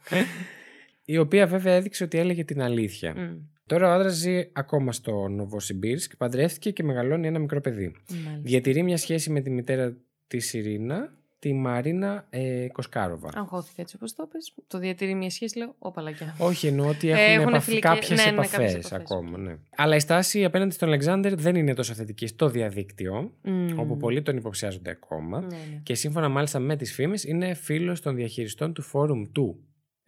Η 1.05 1.17
οποία 1.17 1.47
βέβαια 1.47 1.73
έδειξε 1.73 2.03
ότι 2.03 2.17
έλεγε 2.17 2.43
την 2.43 2.61
αλήθεια. 2.61 3.13
Μμ. 3.17 3.35
Τώρα 3.65 3.89
ο 3.89 3.91
άντρας 3.93 4.13
ζει 4.13 4.49
ακόμα 4.53 4.91
στο 4.91 5.27
Νοβοσιμπίρσκ, 5.27 6.15
παντρεύτηκε 6.17 6.71
και 6.71 6.83
μεγαλώνει 6.83 7.27
ένα 7.27 7.39
μικρό 7.39 7.61
παιδί. 7.61 7.95
Μάλιστα. 8.09 8.39
Διατηρεί 8.43 8.83
μια 8.83 8.97
σχέση 8.97 9.29
με 9.29 9.41
τη 9.41 9.49
μητέρα 9.49 9.97
της 10.27 10.53
Ιρίνα, 10.53 11.16
τη 11.39 11.53
Μαρίνα 11.53 12.25
ε, 12.29 12.67
Κοσκάροβα. 12.71 13.29
Αγχώθηκα 13.35 13.81
έτσι 13.81 13.95
όπως 13.95 14.13
το 14.15 14.27
πες. 14.31 14.53
Το 14.67 14.77
διατηρεί 14.77 15.13
μια 15.15 15.29
σχέση, 15.29 15.57
λέω, 15.57 15.75
Ω 15.79 15.91
μαλακία. 15.91 16.35
Όχι, 16.39 16.67
εννοώ 16.67 16.87
ότι 16.89 17.09
Ε, 17.09 17.13
έχουν, 17.13 17.33
έχουν 17.41 17.47
επαφ... 17.53 17.63
φιλικές- 17.63 17.91
κάποιες 17.93 18.09
ναι, 18.25 18.31
ναι, 18.31 18.35
κάποιες 18.37 18.53
επαφές 18.53 18.73
επαφές, 18.73 18.91
ακόμα. 18.91 19.29
οκ. 19.37 19.37
Ναι. 19.37 19.57
Αλλά 19.75 19.95
η 19.95 19.99
στάση 19.99 20.45
απέναντι 20.45 20.73
στον 20.73 20.87
Αλεξάνδρ 20.87 21.33
δεν 21.35 21.55
είναι 21.55 21.73
τόσο 21.73 21.93
θετική 21.93 22.27
στο 22.27 22.49
διαδίκτυο, 22.49 23.33
Μμμ. 23.41 23.79
όπου 23.79 23.97
πολλοί 23.97 24.21
τον 24.21 24.37
υποψιάζονται 24.37 24.89
ακόμα. 24.89 25.39
Ναι, 25.41 25.47
ναι. 25.47 25.79
Και 25.83 25.93
σύμφωνα 25.95 26.29
μάλιστα 26.29 26.59
με 26.59 26.75
τις 26.75 26.93
φήμες, 26.93 27.23
είναι 27.23 27.53
φίλος 27.53 28.01
των 28.01 28.15
διαχειριστών 28.15 28.73
του 28.73 28.81
φόρουμ 28.81 29.23
του. 29.31 29.61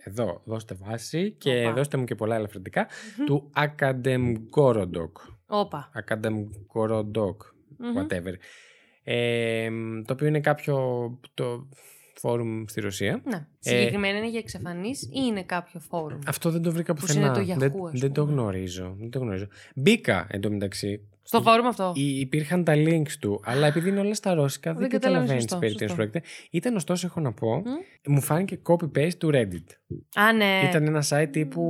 Εδώ, 0.03 0.41
δώστε 0.45 0.75
βάση 0.79 1.31
και 1.31 1.61
Οπα. 1.65 1.73
δώστε 1.73 1.97
μου 1.97 2.03
και 2.03 2.15
πολλά 2.15 2.35
ελαφρυντικά. 2.35 2.87
του 3.25 3.51
Academgorodok. 3.55 5.11
Όπα. 5.47 5.89
Academgorodok, 6.05 7.35
Μμμ. 7.77 7.95
whatever. 7.97 8.33
Ε, 9.03 9.69
το 10.05 10.13
οποίο 10.13 10.27
είναι 10.27 10.39
κάποιο 10.39 10.75
το 11.33 11.67
φόρουμ 12.15 12.63
στη 12.67 12.81
Ρωσία. 12.81 13.21
Ναι. 13.25 13.35
Ε, 13.35 13.45
Συγκεκριμένα 13.59 14.17
είναι 14.17 14.29
για 14.29 14.39
εξαφανεί 14.39 14.89
ή 14.89 15.09
είναι 15.27 15.43
κάποιο 15.43 15.79
φόρουμ; 15.79 16.19
Αυτό 16.27 16.49
δεν 16.51 16.61
το 16.61 16.71
βρήκα 16.71 16.93
Πώς 16.93 17.03
πουθενά. 17.05 17.25
είναι 17.25 17.35
το 17.35 17.53
Yahoo, 17.53 17.57
δεν, 17.57 17.85
ας 17.93 17.99
δεν 17.99 18.11
το 18.13 18.21
πούμε. 18.25 18.33
γνωρίζω. 18.33 18.95
Δεν 18.99 19.09
το 19.09 19.19
γνωρίζω. 19.19 19.47
Μπήκα 19.75 20.27
εντωμεταξύ. 20.29 21.01
Στο 21.31 21.41
φόρουμ 21.41 21.67
αυτό. 21.67 21.91
Υ- 21.95 22.19
Υπήρχαν 22.19 22.63
τα 22.63 22.73
links 22.75 23.11
του, 23.19 23.41
αλλά 23.43 23.67
επειδή 23.67 23.89
είναι 23.89 23.99
όλα 23.99 24.13
στα 24.13 24.33
ρώσικα, 24.33 24.71
δεν, 24.71 24.81
Δεν 24.81 24.89
καταλαβαίνεις, 24.89 25.27
καταλαβαίνεις 25.29 25.41
σωστό, 25.41 25.59
περί 25.59 25.73
τίνος 25.75 25.91
σωστό. 25.91 26.03
πρόκειται. 26.09 26.33
Ήταν 26.51 26.75
ωστόσο, 26.75 27.07
έχω 27.07 27.19
να 27.19 27.33
πω, 27.33 27.55
Μμ. 27.55 28.11
μου 28.13 28.21
φάνηκε 28.21 28.59
copy-paste 28.69 29.13
του 29.17 29.29
Reddit. 29.33 29.65
Α, 30.15 30.33
ναι. 30.33 30.61
Ήταν 30.69 30.85
ένα 30.87 31.03
site 31.09 31.27
τύπου 31.31 31.63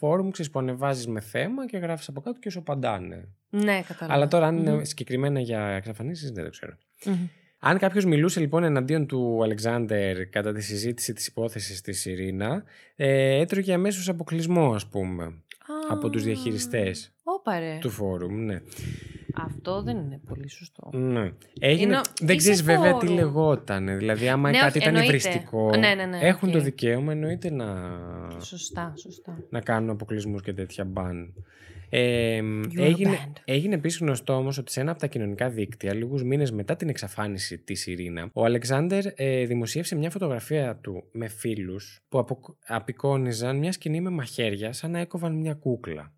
forum, 0.00 0.28
ξέρεις, 0.30 0.50
που 0.50 0.58
ανεβάζεις 0.58 1.06
με 1.06 1.20
θέμα 1.20 1.66
και 1.66 1.76
γράφεις 1.78 2.08
από 2.08 2.20
κάτω 2.20 2.38
και 2.38 2.50
σου 2.50 2.58
απαντάνε. 2.58 3.28
Ναι, 3.48 3.80
κατάλαβα. 3.86 4.14
Αλλά 4.16 4.28
τώρα, 4.28 4.46
αν 4.46 4.56
είναι 4.56 4.72
Μμμ. 4.74 4.82
συγκεκριμένα 4.82 5.40
για 5.40 5.60
εξαφανίσεις, 5.66 6.30
δεν 6.30 6.44
το 6.44 6.50
ξέρω. 6.50 6.72
Μμμ. 7.04 7.26
Αν 7.64 7.78
κάποιος 7.78 8.04
μιλούσε 8.04 8.40
λοιπόν 8.40 8.64
εναντίον 8.64 9.06
του 9.06 9.40
Αλεξάνδερ 9.42 10.28
κατά 10.28 10.52
τη 10.52 10.62
συζήτηση 10.62 11.12
της 11.12 11.26
υπόθεσης 11.26 11.80
της 11.80 12.04
Ειρήνα, 12.06 12.64
ε, 12.96 13.40
έτρωγε 13.40 13.72
αμέσως 13.72 14.08
αποκλεισμό, 14.08 14.72
ας 14.74 14.86
πούμε, 14.88 15.42
από 15.90 16.10
τους 16.10 16.22
Α, 16.22 16.24
διαχειριστές 16.24 17.12
Όπα 17.22 17.58
ρε. 17.58 17.78
του 17.80 17.90
φόρουμ. 17.90 18.44
Ναι. 18.44 18.60
Αυτό 19.34 19.82
δεν 19.82 19.96
είναι 19.96 20.20
πολύ 20.28 20.48
σωστό. 20.48 20.90
ναι. 20.92 21.32
Έγινε, 21.60 21.92
Είναι- 21.92 22.00
δεν 22.20 22.28
είσαι 22.28 22.36
ξέρεις 22.36 22.62
βέβαια 22.62 22.92
τι 22.98 23.06
φόρουμ. 23.06 23.14
λεγόταν. 23.14 23.98
Δηλαδή, 23.98 24.28
άμα 24.28 24.50
Ναι, 24.50 24.58
κάτι 24.58 24.68
όχι, 24.68 24.78
ήταν 24.78 24.94
εννοείται. 24.96 25.16
ευριστικό, 25.16 25.70
Ναι, 25.76 25.94
ναι, 25.94 26.04
ναι, 26.04 26.18
έχουν 26.20 26.48
οκ. 26.48 26.54
το 26.54 26.60
δικαίωμα 26.60 27.12
εννοείται 27.12 27.50
να, 27.50 27.90
Σωστά, 28.40 28.92
σωστά. 28.96 29.38
να 29.50 29.60
κάνουν 29.60 29.90
αποκλεισμούς 29.90 30.42
και 30.42 30.52
τέτοια 30.52 30.84
μπαν. 30.84 31.34
Ε, 31.94 32.40
are 32.40 32.78
έγινε, 32.78 33.10
banned. 33.10 33.40
έγινε 33.44 33.74
επίσης 33.74 34.00
γνωστό 34.00 34.32
όμως 34.34 34.58
ότι 34.58 34.72
σε 34.72 34.80
ένα 34.80 34.90
από 34.90 35.00
τα 35.00 35.06
κοινωνικά 35.06 35.50
δίκτυα, 35.50 35.94
λίγους 35.94 36.22
μήνες 36.24 36.50
μετά 36.50 36.76
την 36.76 36.88
εξαφάνιση 36.88 37.58
της 37.58 37.86
Ειρήνα, 37.86 38.30
ο 38.32 38.44
Αλεξάνδερ 38.44 39.04
ε, 39.14 39.44
δημοσίευσε 39.44 39.96
μια 39.96 40.10
φωτογραφία 40.10 40.76
του 40.76 41.08
με 41.12 41.28
φίλους 41.28 42.00
που 42.08 42.18
απο- 42.18 42.56
απεικόνιζαν 42.66 43.58
μια 43.58 43.72
σκηνή 43.72 44.00
με 44.00 44.10
μαχαίρια 44.10 44.72
σαν 44.72 44.90
να 44.90 44.98
έκοβαν 44.98 45.34
μια 45.34 45.54
κούκλα. 45.54 46.12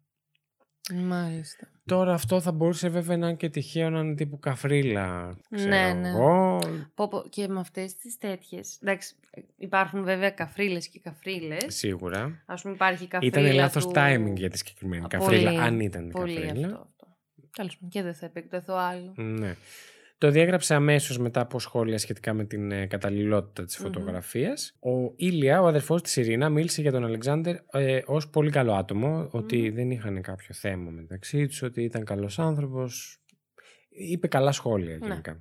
Μάλιστα. 0.93 1.69
Τώρα 1.87 2.13
αυτό 2.15 2.41
θα 2.41 2.53
μπορούσε 2.53 2.89
βέβαια 2.89 3.17
να 3.17 3.27
είναι 3.27 3.37
και 3.37 3.49
τυχαίο 3.49 3.91
να 3.91 3.99
είναι 3.99 4.15
τύπου 4.15 4.39
καφρίλα. 4.39 5.37
Ξέρω 5.51 5.69
Ναι, 5.69 5.93
ναι. 5.93 6.09
εγώ. 6.09 6.59
Πω, 6.95 7.09
πω, 7.09 7.25
και 7.29 7.49
με 7.49 7.61
αυτές 7.61 7.97
τις 7.97 8.19
τέτοιες. 8.19 8.79
Εντάξει, 8.83 9.15
υπάρχουν 9.57 10.05
βέβαια 10.05 10.31
καφρίλες 10.31 10.89
και 10.89 11.01
καφρίλες. 11.01 11.65
Σίγουρα. 11.67 12.43
Α 12.47 12.55
πούμε, 12.55 12.75
υπάρχει 12.75 13.07
καφρίλα. 13.07 13.41
Ήταν 13.41 13.55
λάθος 13.55 13.85
του... 13.87 13.93
timing 13.95 14.33
για 14.35 14.51
τη 14.51 14.59
συγκεκριμένη 14.59 15.05
Α, 15.05 15.09
καφρίλα, 15.09 15.51
πολύ, 15.51 15.63
αν 15.63 15.81
ήταν 15.81 16.09
Πολύ 16.09 16.35
καφρίλα. 16.35 16.67
αυτό. 16.67 16.77
αυτό. 16.83 17.07
Τέλος 17.57 17.75
πάντων, 17.75 17.89
και 17.91 18.03
δεν 18.03 18.15
θα 18.15 18.27
επεκταθώ 18.27 18.75
άλλο. 18.75 19.13
Ναι. 19.17 19.57
Το 20.19 20.31
διέγραψε 20.31 20.75
αμέσως 20.75 21.19
μετά 21.19 21.41
από 21.41 21.59
σχόλια 21.59 21.99
σχετικά 21.99 22.33
με 22.33 22.45
την 22.45 22.71
ε, 22.73 22.87
καταλληλότητα 22.87 23.65
της 23.65 23.79
Μμμ. 23.79 23.85
φωτογραφίας. 23.87 24.77
Ο 24.81 25.13
Ήλια, 25.17 25.63
ο 25.63 25.67
αδερφός 25.67 26.03
της 26.03 26.17
Ειρήνα, 26.17 26.49
μίλησε 26.49 26.81
για 26.83 26.93
τον 26.93 27.05
Αλεξάνδρ 27.05 27.55
ε, 27.73 28.01
ως 28.07 28.29
πολύ 28.29 28.51
καλό 28.51 28.73
άτομο, 28.73 29.29
ότι 29.31 29.57
Μμμ. 29.69 29.75
δεν 29.75 29.91
είχαν 29.91 30.23
κάποιο 30.23 30.55
θέμα 30.55 30.91
μεταξύ 30.91 31.47
τους, 31.47 31.63
ότι 31.63 31.83
ήταν 31.83 32.05
καλός 32.05 32.39
άνθρωπος. 32.39 33.19
Είπε 33.89 34.27
καλά 34.29 34.53
σχόλια 34.53 34.97
Ναι. 34.99 35.07
γενικά. 35.07 35.41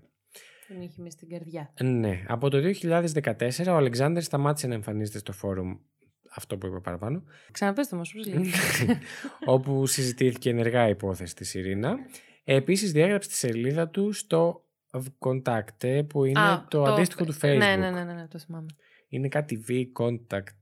Τον 0.67 0.81
είχε 0.81 1.01
μες 1.01 1.13
στην 1.13 1.29
καρδιά. 1.29 1.73
Ναι. 1.81 2.23
Από 2.27 2.49
το 2.49 2.57
2014 2.57 3.67
ο 3.67 3.75
Αλεξάνδρ 3.75 4.21
σταμάτησε 4.21 4.67
να 4.67 4.73
εμφανίζεται 4.73 5.17
στο 5.17 5.31
φόρουμ 5.31 5.77
αυτό 6.35 6.57
που 6.57 6.67
είπα 6.67 6.81
παραπάνω, 6.81 7.23
Ξαναπέστε 7.51 7.95
μας, 7.95 8.11
πώ 8.13 8.31
λέει. 8.31 8.51
όπου 9.55 9.85
συζητήθηκε 9.85 10.49
ενεργά 10.49 10.87
η 10.87 10.89
υπόθεση 10.89 11.35
της 11.35 11.53
Ειρήνα. 11.53 11.95
Επίσης 12.43 12.91
διέγραψε 12.91 13.29
τη 13.29 13.35
σελίδα 13.35 13.89
του 13.89 14.11
στο 14.11 14.62
Contact, 15.19 16.01
που 16.07 16.25
είναι 16.25 16.39
Α, 16.39 16.65
το, 16.69 16.83
αντίστοιχο 16.83 17.25
του 17.25 17.33
Facebook. 17.41 17.57
Ναι, 17.57 17.75
ναι, 17.75 17.91
ναι, 17.91 18.03
ναι, 18.03 18.13
ναι, 18.13 18.27
το 18.27 18.39
θυμάμαι. 18.39 18.65
Είναι 19.09 19.27
κάτι 19.27 19.63
V-Contact. 19.69 20.53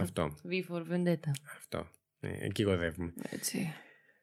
αυτό. 0.00 0.34
V 0.50 0.72
for 0.74 0.80
Vendetta. 0.92 1.30
αυτό. 1.58 1.86
Ε, 2.20 2.28
εκεί 2.46 2.62
γοδεύουμε. 2.62 3.12
Έτσι. 3.30 3.72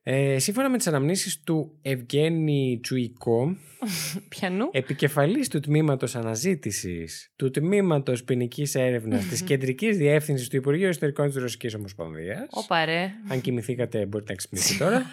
Ε, 0.03 0.39
σύμφωνα 0.39 0.69
με 0.69 0.77
τις 0.77 0.87
αναμνήσεις 0.87 1.39
του 1.43 1.79
Ευγένη 1.81 2.79
Τσουικό, 2.81 3.55
Πιανού. 4.29 4.69
επικεφαλής 4.71 5.47
του 5.47 5.59
τμήματος 5.59 6.15
αναζήτησης 6.15 7.33
του 7.35 7.49
τμήματος 7.51 8.23
ποινικής 8.23 8.75
έρευνας 8.75 9.25
της 9.25 9.41
Κεντρικής 9.49 9.97
Διεύθυνσης 9.97 10.47
του 10.47 10.55
Υπουργείου 10.55 10.89
Ιστορικών 10.89 11.27
της 11.27 11.35
Ρωσικής 11.35 11.73
Ομοσπονδίας, 11.75 12.47
Όπα 12.49 12.85
ρε. 12.85 13.11
αν 13.29 13.41
κοιμηθήκατε 13.41 14.05
μπορείτε 14.05 14.31
να 14.31 14.37
ξυπνήσετε 14.37 14.83
τώρα, 14.83 15.05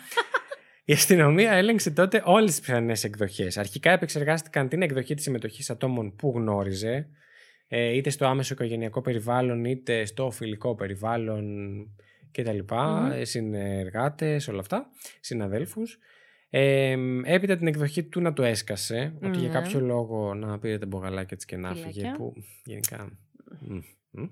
η 0.88 0.92
αστυνομία 0.92 1.53
έλεγξε 1.53 1.90
τότε 1.90 2.22
όλες 2.25 2.51
τις 2.51 2.61
πιθανές 2.61 3.05
εκδοχές. 3.05 3.57
Αρχικά 3.59 3.90
επεξεργάστηκαν 3.90 4.68
την 4.68 4.83
εκδοχή 4.83 5.14
της 5.14 5.25
συμμετοχής 5.25 5.70
ατόμων 5.70 6.16
που 6.16 6.33
γνώριζε, 6.37 7.09
ε, 7.68 7.96
είτε 7.96 8.11
στο 8.11 8.27
άμεσο 8.27 8.55
οικογενειακό 8.55 9.01
περιβάλλον, 9.01 9.64
είτε 9.64 10.05
στο 10.05 10.31
φιλικό 10.31 10.75
περιβάλλον 10.75 11.44
κτλ. 12.33 12.59
Μμμ. 12.75 13.11
ε, 13.12 13.25
Συνεργάτες, 13.25 14.49
όλα 14.49 14.61
αυτά, 14.61 14.88
συναδέλφους. 15.20 15.99
Ε, 16.51 16.96
έπειτα 17.25 17.57
την 17.57 17.66
εκδοχή 17.66 18.03
του 18.05 18.20
να 18.20 18.33
το 18.33 18.42
έσκασε, 18.42 19.14
ότι 19.22 19.38
για 19.38 19.49
Ναι. 19.49 19.55
κάποιο 19.55 19.81
λόγο 19.81 20.35
να 20.35 20.59
πήρε 20.59 20.79
τα 20.79 20.87
μπογαλάκια 20.87 21.37
της 21.37 21.44
και 21.44 21.57
να 21.57 21.75
Φυλάκια. 21.75 21.92
φύγε, 21.92 22.12
που 22.16 22.33
γενικά... 22.64 23.18
μ, 23.61 23.79
μ, 24.11 24.25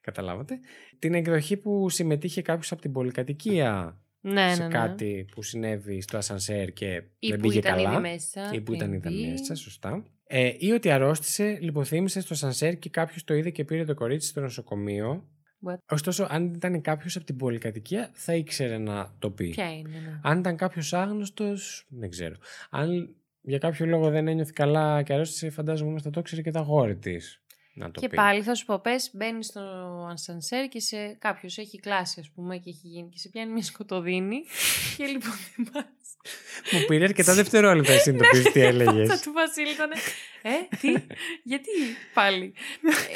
καταλάβατε. 0.00 0.58
Την 0.98 1.14
εκδοχή 1.14 1.56
που 1.56 1.88
συμμετείχε 1.90 2.42
κάποιος 2.42 2.72
από 2.72 2.80
την 2.80 2.92
πολυκατοικία 2.92 4.00
Ναι, 4.32 4.54
σε 4.54 4.60
ναι, 4.60 4.66
ναι. 4.66 4.72
κάτι 4.72 5.26
που 5.34 5.42
συνέβη 5.42 6.00
στο 6.00 6.16
ασανσέρ 6.16 6.72
και 6.72 7.02
Ή 7.18 7.28
δεν 7.28 7.40
που 7.40 7.46
πήγε 7.48 7.58
ήταν 7.58 7.74
καλά. 7.76 7.92
ήδη 7.92 8.00
μέσα. 8.00 8.50
Ή 8.52 8.60
που 8.60 8.72
ήταν 8.74 9.00
πριν 9.00 9.12
ήδη 9.12 9.24
μπει. 9.24 9.30
μέσα, 9.30 9.54
σωστά. 9.54 10.04
Ε, 10.26 10.52
ή 10.58 10.70
ότι 10.72 10.90
αρρώστησε, 10.90 11.58
λιποθύμησε 11.60 12.20
στο 12.20 12.34
σανσέρ 12.34 12.78
και 12.78 12.90
κάποιος 12.90 13.24
το 13.24 13.34
είδε 13.34 13.50
και 13.50 13.64
πήρε 13.64 13.84
το 13.84 13.94
κορίτσι 13.94 14.28
στο 14.28 14.40
νοσοκομείο. 14.40 15.28
What? 15.68 15.76
Ωστόσο, 15.90 16.26
αν 16.30 16.54
ήταν 16.54 16.80
κάποιος 16.80 17.16
από 17.16 17.24
την 17.24 17.36
πολυκατοικία, 17.36 18.10
θα 18.12 18.34
ήξερε 18.34 18.78
να 18.78 19.14
το 19.18 19.30
πει. 19.30 19.48
Ποια 19.48 19.72
είναι, 19.72 19.88
ναι. 19.88 20.20
Αν 20.22 20.38
ήταν 20.38 20.56
κάποιος 20.56 20.92
άγνωστος, 20.92 21.86
δεν 21.88 22.10
ξέρω. 22.10 22.34
Αν 22.70 23.16
για 23.40 23.58
κάποιο 23.58 23.86
λόγο 23.86 24.10
δεν 24.10 24.28
ένιωθε 24.28 24.52
καλά 24.54 25.02
και 25.02 25.12
αρρώστησε, 25.12 25.50
φαντάζομαι 25.50 25.90
όμως 25.90 26.02
θα 26.02 26.10
το 26.10 26.20
ήξερε 26.20 26.42
και 26.42 26.50
τα 26.50 26.60
γόρη 26.60 26.96
της. 26.96 27.42
Να 27.78 27.90
το 27.90 28.00
Και 28.00 28.08
πει. 28.08 28.16
πάλι 28.16 28.42
θα 28.42 28.54
σου 28.54 28.64
πω, 28.64 28.78
πες, 28.78 29.10
μπαίνει 29.12 29.44
στο 29.44 29.60
ανσανσέρ 30.10 30.68
και 30.68 30.80
σε 30.80 31.16
κάποιος 31.18 31.58
έχει 31.58 31.80
κλάσει, 31.80 32.20
ας 32.20 32.30
πούμε, 32.34 32.56
και 32.56 32.70
έχει 32.70 32.80
γίνει 32.88 33.08
και 33.08 33.18
σε 33.18 33.28
πιάνει 33.28 33.52
μια 33.52 33.62
σκοτωδίνη. 33.62 34.36
και 34.96 35.04
λοιπόν 35.04 35.32
θυμάσαι. 35.32 35.90
Μου 36.72 36.84
πήρε 36.86 37.04
αρκετά 37.04 37.34
δευτερόλεπτα 37.34 37.92
να 37.92 37.98
συνειδητοποιήσει 37.98 38.50
τι 38.52 38.60
έλεγες. 38.70 39.08
Τα 39.08 39.18
του 39.20 39.32
Βασίλη 39.32 39.70
ήταν. 39.70 39.90
Ε, 40.42 40.76
τι, 40.80 40.92
γιατί 41.42 41.68
πάλι. 42.14 42.52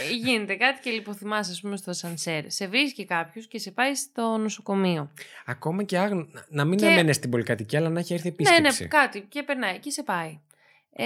Ε, 0.08 0.12
γίνεται 0.14 0.54
κάτι 0.54 0.80
και 0.82 0.90
λιποθυμάσαι, 0.90 1.50
ας 1.52 1.60
πούμε, 1.60 1.76
στο 1.76 1.90
ασανσέρ. 1.90 2.50
Σε 2.50 2.66
βρίσκει 2.66 3.04
κάποιος 3.04 3.46
και 3.46 3.58
σε 3.58 3.70
πάει 3.70 3.94
στο 3.94 4.36
νοσοκομείο. 4.36 5.12
Ακόμα 5.46 5.82
και 5.82 5.98
άγνω... 5.98 6.26
να 6.48 6.64
μην 6.64 6.78
Και- 6.78 6.86
έμενε 6.86 7.12
στην 7.12 7.30
πολυκατοικία, 7.30 7.78
αλλά 7.78 7.88
να 7.88 7.98
έχει 8.00 8.12
έρθει 8.12 8.28
Ναι, 8.28 8.34
επίσκεψη. 8.48 8.82
ναι, 8.82 8.88
κάτι. 8.88 9.20
Και 9.28 9.42
περνάει 9.42 9.78
και 9.78 9.90
σε 9.90 10.02
πάει. 10.02 10.38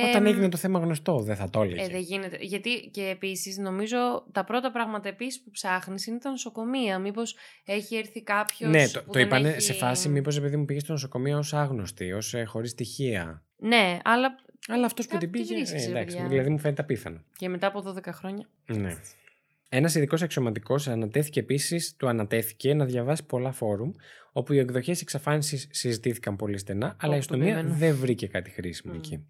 Όταν 0.08 0.26
Ε, 0.26 0.28
έγινε 0.28 0.48
το 0.48 0.56
θέμα 0.56 0.78
γνωστό, 0.78 1.18
δεν 1.18 1.36
θα 1.36 1.50
το 1.50 1.62
έλεγε. 1.62 1.82
Ε, 1.82 1.88
δεν 1.88 2.00
γίνεται. 2.00 2.38
Γιατί 2.40 2.88
και 2.92 3.02
επίσης 3.08 3.56
νομίζω 3.58 3.96
τα 4.32 4.44
πρώτα 4.44 4.70
πράγματα 4.72 5.08
επίσης 5.08 5.42
που 5.42 5.50
ψάχνεις 5.50 6.06
είναι 6.06 6.18
τα 6.18 6.30
νοσοκομεία. 6.30 6.98
Μήπως 6.98 7.36
έχει 7.64 7.96
έρθει 7.96 8.22
κάποιος. 8.22 8.70
ναι, 8.70 8.88
το, 8.88 9.02
το 9.12 9.18
είπανε 9.18 9.58
σε 9.58 9.72
φάση 9.72 10.08
μήπως 10.08 10.36
επειδή 10.36 10.56
μου 10.56 10.64
πήγε 10.64 10.78
στο 10.80 10.92
νοσοκομείο 10.92 11.38
ως 11.38 11.54
άγνωστη, 11.54 12.12
ως 12.12 12.34
ε, 12.34 12.44
χωρίς 12.44 12.70
στοιχεία. 12.70 13.42
Ναι, 13.56 13.98
αλλά 14.04 14.34
Αλλά 14.68 14.86
αυτός 14.86 15.06
που 15.06 15.12
Κάτι 15.12 15.24
την 15.28 15.32
πήγε. 15.32 15.54
βρίσκεις, 15.54 15.82
ε, 15.82 15.84
ρε 15.86 15.90
εντάξει, 15.98 16.14
παιδιά. 16.16 16.30
δηλαδή 16.30 16.50
μου 16.50 16.58
φαίνεται 16.58 16.82
απίθανο. 16.82 17.22
και 17.36 17.48
μετά 17.48 17.66
από 17.66 17.80
12 17.96 18.12
χρόνια. 18.12 18.48
Ναι. 18.66 18.96
Ένας 19.68 19.94
ειδικός 19.94 20.22
αξιωματικός 20.22 20.88
ανατέθηκε 20.88 21.40
επίσης, 21.40 21.96
του 21.96 22.08
ανατέθηκε 22.08 22.74
να 22.74 22.84
διαβάσει 22.84 23.24
πολλά 23.24 23.52
φόρουμ, 23.52 23.90
όπου 24.32 24.52
οι 24.52 24.58
εκδοχές 24.58 25.00
εξαφάνισης 25.00 25.68
συζητήθηκαν 25.70 26.36
πολύ 26.36 26.58
στενά, 26.58 26.96
αλλά 27.00 27.12
η 27.12 27.16
το 27.16 27.18
αστυνομία 27.18 27.54
περίμενα. 27.54 27.78
δεν 27.78 27.94
βρήκε 27.96 28.26
κάτι 28.26 28.50
χρήσιμο 28.50 28.92
Μμ. 28.92 28.96
εκεί. 28.96 29.26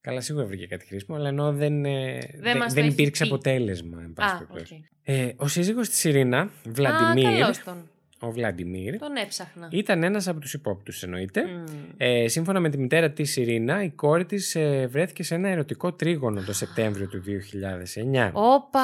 Καλά, 0.00 0.20
σίγουρα 0.20 0.44
βρήκε 0.46 0.66
κάτι 0.66 0.86
χρήσιμο, 0.86 1.16
αλλά 1.16 1.28
ενώ 1.28 1.52
δεν, 1.52 1.84
ε, 1.84 2.18
δεν, 2.38 2.56
μας 2.56 2.68
το 2.68 2.74
δεν 2.74 2.84
έχει 2.84 2.92
υπήρξε 2.92 3.24
πει. 3.24 3.30
αποτέλεσμα, 3.30 4.02
εν 4.02 4.12
πάση 4.12 4.34
Α, 4.34 4.38
οκ. 4.42 4.46
περιπτώσει. 4.52 4.88
Ε, 5.02 5.32
ο 5.36 5.48
σύζυγος 5.48 5.88
της 5.88 6.04
Ειρήνα, 6.04 6.40
Α, 6.40 6.48
Βλαντιμίρ, 6.68 7.38
καλώς 7.40 7.62
τον. 7.62 7.88
ο 8.20 8.30
Βλαντιμίρ, 8.30 8.98
Τον 8.98 9.16
έψαχνα. 9.16 9.68
ήταν 9.72 10.02
ένας 10.02 10.28
από 10.28 10.40
τους 10.40 10.52
υπόπτους 10.54 11.02
εννοείται. 11.02 11.44
Μμ. 11.44 11.64
Ε, 11.96 12.28
σύμφωνα 12.28 12.60
με 12.60 12.68
τη 12.70 12.78
μητέρα 12.78 13.10
της 13.10 13.36
Ειρήνα, 13.36 13.82
η 13.82 13.90
κόρη 13.90 14.24
της 14.24 14.54
ε, 14.54 14.86
βρέθηκε 14.90 15.22
σε 15.22 15.34
ένα 15.34 15.48
ερωτικό 15.48 15.92
τρίγωνο 15.92 16.42
το 16.42 16.52
Σεπτέμβριο 16.52 17.08
του 17.08 17.22
2009. 17.24 18.30
Όπα. 18.32 18.80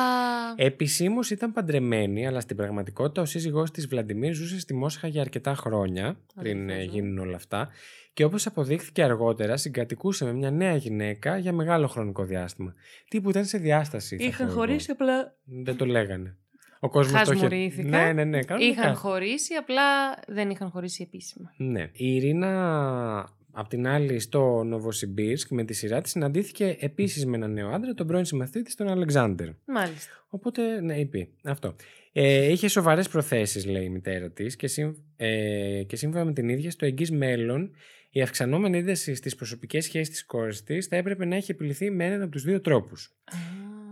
Επισήμως 0.57 1.31
ήταν 1.31 1.53
παντρεμένη, 1.53 2.27
αλλά 2.27 2.41
στην 2.41 2.57
πραγματικότητα 2.57 3.23
ο 3.23 3.25
σύζυγός 3.25 3.71
της 3.71 3.87
Βλαντιμίρ 3.87 4.35
ζούσε 4.35 4.61
στη 4.61 4.75
Μόσχα 4.75 5.09
για 5.09 5.21
αρκετά 5.21 5.55
χρόνια 5.55 6.17
πριν 6.41 6.69
ε, 6.71 6.73
Αδελφός, 6.73 6.95
ε. 6.95 6.99
γίνουν 6.99 7.19
όλα 7.19 7.37
αυτά. 7.37 7.69
Και 8.17 8.25
όπως 8.25 8.47
αποδείχθηκε 8.47 9.03
αργότερα, 9.03 9.57
συγκατοικούσε 9.57 10.25
με 10.25 10.33
μια 10.33 10.51
νέα 10.51 10.77
γυναίκα 10.77 11.39
για 11.39 11.53
μεγάλο 11.53 11.87
χρονικό 11.87 12.25
διάστημα. 12.25 12.75
Τι 13.09 13.21
που 13.21 13.31
ήταν 13.31 13.45
σε 13.45 13.59
διάσταση. 13.59 14.17
θα 14.17 14.25
Είχαν 14.25 14.47
πω 14.47 14.53
εγώ. 14.53 14.61
χωρίσει 14.61 14.91
απλά. 14.91 15.35
Δεν 15.45 15.77
το 15.77 15.87
λέγανε. 15.87 16.37
Ο 16.81 16.89
κόσμος 16.89 17.13
το 17.13 17.33
είχε... 17.33 17.43
Χασμουρήθηκα. 17.43 17.89
Ναι, 17.89 18.13
ναι, 18.13 18.25
ναι. 18.25 18.43
κανονικά. 18.43 18.81
Είχαν 18.81 18.95
χωρίσει, 18.95 19.55
απλά 19.55 19.83
δεν 20.27 20.51
είχαν 20.51 20.71
χωρίσει 20.71 21.03
επίσημα. 21.03 21.53
Ναι. 21.57 21.91
Η 21.93 22.15
Ειρήνα, 22.15 23.37
απ' 23.53 23.69
την 23.69 23.87
άλλη, 23.87 24.19
στο 24.19 24.63
Νοβοσιμπίρσκ 24.65 25.51
με 25.51 25.65
τη 25.65 25.75
σειρά 25.75 26.01
της, 26.01 26.11
συναντήθηκε 26.11 26.77
επίσης 26.81 27.27
με 27.27 27.37
έναν 27.37 27.53
νέο 27.53 27.69
άντρα, 27.69 27.95
τον 27.95 28.07
πρώην 28.07 28.25
συμμαθητή 28.25 28.63
της, 28.63 28.75
τον 28.75 28.89
Αλεξάνδρ. 28.89 29.49
Μάλιστα. 29.65 30.13
Οπότε, 30.29 30.81
ναι, 30.81 30.99
είπε 30.99 31.29
αυτό. 31.45 31.75
Ε, 32.13 32.51
είχε 32.53 32.69
σοβαρές 32.69 33.09
προθέσεις, 33.09 33.67
λέει 33.67 33.85
η 33.85 33.89
μητέρα 33.89 34.31
της, 34.31 34.57
και, 34.57 34.67
σύμ, 34.67 34.93
ε, 35.17 35.83
και 35.87 35.97
σύμφωνα 35.97 36.25
με 36.25 36.33
την 36.33 36.49
ίδια, 36.49 36.71
στο 36.71 36.87
εγγύς 36.87 37.11
μέλλον, 37.11 37.71
η 38.17 38.23
αυξανόμενη 38.23 38.79
ένταση 38.79 39.15
στις 39.15 39.35
προσωπικές 39.35 39.85
σχέσεις 39.85 40.11
της 40.11 40.27
κόρης 40.27 40.63
της 40.63 40.87
θα 40.87 40.97
έπρεπε 40.97 41.25
να 41.25 41.37
έχει 41.37 41.51
επιληθεί 41.51 41.91
με 41.91 42.05
έναν 42.05 42.23
από 42.23 42.31
τους 42.31 42.43
δύο 42.43 42.61
τρόπους. 42.61 43.17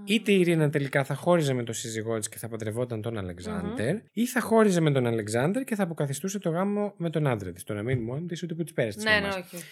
Είτε 0.04 0.32
η 0.32 0.40
Ειρήνα 0.40 0.70
τελικά 0.70 1.04
θα 1.04 1.14
χώριζε 1.14 1.52
με 1.52 1.62
τον 1.62 1.74
σύζυγό 1.74 2.18
της 2.18 2.28
και 2.28 2.38
θα 2.38 2.48
παντρευόταν 2.48 3.02
τον 3.02 3.18
αλεξανδρ 3.18 3.94
ή 4.12 4.26
θα 4.26 4.40
χώριζε 4.40 4.80
με 4.80 4.90
τον 4.90 5.06
Αλεξάνδρ 5.06 5.60
και 5.60 5.74
θα 5.74 5.82
αποκαθιστούσε 5.82 6.38
το 6.38 6.50
γάμο 6.50 6.94
με 6.96 7.10
τον 7.10 7.26
άντρα 7.26 7.52
της. 7.52 7.64
Το 7.64 7.74
να 7.74 7.82
μείνει 7.82 8.00
μόνη 8.00 8.26
της, 8.26 8.42
ούτε 8.42 8.54
που 8.54 8.62
της 8.62 8.72
πέρασε 8.72 8.96
της 8.96 9.04
Ναι, 9.06 9.20
ναι, 9.20 9.28
όχι. 9.28 9.64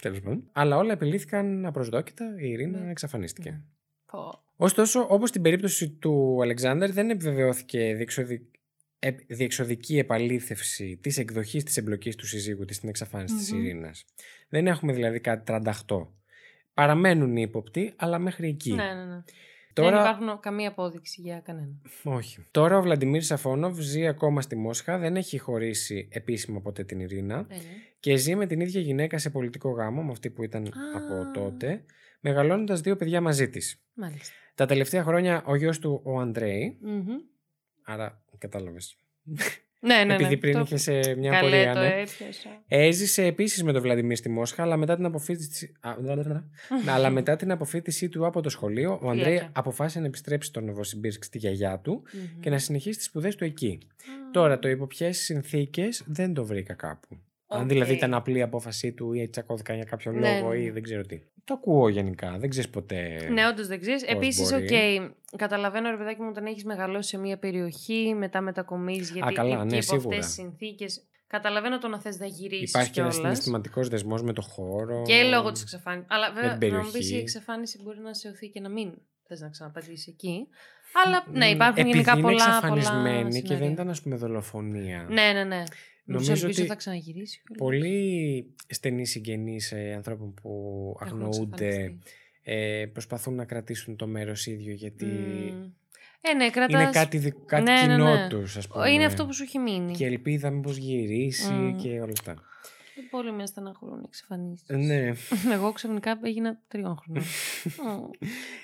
Τέλος 0.00 0.20
πάντων. 0.20 0.48
Αλλά 0.52 0.76
όλα 0.76 0.92
επιλύθηκαν 0.92 1.66
απροσδόκητα. 1.66 2.24
Η 2.38 2.48
Ειρήνα 2.48 2.78
Ναι. 2.80 2.90
εξαφανίστηκε. 2.90 3.50
Ναι. 3.50 3.60
Πω. 4.06 4.42
Ωστόσο, 4.56 5.06
όπως 5.08 5.28
στην 5.28 5.42
περίπτωση 5.42 5.90
του 5.90 6.38
Αλεξάνδρ, 6.42 6.90
δεν 6.90 7.10
επιβεβαιώθηκε 7.10 7.94
διεξοδι... 7.96 8.50
ε, 9.02 9.10
διεξοδική 9.26 9.98
επαλήθευση 9.98 10.98
της 11.02 11.18
εκδοχής 11.18 11.64
της 11.64 11.76
εμπλοκής 11.76 12.16
του 12.16 12.26
συζύγου 12.26 12.64
της 12.64 12.76
στην 12.76 12.88
εξαφάνιση 12.88 13.34
της 13.34 13.46
τη 13.46 13.54
Μμμ. 13.54 13.64
Ειρήνας. 13.64 14.04
Δεν 14.48 14.66
έχουμε 14.66 14.92
δηλαδή 14.92 15.20
κάτι 15.20 15.42
38. 15.86 16.06
Παραμένουν 16.74 17.36
οι 17.36 17.42
ύποπτοι, 17.46 17.92
αλλά 17.96 18.18
μέχρι 18.18 18.48
εκεί. 18.48 18.72
Ναι, 18.72 18.94
ναι, 18.94 19.04
ναι. 19.04 19.22
Τώρα... 19.72 19.90
Δεν 19.90 20.00
υπάρχουν 20.00 20.40
καμία 20.40 20.68
απόδειξη 20.68 21.20
για 21.20 21.40
κανένα. 21.40 21.80
Όχι. 22.04 22.46
Τώρα 22.50 22.78
ο 22.78 22.82
Βλαντιμίρ 22.82 23.22
Σαφόνοβ 23.22 23.78
ζει 23.78 24.06
ακόμα 24.06 24.40
στη 24.40 24.56
Μόσχα, 24.56 24.98
δεν 24.98 25.16
έχει 25.16 25.38
χωρίσει 25.38 26.08
επίσημα 26.12 26.60
ποτέ 26.60 26.84
την 26.84 27.00
Ειρήνα 27.00 27.46
Ε, 27.48 27.54
ναι. 27.54 27.60
και 28.00 28.16
ζει 28.16 28.34
με 28.34 28.46
την 28.46 28.60
ίδια 28.60 28.80
γυναίκα 28.80 29.18
σε 29.18 29.30
πολιτικό 29.30 29.70
γάμο, 29.70 30.02
με 30.02 30.10
αυτή 30.10 30.30
που 30.30 30.42
ήταν 30.42 30.72
από 30.94 31.40
τότε, 31.40 31.84
μεγαλώνοντας 32.20 32.80
δύο 32.80 32.96
παιδιά 32.96 33.20
μαζί 33.20 33.48
της. 33.48 33.82
Μάλιστα. 33.94 34.34
Τα 34.54 34.66
τελευταία 34.66 35.02
χρόνια 35.02 35.42
ο 35.46 35.56
γιος 35.56 35.78
του 35.78 36.00
ο 36.04 36.20
Αντρέη, 36.20 36.78
Μμμ. 36.80 37.06
Άρα 37.84 38.22
κατάλαβες, 38.38 38.96
Ναι, 39.82 39.94
ναι, 39.96 40.04
ναι. 40.04 40.14
επειδή 40.14 40.36
πριν 40.36 40.52
Το- 40.52 40.60
είχες 40.60 40.82
σε 40.82 41.14
μια 41.14 41.30
Καλέ, 41.30 41.40
πορεία, 41.40 41.74
το 41.74 41.80
ναι. 41.80 41.86
έπιασα. 41.86 42.62
Έζησε 42.68 43.24
επίσης 43.24 43.62
με 43.62 43.72
τον 43.72 43.82
Βλαντιμίρ 43.82 44.16
στη 44.16 44.28
Μόσχα, 44.28 44.62
αλλά 44.62 44.76
μετά 44.76 44.96
την 44.96 45.04
αποφοίτηση, 45.04 45.72
α, 45.80 45.94
λα, 46.00 46.14
λα, 46.14 46.22
λα. 46.26 46.44
αλλά 46.94 47.10
μετά 47.10 47.36
την 47.36 47.50
αποφοίτησή 47.50 48.08
του 48.08 48.26
από 48.26 48.40
το 48.40 48.48
σχολείο, 48.48 48.98
ο 49.02 49.10
Αντρέη 49.10 49.24
Φιλάκια. 49.24 49.50
αποφάσισε 49.54 50.00
να 50.00 50.06
επιστρέψει 50.06 50.48
στο 50.48 50.60
Νοβοσιμπίρσκ 50.60 51.24
στη 51.24 51.38
γιαγιά 51.38 51.78
του 51.78 52.02
Μμμ. 52.12 52.40
και 52.40 52.50
να 52.50 52.58
συνεχίσει 52.58 52.96
τις 52.96 53.06
σπουδές 53.06 53.34
του 53.36 53.44
εκεί. 53.44 53.78
Α. 53.96 54.30
Τώρα, 54.32 54.58
το 54.58 54.68
υπό 54.68 54.86
ποιες 54.86 55.18
συνθήκες 55.18 56.02
δεν 56.06 56.34
το 56.34 56.44
βρήκα 56.44 56.74
κάπου. 56.74 57.18
Αν 57.52 57.60
Οκ. 57.62 57.68
δηλαδή 57.68 57.92
ήταν 57.92 58.14
απλή 58.14 58.42
απόφασή 58.42 58.92
του 58.92 59.12
ή 59.12 59.28
τσακώθηκαν 59.28 59.76
για 59.76 59.84
κάποιο 59.84 60.12
Ναι, 60.12 60.38
λόγο 60.38 60.50
ναι, 60.52 60.58
ή 60.58 60.64
ναι. 60.64 60.72
δεν 60.72 60.82
ξέρω 60.82 61.02
τι. 61.02 61.20
Το 61.44 61.54
ακούω 61.54 61.88
γενικά, 61.88 62.36
δεν 62.38 62.50
ξέρεις 62.50 62.70
ποτέ. 62.70 63.28
Ναι, 63.32 63.46
όντως 63.46 63.66
δεν 63.66 63.80
ξέρεις. 63.80 64.04
πώς 64.04 64.12
Επίσης, 64.14 64.52
οκ, 64.52 64.58
μπορεί. 64.58 65.14
καταλαβαίνω 65.36 65.90
ρε 65.90 65.96
παιδάκι 65.96 66.20
μου 66.22 66.28
όταν 66.30 66.46
έχεις 66.46 66.64
μεγαλώσει 66.64 67.08
σε 67.08 67.18
μια 67.18 67.38
περιοχή, 67.38 68.14
μετά 68.18 68.40
μετακομίζεις. 68.40 69.10
Γιατί 69.10 69.32
καλά, 69.34 69.54
εκεί 69.56 69.64
ναι, 69.66 69.72
από 69.76 69.82
σίγουρα. 69.82 70.08
αυτέ 70.08 70.18
τις 70.18 70.34
συνθήκες. 70.34 71.04
Καταλαβαίνω 71.26 71.78
το 71.78 71.88
να 71.88 72.00
θες 72.00 72.18
να 72.18 72.26
γυρίσεις 72.26 72.68
Υπάρχει 72.70 72.90
και 72.90 73.00
ένας 73.00 73.14
κιόλας. 73.14 73.32
συναισθηματικός 73.36 73.88
δεσμός 73.88 74.22
με 74.22 74.32
το 74.32 74.42
χώρο. 74.42 75.02
Και 75.06 75.22
λόγω 75.22 75.52
της 75.52 75.62
εξαφάνισης. 75.62 76.06
Αλλά 76.10 76.32
βέβαια 76.32 76.58
την 76.58 76.72
να 76.72 76.76
μου 76.76 76.82
πεις 76.82 76.92
περιοχή. 76.92 77.14
η 77.14 77.18
εξαφάνιση 77.18 77.80
μπορεί 77.82 77.98
να 78.00 78.14
σε 78.14 78.28
οθεί 78.28 78.48
και 78.48 78.60
να 78.60 78.68
μην 78.68 78.92
θες 79.26 79.40
να 79.40 79.48
ξαναπατήσεις 79.48 80.06
εκεί. 80.06 80.48
Αλλά 81.04 81.24
ναι, 81.32 81.46
Μ, 81.46 81.50
υπάρχουν 81.54 81.78
επειδή 81.78 81.90
γενικά 81.92 82.12
είναι 82.12 82.20
πολλά. 82.22 82.44
εξαφανισμένη 82.44 83.16
πολλά 83.18 83.28
και 83.28 83.30
δεν 83.40 83.46
σενάρια. 83.46 83.70
ήταν 83.70 83.88
ας 83.90 84.02
πούμε 84.02 84.16
δολοφονία. 84.16 85.06
Ναι, 85.10 85.32
ναι, 85.32 85.44
ναι. 85.44 85.62
Νομίζω, 86.12 86.28
Νομίζω 86.30 86.46
ελπίζω 86.46 86.62
ότι 86.62 86.70
θα 86.70 86.76
ξαναγυρίσει. 86.76 87.42
κιόλας. 87.46 87.58
Πολλοί 87.58 88.54
στενοί 88.68 89.06
συγγενείς 89.06 89.72
ε, 89.72 89.92
ανθρώπων 89.96 90.34
που 90.34 90.50
Έχουν 91.02 91.22
αγνοούνται 91.22 91.66
εξαφανιστεί. 91.66 91.98
ε, 92.42 92.86
προσπαθούν 92.92 93.34
να 93.34 93.44
κρατήσουν 93.44 93.96
το 93.96 94.06
μέρος 94.06 94.46
ίδιο 94.46 94.72
γιατί 94.72 95.04
Μμ. 95.04 95.62
Ε, 96.22 96.34
ναι, 96.34 96.50
κρατάς... 96.50 96.82
είναι 96.82 96.90
κάτι, 96.92 97.18
δι- 97.18 97.34
κάτι 97.46 97.62
Ναι, 97.62 97.72
ναι, 97.72 97.80
κοινό 97.80 98.14
ναι. 98.14 98.28
τους 98.28 98.56
ας 98.56 98.68
πούμε. 98.68 98.90
Είναι 98.90 99.04
αυτό 99.04 99.26
που 99.26 99.32
σου 99.34 99.42
έχει 99.42 99.58
μείνει. 99.58 99.92
Και 99.92 100.06
ελπίδα 100.06 100.50
μήπως 100.50 100.76
γυρίσει 100.76 101.52
Μμ. 101.52 101.76
και 101.76 101.88
όλα 101.88 102.12
αυτά. 102.12 102.34
Δεν 102.94 103.08
πολύ 103.10 103.32
με 103.32 103.46
στεναχωρούν 103.46 104.02
εξαφανίσει. 104.04 104.64
Ε, 104.66 104.76
Ναι. 104.76 105.12
Εγώ 105.52 105.72
ξαφνικά 105.72 106.20
έγινα 106.22 106.60
τριών 106.68 106.96
χρονών. 106.96 107.22
Ω. 108.04 108.10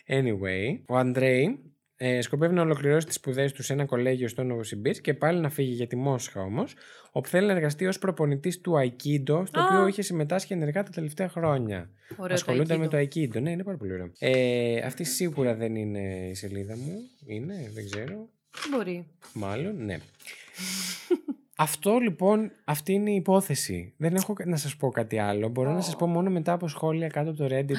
Anyway, 0.06 0.80
ο 0.86 0.96
Αντρέη 0.96 1.58
ε, 1.96 2.20
σκοπεύει 2.20 2.54
να 2.54 2.62
ολοκληρώσει 2.62 3.06
τις 3.06 3.14
σπουδές 3.14 3.52
του 3.52 3.62
σε 3.62 3.72
ένα 3.72 3.84
κολέγιο 3.84 4.28
στο 4.28 4.42
Νοβοσιμπίρ 4.42 5.00
και 5.00 5.14
πάλι 5.14 5.40
να 5.40 5.50
φύγει 5.50 5.72
για 5.72 5.86
τη 5.86 5.96
Μόσχα 5.96 6.40
όμως, 6.40 6.74
όπου 7.12 7.28
θέλει 7.28 7.46
να 7.46 7.52
εργαστεί 7.52 7.86
ως 7.86 7.98
προπονητής 7.98 8.60
του 8.60 8.72
Aikido, 8.72 9.42
στο 9.46 9.60
Α. 9.60 9.64
οποίο 9.64 9.86
είχε 9.86 10.02
συμμετάσχει 10.02 10.52
ενεργά 10.52 10.82
τα 10.82 10.90
τελευταία 10.90 11.28
χρόνια. 11.28 11.90
Ωραίο 12.16 12.34
Ασχολούνται 12.34 12.74
το 12.74 12.80
με 12.80 12.88
το 12.88 12.96
Aikido. 12.96 13.36
Aikido. 13.36 13.40
Ναι, 13.40 13.50
είναι 13.50 13.64
πάρα 13.64 13.76
πολύ 13.76 13.92
ωραίο. 13.92 14.12
Ε, 14.18 14.80
αυτή 14.80 15.04
σίγουρα 15.04 15.54
δεν 15.54 15.74
είναι 15.74 16.28
η 16.30 16.34
σελίδα 16.34 16.76
μου. 16.76 17.00
Είναι, 17.26 17.70
δεν 17.74 17.84
ξέρω. 17.90 18.28
Μπορεί. 18.70 19.06
Μάλλον, 19.32 19.84
ναι. 19.84 19.98
Αυτό 21.56 21.98
λοιπόν, 21.98 22.50
αυτή 22.64 22.92
είναι 22.92 23.10
η 23.10 23.14
υπόθεση. 23.14 23.94
Δεν 23.96 24.14
έχω 24.14 24.34
να 24.44 24.56
σας 24.56 24.76
πω 24.76 24.88
κάτι 24.88 25.18
άλλο. 25.18 25.48
Μπορώ 25.48 25.72
να 25.72 25.80
σας 25.80 25.96
πω 25.96 26.06
μόνο 26.06 26.30
μετά 26.30 26.52
από 26.52 26.68
σχόλια 26.68 27.08
κάτω 27.08 27.30
από 27.30 27.38
το 27.38 27.48
Reddit 27.50 27.76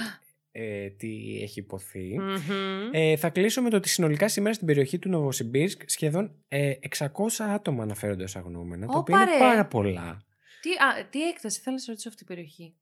ε, 0.59 0.89
τι 0.89 1.39
έχει 1.41 1.59
υποθεί. 1.59 2.19
Μμμ. 2.19 2.89
Ε, 2.91 3.15
θα 3.15 3.29
κλείσω 3.29 3.61
με 3.61 3.69
το 3.69 3.75
ότι 3.75 3.89
συνολικά 3.89 4.27
σήμερα 4.27 4.53
στην 4.53 4.67
περιοχή 4.67 4.99
του 4.99 5.09
Νοβοσιμπίρσκ 5.09 5.81
σχεδόν 5.85 6.31
ε, 6.47 6.73
600 6.97 7.07
άτομα 7.39 7.83
αναφέρονται 7.83 8.23
ως 8.23 8.35
αγνοούμενα, 8.35 8.87
τα 8.87 8.97
οποία 8.97 9.15
Ωπα, 9.15 9.23
είναι 9.23 9.31
ρε. 9.31 9.39
πάρα 9.39 9.65
πολλά. 9.65 10.25
Τι, 10.61 10.69
α, 10.69 11.07
τι 11.09 11.27
έκταση 11.27 11.61
θέλω 11.61 11.75
να 11.75 11.81
σε 11.81 11.89
ρωτήσω 11.89 12.09
αυτή 12.09 12.25
την 12.25 12.35
περιοχή; 12.35 12.75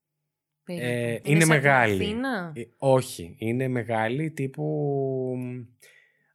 Περίπου. 0.63 0.85
Ε, 0.85 1.19
είναι 1.23 1.39
σαν 1.39 1.47
μεγάλη. 1.49 1.97
την 1.97 2.05
Αθήνα; 2.05 2.51
Ε, 2.55 2.61
όχι, 2.77 3.35
είναι 3.37 3.67
μεγάλη 3.67 4.31
τύπου... 4.31 5.37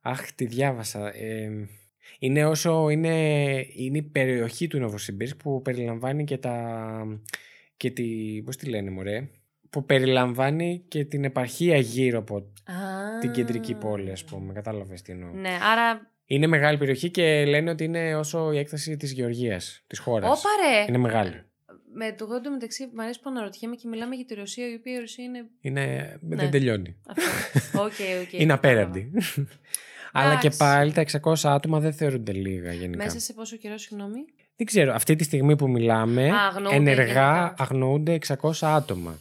Αχ, 0.02 0.32
τη 0.32 0.46
διάβασα. 0.46 1.14
Ε, 1.16 1.68
είναι 2.18 2.46
όσο 2.46 2.88
είναι, 2.88 3.16
είναι 3.76 3.98
η 3.98 4.02
περιοχή 4.02 4.66
του 4.66 4.78
Νοβοσιμπίρσκ 4.78 5.36
που 5.36 5.62
περιλαμβάνει 5.62 6.24
και 6.24 6.38
τα... 6.38 7.20
Και 7.76 7.90
τη, 7.90 8.42
πώς 8.44 8.56
τη 8.56 8.66
λένε 8.68 8.90
μωρέ, 8.90 9.28
που 9.70 9.84
περιλαμβάνει 9.84 10.84
και 10.88 11.04
την 11.04 11.24
επαρχία 11.24 11.76
γύρω 11.76 12.18
από 12.18 12.36
Α. 12.36 13.18
την 13.20 13.32
κεντρική 13.32 13.74
πόλη, 13.74 14.10
ας 14.10 14.24
πούμε. 14.24 14.52
Κατάλαβες 14.52 15.02
τι 15.02 15.12
εννοώ. 15.12 15.30
Ναι, 15.32 15.58
άρα. 15.72 16.10
Είναι 16.24 16.46
μεγάλη 16.46 16.78
περιοχή 16.78 17.10
και 17.10 17.44
λένε 17.44 17.70
ότι 17.70 17.84
είναι 17.84 18.16
όσο 18.16 18.52
η 18.52 18.58
έκταση 18.58 18.96
της 18.96 19.12
Γεωργίας, 19.12 19.82
της 19.86 19.98
χώρας. 19.98 20.28
Όπα 20.30 20.48
ρε! 20.70 20.84
Είναι 20.88 20.98
μεγάλη. 20.98 21.42
Με 21.92 22.12
το 22.12 22.24
γόντο 22.24 22.50
μεταξύ 22.50 22.84
μου 22.94 23.02
αρέσει 23.02 23.20
που 23.20 23.30
αναρωτιέμαι 23.30 23.76
και 23.76 23.88
μιλάμε 23.88 24.14
για 24.14 24.24
τη 24.24 24.34
Ρωσία, 24.34 24.70
η 24.70 24.74
οποία 24.74 24.94
η 24.94 24.98
Ρωσία 24.98 25.24
είναι. 25.24 25.44
Είναι... 25.60 26.18
Ναι. 26.20 26.36
Δεν 26.36 26.50
τελειώνει. 26.50 26.96
Αυτό. 27.06 27.80
OK, 27.82 27.92
OK. 28.22 28.32
είναι 28.32 28.52
απέραντη. 28.52 29.10
Αλλά 30.12 30.30
και 30.30 30.46
Εντάξει. 30.46 30.58
πάλι 30.58 30.92
τα 30.92 31.04
600 31.22 31.34
άτομα 31.42 31.80
δεν 31.80 31.92
θεωρούνται 31.92 32.32
λίγα 32.32 32.72
γενικά. 32.72 33.04
Μέσα 33.04 33.20
σε 33.20 33.32
πόσο 33.32 33.56
καιρό, 33.56 33.78
συγγνώμη; 33.78 34.18
Δεν 34.56 34.66
ξέρω, 34.66 34.94
αυτή 34.94 35.16
τη 35.16 35.24
στιγμή 35.24 35.56
που 35.56 35.68
μιλάμε, 35.70 36.28
Α, 36.30 36.46
αγνοούνται 36.46 36.76
ενεργά 36.76 37.04
γενικά. 37.04 37.54
αγνοούνται 37.58 38.18
600 38.26 38.50
άτομα. 38.60 39.18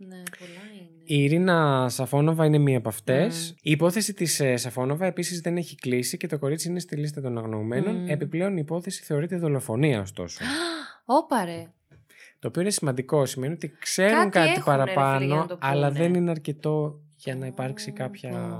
Ναι, 0.00 0.22
πολλά 0.38 0.64
είναι. 0.74 0.88
Η 1.04 1.22
Ειρήνα 1.24 1.86
Σαφόνοβα 1.88 2.44
είναι 2.44 2.58
μία 2.58 2.78
από 2.78 2.88
αυτές. 2.88 3.50
Μμ. 3.50 3.56
Η 3.62 3.70
υπόθεση 3.70 4.14
της 4.14 4.40
ε, 4.40 4.56
Σαφόνοβα 4.56 5.06
επίσης 5.06 5.40
δεν 5.40 5.56
έχει 5.56 5.74
κλείσει 5.76 6.16
και 6.16 6.26
το 6.26 6.38
κορίτσι 6.38 6.68
είναι 6.68 6.80
στη 6.80 6.96
λίστα 6.96 7.20
των 7.20 7.38
αγνοουμένων. 7.38 7.94
Μμ. 7.96 8.08
Επιπλέον 8.08 8.52
η 8.56 8.60
υπόθεση 8.62 9.02
θεωρείται 9.02 9.36
δολοφονία, 9.36 10.00
ωστόσο. 10.00 10.44
Όπα 11.04 11.44
ρε. 11.44 11.66
το 12.38 12.48
οποίο 12.48 12.60
είναι 12.62 12.70
σημαντικό. 12.70 13.26
Σημαίνει 13.26 13.52
ότι 13.52 13.72
ξέρουν 13.78 14.30
Κάτι 14.30 14.30
κάτι, 14.30 14.48
έχουνε, 14.48 14.76
ρε 14.76 14.82
φίλε, 14.82 14.92
για 14.92 14.94
παραπάνω, 14.94 15.34
να 15.36 15.46
το 15.46 15.58
αλλά 15.60 15.88
πούνε. 15.88 15.98
δεν 15.98 16.14
είναι 16.14 16.30
αρκετό 16.30 17.00
για 17.16 17.36
να 17.36 17.46
υπάρξει 17.46 17.92
κάποια 17.92 18.58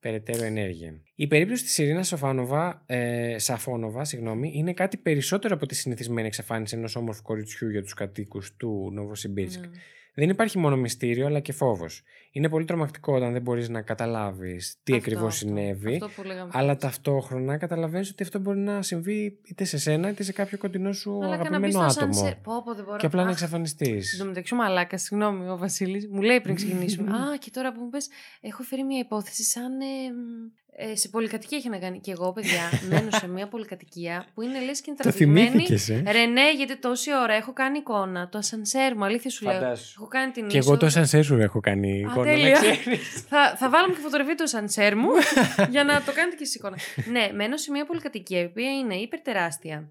περαιτέρω 0.00 0.44
ενέργεια. 0.44 1.00
Η 1.14 1.26
περίπτωση 1.26 1.62
της 1.64 1.78
Ειρήνας 1.78 2.06
Σαφάνοβα, 2.08 2.82
ε, 2.86 3.38
Σαφόνοβα 3.38 4.04
συγγνώμη, 4.04 4.52
είναι 4.54 4.72
κάτι 4.72 4.96
περισσότερο 4.96 5.54
από 5.54 5.66
τη 5.66 5.74
συνηθισμένη 5.74 6.26
εξαφάνιση 6.26 6.76
ενός 6.76 6.96
όμορφου 6.96 7.22
κοριτσιού 7.22 7.68
για 7.70 7.82
τους 7.82 7.94
κατοίκους 7.94 8.56
του 8.56 8.90
Νοβοσιμπίρσκ. 8.92 9.60
Ναι. 9.60 9.70
Δεν 10.14 10.28
υπάρχει 10.28 10.58
μόνο 10.58 10.76
μυστήριο, 10.76 11.26
αλλά 11.26 11.40
και 11.40 11.52
φόβος. 11.52 12.02
Είναι 12.32 12.48
πολύ 12.48 12.64
τρομακτικό 12.64 13.14
όταν 13.14 13.32
δεν 13.32 13.42
μπορείς 13.42 13.68
να 13.68 13.82
καταλάβεις 13.82 14.80
τι 14.82 14.92
Αυτό, 14.92 15.04
ακριβώς 15.04 15.34
αυτό. 15.34 15.46
συνέβη. 15.46 15.94
Αυτό 15.94 16.08
που 16.16 16.22
λέγαμε. 16.22 16.50
Αλλά 16.54 16.76
ταυτόχρονα 16.76 17.56
καταλαβαίνεις 17.56 18.10
ότι 18.10 18.22
αυτό 18.22 18.38
μπορεί 18.38 18.58
να 18.58 18.82
συμβεί 18.82 19.38
είτε 19.44 19.64
σε 19.64 19.78
σένα 19.78 20.08
είτε 20.08 20.22
σε 20.22 20.32
κάποιο 20.32 20.58
κοντινό 20.58 20.92
σου 20.92 21.20
Αλλά 21.24 21.36
και 21.36 21.48
να 21.48 21.58
μπεις 21.58 21.74
αγαπημένο 21.74 21.88
στο 21.88 22.00
άτομο. 22.00 22.12
σανσέρ. 22.12 22.34
Πω, 22.36 22.62
πω, 22.64 22.74
δεν 22.74 22.84
μπορώ. 22.84 22.96
Και 22.96 23.06
απλά 23.06 23.22
να 23.22 23.28
Αχ, 23.28 23.34
εξαφανιστείς. 23.34 24.12
Εν 24.12 24.18
τω 24.18 24.24
μεταξύ, 24.24 24.54
ο 24.54 24.56
Μαλάκας, 24.56 25.02
συγγνώμη, 25.02 25.48
ο 25.48 25.56
Βασίλης, 25.56 26.08
μου 26.08 26.22
λέει 26.22 26.40
πριν 26.40 26.54
ξεκινήσουμε. 26.54 27.10
Α, 27.16 27.36
και 27.38 27.50
τώρα 27.52 27.72
που 27.72 27.80
μου 27.80 27.88
πες, 27.88 28.08
έχω 28.40 28.62
φέρει 28.62 28.84
μια 28.84 28.98
υπόθεση 28.98 29.42
σαν. 29.44 29.80
Ε, 29.80 29.84
μ, 29.84 30.50
ε, 30.76 30.96
σε 30.96 31.08
πολυκατοικία 31.08 31.58
έχει 31.58 31.68
να 31.68 31.78
κάνει. 31.78 32.00
Και 32.00 32.10
εγώ, 32.10 32.32
παιδιά, 32.32 32.70
μένω 32.90 33.10
σε 33.10 33.28
μια 33.28 33.48
πολυκατοικία 33.48 34.26
που 34.34 34.42
είναι 34.42 34.60
λες 34.60 34.80
και 34.80 34.84
είναι 34.90 34.96
Το 34.96 35.02
τραβηγμένη. 35.02 35.48
θυμήθηκες, 35.48 35.88
ε. 35.88 36.02
Ρενέ, 36.10 36.52
γιατί 36.56 36.76
τόση 36.78 37.10
ώρα 37.16 37.34
έχω 37.34 37.52
κάνει 37.52 37.78
εικόνα. 37.78 38.28
Το 38.28 38.38
ασανσέρ 38.38 38.96
μου, 38.96 39.04
αλήθεια 39.04 39.30
σου 39.30 39.44
λέω. 39.44 39.54
Φαντάσου. 39.54 39.94
Έχω 39.96 40.08
κάνει 40.08 40.32
την 40.32 40.46
Και 40.48 40.56
εγώ 40.56 40.66
είσοδο. 40.66 40.78
το 40.78 40.88
σανσέσουρ 40.88 41.40
έχω 41.40 41.60
κάνει 41.60 41.92
Α, 41.92 41.96
εικόνα. 41.98 42.16
να 42.16 42.22
τέλεια. 42.24 42.52
ξέρεις. 42.52 43.20
θα, 43.30 43.56
θα 43.56 43.68
βάλουμε 43.70 43.94
και 43.94 44.00
φωτογραφία 44.00 44.34
του 44.34 44.42
ασανσέρ 44.42 44.96
μου 44.96 45.08
για 45.70 45.84
να 45.84 46.02
το 46.02 46.12
κάνετε 46.12 46.36
και 46.36 46.42
εσείς 46.42 46.54
εικόνα. 46.54 46.76
ναι, 47.10 47.28
μένω 47.34 47.56
σε 47.56 47.70
μια 47.70 47.86
πολυκατοικία 47.86 48.40
η 48.40 48.44
οποία 48.44 48.70
είναι 48.78 48.94
υπερτεράστια. 48.94 49.90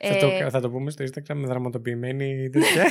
θα, 0.00 0.16
το, 0.16 0.50
θα 0.50 0.60
το 0.60 0.70
πούμε 0.70 0.90
στο 0.90 1.04
Instagram 1.04 1.34
με 1.34 1.46
δραματοποιημένη 1.46 2.50
τέτοια. 2.52 2.84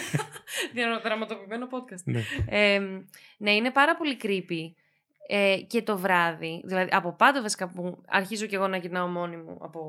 Διαδραματοποιημένο 0.73 1.67
podcast. 1.71 2.03
ναι. 2.03 2.21
Ε, 2.49 2.79
ναι, 3.38 3.51
είναι 3.51 3.71
πάρα 3.71 3.95
πολύ 3.95 4.17
creepy. 4.23 4.82
Ε, 5.28 5.57
και 5.67 5.82
το 5.82 5.97
βράδυ, 5.97 6.61
δηλαδή 6.65 6.89
από 6.91 7.13
πάντα 7.15 7.41
βασικά 7.41 7.67
που 7.69 8.01
αρχίζω 8.07 8.45
και 8.45 8.55
εγώ 8.55 8.67
να 8.67 8.78
γυρνάω 8.78 9.07
μόνη 9.07 9.38
μου 9.38 9.57
από... 9.61 9.82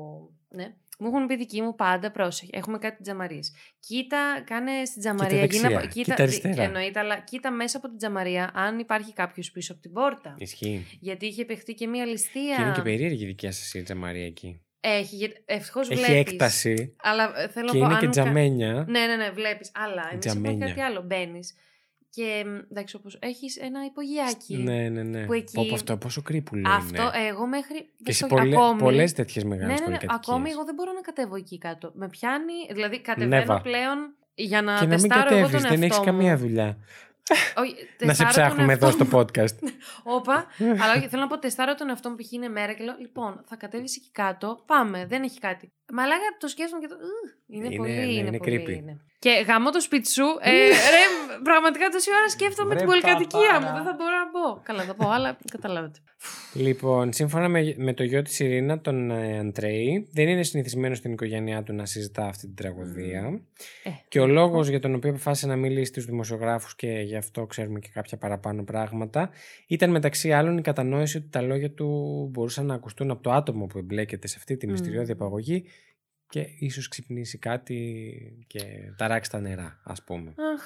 Ναι, 0.49 0.73
μου 0.99 1.07
έχουν 1.07 1.25
πει 1.25 1.35
δικοί 1.35 1.61
μου 1.61 1.75
πάντα 1.75 2.11
πρόσεχε. 2.11 2.49
Έχουμε 2.57 2.77
κάτι 2.77 3.01
τζαμαρίες. 3.03 3.53
Κοίτα, 3.79 4.41
κάνε 4.45 4.85
στην 4.85 5.01
τζαμαρία. 5.01 5.39
δεξιά, 5.39 5.69
γίνα- 5.69 5.85
κοίτα 5.85 6.15
αριστερά. 6.17 6.63
Εννοείται, 6.63 6.99
αλλά 6.99 7.19
κοίτα 7.19 7.51
μέσα 7.51 7.77
από 7.77 7.87
την 7.87 7.97
τζαμαρία 7.97 8.51
αν 8.53 8.79
υπάρχει 8.79 9.13
κάποιος 9.13 9.51
πίσω 9.51 9.73
από 9.73 9.81
την 9.81 9.91
πόρτα. 9.91 10.35
Ισχύει. 10.37 10.85
Γιατί 10.99 11.25
είχε 11.25 11.45
παιχτεί 11.45 11.73
και 11.73 11.87
μία 11.87 12.05
ληστεία. 12.05 12.55
Και 12.55 12.61
είναι 12.61 12.71
και 12.71 12.81
περίεργη 12.81 13.23
η 13.23 13.27
δικιά 13.27 13.51
σας 13.51 13.73
η 13.73 13.83
Τζαμαρία 13.83 14.25
εκεί. 14.25 14.59
Έχει, 14.79 15.33
ευτυχώς 15.45 15.89
Έχει 15.89 16.03
βλέπεις. 16.03 16.31
έκταση 16.31 16.95
Αλλά 17.01 17.39
ε, 17.41 17.47
θέλω 17.47 17.71
και 17.71 17.77
να 17.77 17.85
πω. 17.87 17.91
είναι 17.91 17.99
και 17.99 18.05
αν 18.05 18.11
κα- 18.11 18.21
τζαμένια. 18.21 18.85
Ναι, 18.87 19.05
ναι, 19.05 19.15
ναι, 19.15 19.29
βλέπεις. 19.29 19.71
Αλλά 19.75 20.09
εμείς 20.11 20.25
έχουμε 20.25 20.41
Τζαμένια. 20.41 20.67
κάτι 20.67 20.81
άλλο. 20.81 21.01
Μπαίνεις. 21.01 21.53
Και 22.15 22.43
μ, 22.47 22.55
εντάξει, 22.71 22.95
όπως 22.95 23.17
έχεις 23.21 23.57
ένα 23.57 23.85
υπογειάκι. 23.85 24.57
Ναι, 24.57 24.89
ναι, 24.89 25.03
ναι. 25.03 25.25
Που 25.25 25.33
εκεί- 25.33 25.53
Πω, 25.53 25.65
πω, 25.69 25.73
αυτό 25.73 25.97
πόσο 25.97 26.21
κρύπουλο 26.21 26.69
Αυτό 26.69 27.01
είναι. 27.01 27.27
εγώ 27.27 27.47
μέχρι. 27.47 27.77
Και 27.81 27.87
δεν 28.03 28.13
σε 28.13 28.25
στο- 28.25 28.35
πολλέ, 28.35 28.55
ακόμη, 28.55 28.79
πολλές 28.79 29.13
τέτοιες 29.13 29.43
Ναι, 29.43 29.49
μεγάλες 29.49 29.79
ναι, 29.79 29.85
ναι, 29.85 29.85
πολυκατοικίες. 29.97 30.19
ακόμη 30.27 30.49
εγώ 30.49 30.63
δεν 30.65 30.75
μπορώ 30.75 30.91
να 30.91 31.01
κατέβω 31.01 31.35
εκεί 31.35 31.57
κάτω. 31.57 31.91
Με 31.95 32.07
πιάνει, 32.09 32.53
δηλαδή 32.73 33.01
κατεβαίνω 33.01 33.53
Never. 33.55 33.59
πλέον 33.63 33.97
για 34.35 34.61
να 34.61 34.73
Και 34.79 34.85
να 34.85 34.95
μην 34.95 35.09
τεστάρω 35.09 35.21
εγώ 35.21 35.29
τον 35.29 35.51
κατέβεις, 35.51 35.61
δεν 35.61 35.71
εαυτό 35.71 35.85
έχεις 35.85 35.97
μου. 35.97 36.03
καμία 36.03 36.37
δουλειά. 36.37 36.77
Όχι, 37.57 37.73
Να 38.09 38.13
σε 38.13 38.23
τεστάρω 38.23 38.23
τον 38.23 38.27
ψάχνουμε 38.27 38.73
εδώ 38.73 38.85
εαυτό 38.87 39.05
στο 39.05 39.17
μου. 39.17 39.23
podcast. 39.23 39.55
Όπα, 40.17 40.45
αλλά 40.59 40.93
όχι, 40.97 41.07
θέλω 41.07 41.21
να 41.21 41.27
πω 41.27 41.39
τεστάρω 41.39 41.75
τον 41.75 41.89
εαυτό 41.89 42.09
μου 42.09 42.15
π.χ. 42.15 42.31
είναι 42.31 42.47
μέρα 42.47 42.73
και 42.73 42.83
λέω 42.83 42.95
Λοιπόν, 42.99 43.43
θα 43.45 43.55
κατέβεις 43.55 43.95
εκεί 43.97 44.09
κάτω, 44.11 44.63
πάμε, 44.65 45.05
δεν 45.05 45.23
έχει 45.23 45.39
κάτι. 45.39 45.71
Μαλάκα 45.93 46.23
το 46.39 46.47
σκέφτομαι 46.47 46.81
και 46.81 46.87
το. 46.87 46.95
«Ου, 46.95 47.53
Είναι, 47.55 47.65
Είναι, 47.67 47.75
πολύ, 47.75 47.91
ναι, 47.91 48.01
είναι, 48.01 48.27
είναι 48.27 48.37
πολύ. 48.37 48.65
creepy. 48.67 48.97
Ναι. 49.25 49.31
Και 49.31 49.43
γαμώ 49.47 49.69
το 49.71 49.81
σπίτι 49.81 50.09
σου. 50.09 50.23
Ε, 50.41 50.51
ρε, 50.67 51.03
πραγματικά 51.43 51.87
τόση 51.89 52.09
ώρα 52.19 52.29
σκέφτομαι 52.29 52.69
Βρε 52.69 52.77
την 52.77 52.87
πολυκατοικία 52.87 53.53
μου. 53.53 53.65
παπάρα. 53.65 53.73
Δεν 53.73 53.83
θα 53.83 53.93
μπορώ 53.97 54.15
να 54.23 54.27
πω. 54.31 54.61
Καλά, 54.63 54.83
θα 54.83 54.95
πω, 54.95 55.09
αλλά 55.09 55.37
καταλάβετε. 55.51 55.99
Λοιπόν, 56.53 57.13
σύμφωνα 57.13 57.47
με, 57.49 57.73
με 57.77 57.93
το 57.93 58.03
γιο 58.03 58.21
της 58.21 58.39
Ειρήνα, 58.39 58.79
τον 58.81 59.11
ε, 59.11 59.39
Αντρέη, 59.39 60.09
δεν 60.13 60.27
είναι 60.27 60.43
συνηθισμένος 60.43 60.97
στην 60.97 61.11
οικογένειά 61.11 61.63
του 61.63 61.73
να 61.73 61.85
συζητά 61.85 62.25
αυτή 62.27 62.45
την 62.45 62.55
τραγωδία. 62.55 63.41
Ε, 63.83 63.89
Και 64.07 64.19
ο 64.19 64.27
λόγος 64.27 64.67
για 64.67 64.79
τον 64.79 64.93
οποίο 64.95 65.09
αποφάσισε 65.09 65.47
να 65.47 65.55
μιλήσει 65.55 65.85
στους 65.85 66.05
δημοσιογράφους 66.05 66.75
και 66.75 66.87
γι' 66.87 67.15
αυτό 67.15 67.45
ξέρουμε 67.45 67.79
και 67.79 67.89
κάποια 67.93 68.17
παραπάνω 68.17 68.63
πράγματα, 68.63 69.29
ήταν 69.67 69.89
μεταξύ 69.91 70.31
άλλων 70.31 70.57
η 70.57 70.61
κατανόηση 70.61 71.17
ότι 71.17 71.27
τα 71.29 71.41
λόγια 71.41 71.71
του 71.71 71.87
μπορούσαν 72.31 72.65
να 72.65 72.73
ακουστούν 72.73 73.11
από 73.11 73.21
το 73.23 73.31
άτομο 73.31 73.65
που 73.65 73.77
εμπλέκεται 73.77 74.27
σε 74.27 74.35
αυτή 74.37 74.57
τη 74.57 74.65
Μμμ. 74.65 74.71
μυστηριώδη 74.71 75.11
απαγωγή 75.11 75.65
και 76.29 76.47
ίσως 76.59 76.87
ξυπνήσει 76.87 77.37
κάτι 77.37 78.45
και 78.47 78.59
ταράξει 78.97 79.31
τα 79.31 79.39
νερά, 79.39 79.79
ας 79.83 80.03
πούμε. 80.03 80.29
Αχ, 80.29 80.63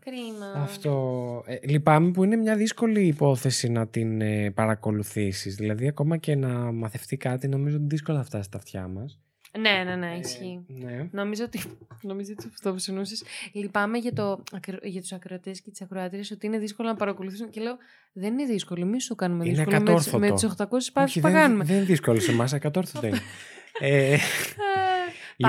κρίμα. 0.00 0.52
Αυτό. 0.52 1.42
Ε, 1.46 1.56
λυπάμαι 1.62 2.10
που 2.10 2.24
είναι 2.24 2.36
μια 2.36 2.56
δύσκολη 2.56 3.06
υπόθεση 3.06 3.68
να 3.68 3.86
την 3.86 4.20
ε, 4.20 4.50
παρακολουθήσεις. 4.50 5.54
Δηλαδή, 5.54 5.88
ακόμα 5.88 6.16
και 6.16 6.34
να 6.34 6.72
μαθευτεί 6.72 7.16
κάτι, 7.16 7.48
νομίζω 7.48 7.76
ότι 7.76 7.86
δύσκολα 7.86 8.24
φτάσει 8.24 8.44
στα 8.44 8.58
αυτιά 8.58 8.88
μας. 8.88 9.20
Ναι, 9.58 9.82
ναι, 9.84 9.96
ναι, 9.96 10.16
ισχύει. 10.18 10.64
Ναι. 10.68 11.08
Νομίζω 11.12 11.44
ότι. 11.44 11.60
Νομίζω 12.02 12.32
ότι 12.38 12.48
αυτό 12.54 12.72
που 12.72 12.78
συνούσε. 12.78 13.24
Λυπάμαι 13.52 13.98
για, 13.98 14.12
το, 14.12 14.42
ακρο- 14.52 14.84
για 14.84 15.00
τους 15.00 15.12
ακροατές 15.12 15.60
και 15.60 15.70
τις 15.70 15.80
ακροάτριες 15.82 16.30
ότι 16.30 16.46
είναι 16.46 16.58
δύσκολο 16.58 16.88
να 16.88 16.94
παρακολουθήσουν. 16.96 17.50
Και 17.50 17.60
λέω, 17.60 17.76
δεν 18.12 18.32
είναι 18.32 18.44
δύσκολο. 18.44 18.84
Μη 18.86 19.00
σου 19.00 19.08
το 19.08 19.14
κάνουμε 19.14 19.44
Είναι 19.48 19.54
δύσκολο. 19.54 19.76
Με, 19.80 19.94
τις- 19.94 20.06
ακατόρθωτο. 20.14 20.18
με 20.18 20.54
τι 20.54 20.64
800 20.76 20.92
παύσει 20.92 21.18
Όχι, 21.18 21.20
που 21.20 21.26
θα 21.26 21.32
δεν, 21.32 21.42
κάνουμε. 21.42 21.64
δεν 21.64 21.76
είναι 21.76 21.84
δύσκολο 21.84 22.20
σε 22.20 22.30
εμάς, 22.30 22.52
ακατόρθωτο 22.52 23.06
είναι. 23.06 23.20
ε, 23.80 24.12
Ε, 24.12 24.18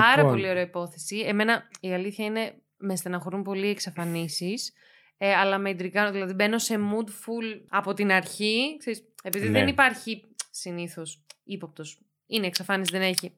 Πάρα 0.00 0.16
Λοιπόν. 0.16 0.32
πολύ 0.32 0.48
ωραία 0.48 0.62
υπόθεση. 0.62 1.16
Εμένα 1.18 1.68
η 1.80 1.92
αλήθεια 1.92 2.24
είναι 2.24 2.54
με 2.76 2.96
στεναχωρούν 2.96 3.42
πολύ 3.42 3.66
οι 3.66 3.70
εξαφανίσεις. 3.70 4.72
Ε, 5.18 5.32
αλλά 5.34 5.58
με 5.58 5.70
εντρικάνω. 5.70 6.10
Δηλαδή 6.10 6.32
μπαίνω 6.32 6.58
σε 6.58 6.74
mood 6.78 7.08
full 7.08 7.60
από 7.68 7.94
την 7.94 8.10
αρχή. 8.12 8.76
Ξέρεις, 8.78 9.02
επειδή 9.22 9.48
Ναι. 9.48 9.58
δεν 9.58 9.68
υπάρχει 9.68 10.24
συνήθως 10.50 11.24
ύποπτος. 11.44 12.00
Είναι 12.26 12.46
εξαφάνιση, 12.46 12.90
δεν 12.92 13.02
έχει. 13.02 13.32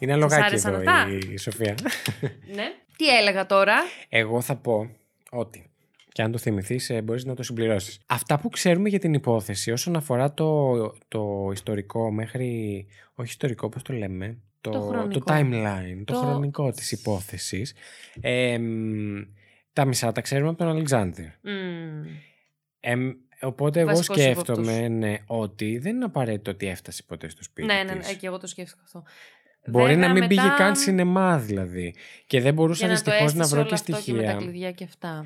Είναι 0.00 0.12
αλογάκι 0.12 0.42
άρεσαν 0.42 0.74
εδώ 0.74 0.90
αυτά; 0.90 1.12
η, 1.12 1.18
η 1.32 1.36
Σοφία. 1.38 1.74
ναι. 2.56 2.64
Τι 2.96 3.08
έλεγα 3.18 3.46
τώρα; 3.46 3.74
Εγώ 4.08 4.40
θα 4.40 4.56
πω 4.56 4.90
ότι. 5.30 5.70
Και 6.12 6.22
αν 6.22 6.32
το 6.32 6.38
θυμηθείς, 6.38 6.90
μπορείς 7.04 7.24
να 7.24 7.34
το 7.34 7.42
συμπληρώσεις. 7.42 7.98
Αυτά 8.06 8.38
που 8.38 8.48
ξέρουμε 8.48 8.88
για 8.88 8.98
την 8.98 9.14
υπόθεση 9.14 9.70
όσον 9.70 9.96
αφορά 9.96 10.34
το, 10.34 10.76
το 11.08 11.50
ιστορικό 11.52 12.10
μέχρι. 12.12 12.86
Όχι 13.14 13.28
ιστορικό, 13.28 13.68
πώς 13.68 13.82
το 13.82 13.92
λέμε. 13.92 14.38
Το, 14.60 14.70
Το 14.70 14.80
χρονικό. 14.80 15.24
timeline, 15.28 16.02
το, 16.04 16.12
Το- 16.12 16.18
χρονικό 16.18 16.70
της 16.72 16.92
υπόθεσης. 16.92 17.74
εμ, 18.20 19.22
τα 19.72 19.84
μισά 19.84 20.12
τα 20.12 20.20
ξέρουμε 20.20 20.48
από 20.48 20.58
τον 20.58 20.68
Αλεξάνδρ. 20.68 21.22
Μμμ. 21.40 22.04
Εμ, 22.80 23.12
οπότε 23.40 23.80
εγώ 23.80 23.88
Βασικός 23.88 24.16
σκέφτομαι 24.22 24.72
ύποπτος. 24.72 24.88
ναι, 24.98 25.16
ότι 25.26 25.78
δεν 25.78 25.94
είναι 25.94 26.04
απαραίτητο 26.04 26.50
ότι 26.50 26.66
έφτασε 26.68 27.02
ποτέ 27.02 27.28
στο 27.28 27.42
σπίτι 27.42 27.66
Ναι, 27.66 27.74
ναι, 27.74 27.92
ναι, 27.94 27.98
της. 28.00 28.12
και 28.16 28.26
εγώ 28.26 28.38
το 28.38 28.46
σκέφτηκα 28.46 28.80
αυτό. 28.84 29.02
Μπορεί 29.68 29.92
Βέβαια, 29.94 30.08
να 30.08 30.12
μην 30.14 30.26
πήγε 30.28 30.42
μετά- 30.42 30.54
καν 30.56 30.76
σινεμά 30.76 31.38
δηλαδή. 31.38 31.94
Και 32.26 32.40
δεν 32.40 32.54
μπορούσα 32.54 32.86
Για 32.86 32.94
να 32.94 33.00
το 33.02 33.10
δυστυχώς 33.10 33.34
να 33.34 33.40
έστησε 33.40 33.54
βρω 33.54 33.60
όλο 33.60 33.68
και 33.68 33.74
αυτό 33.74 33.92
και 34.04 34.12
με 34.12 34.22
τα 34.22 34.30
στοιχεία. 34.30 34.46
κλειδιά 34.50 34.70
και 34.72 34.84
αυτά. 34.84 35.24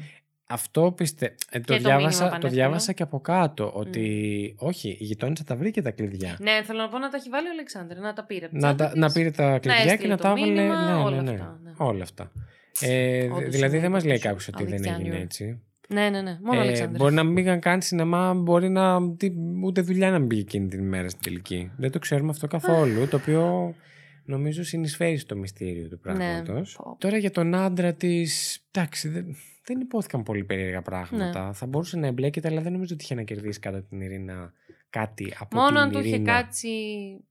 Αυτό 0.53 0.93
πιστε... 0.97 1.35
ε, 1.51 1.61
το, 1.61 1.65
το 1.75 1.79
διάβασα, 1.79 1.97
μήνυμα 1.97 2.19
το 2.19 2.25
πανεύκολο. 2.25 2.53
διάβασα 2.53 2.93
και 2.93 3.03
από 3.03 3.21
κάτω. 3.21 3.71
Ότι 3.75 4.55
όχι, 4.59 4.89
η 4.89 5.05
γειτόνισσα 5.05 5.45
τα 5.45 5.57
βρήκε 5.57 5.83
τα 5.83 5.91
κλειδιά. 5.91 6.37
Ναι, 6.41 6.63
θέλω 6.65 6.79
να 6.81 6.89
πω 6.89 6.99
να 6.99 7.09
τα 7.11 7.17
έχει 7.17 7.29
βάλει 7.29 7.47
ο 7.47 7.51
Αλεξάνδρ, 7.53 7.97
να 7.99 8.13
τα 8.13 8.25
πήρε. 8.25 8.45
από 8.45 8.55
την 8.55 8.61
να, 8.63 8.75
τσάντα 8.75 8.93
τα, 8.93 8.99
να 8.99 9.07
της. 9.07 9.15
πήρε 9.15 9.31
τα 9.31 9.59
κλειδιά 9.59 9.85
και 9.85 9.91
έστειλε 9.91 10.09
να 10.11 10.17
το 10.17 10.23
τα 10.23 10.29
έβαλε. 10.29 10.47
μήνυμα, 10.47 10.85
Ναι, 10.85 10.93
όλα 11.03 11.17
ναι, 11.17 11.23
ναι. 11.23 11.31
αυτά, 11.31 11.59
ναι. 11.65 11.73
Όλα 11.77 12.03
αυτά. 12.03 12.33
Ε, 12.81 13.25
Όντως 13.25 13.49
δηλαδή 13.49 13.73
είναι 13.73 13.81
δεν 13.83 13.91
μας 13.91 14.05
λέει 14.05 14.15
ύποπτος. 14.17 14.31
κάποιος 14.45 14.49
ότι 14.49 14.65
δεν 14.65 14.73
Αληθιάνιο. 14.73 15.07
έγινε 15.07 15.23
έτσι. 15.25 15.61
Ναι, 15.89 16.09
ναι, 16.11 16.21
ναι. 16.23 16.39
Μόνο 16.43 16.59
ο 16.59 16.63
Ε, 16.63 16.67
Αλεξάνδρ. 16.67 16.97
μπορεί 16.97 17.15
να 17.15 17.23
μην 17.25 17.35
πήγαν 17.35 17.61
καν 17.61 17.83
σινεμά, 17.83 18.35
μπορεί 18.35 18.69
να. 18.69 19.15
τι- 19.17 19.33
ούτε 19.65 19.81
δουλειά 19.81 20.11
να 20.11 20.19
μην 20.19 20.29
πήγε 20.29 20.41
εκείνη 20.41 20.69
την 20.69 20.79
ημέρα 20.81 21.09
στην 21.09 21.23
τελική. 21.23 21.71
Δεν 21.77 21.91
το 21.91 21.99
ξέρουμε 21.99 22.31
αυτό 22.31 22.47
καθόλου. 22.47 23.09
το 23.09 23.17
οποίο 23.17 23.75
νομίζω 24.31 24.63
συνεισφέρει 24.65 25.17
στο 25.17 25.37
μυστήριο 25.37 25.89
του 25.89 26.01
Ναι. 26.03 26.13
πράγματος. 26.15 26.75
Πω. 26.83 26.97
Τώρα 26.99 27.17
για 27.17 27.31
τον 27.31 27.55
άντρα 27.55 27.95
της. 27.95 28.61
Εντάξει, 28.71 29.09
δεν, 29.09 29.37
δεν 29.65 29.81
υπόθηκαν 29.81 30.23
πολύ 30.23 30.45
περίεργα 30.45 30.83
πράγματα. 30.83 31.47
Ναι. 31.47 31.53
Θα 31.53 31.67
μπορούσε 31.67 31.97
να 31.99 32.07
εμπλέκεται, 32.07 32.49
αλλά 32.49 32.61
δεν 32.61 32.73
νομίζω 32.73 32.95
ότι 32.95 33.05
είχε 33.05 33.15
να 33.15 33.23
κερδίσει 33.23 33.59
κατά 33.61 33.83
την 33.83 34.01
Ειρήνα 34.01 34.53
κάτι 34.91 35.35
από 35.39 35.57
Μόνο 35.57 35.69
την 35.69 35.79
αν 35.79 35.91
του 35.91 35.99
είχε 35.99 36.09
Ειρήνα. 36.09 36.33
κάτσει 36.33 36.69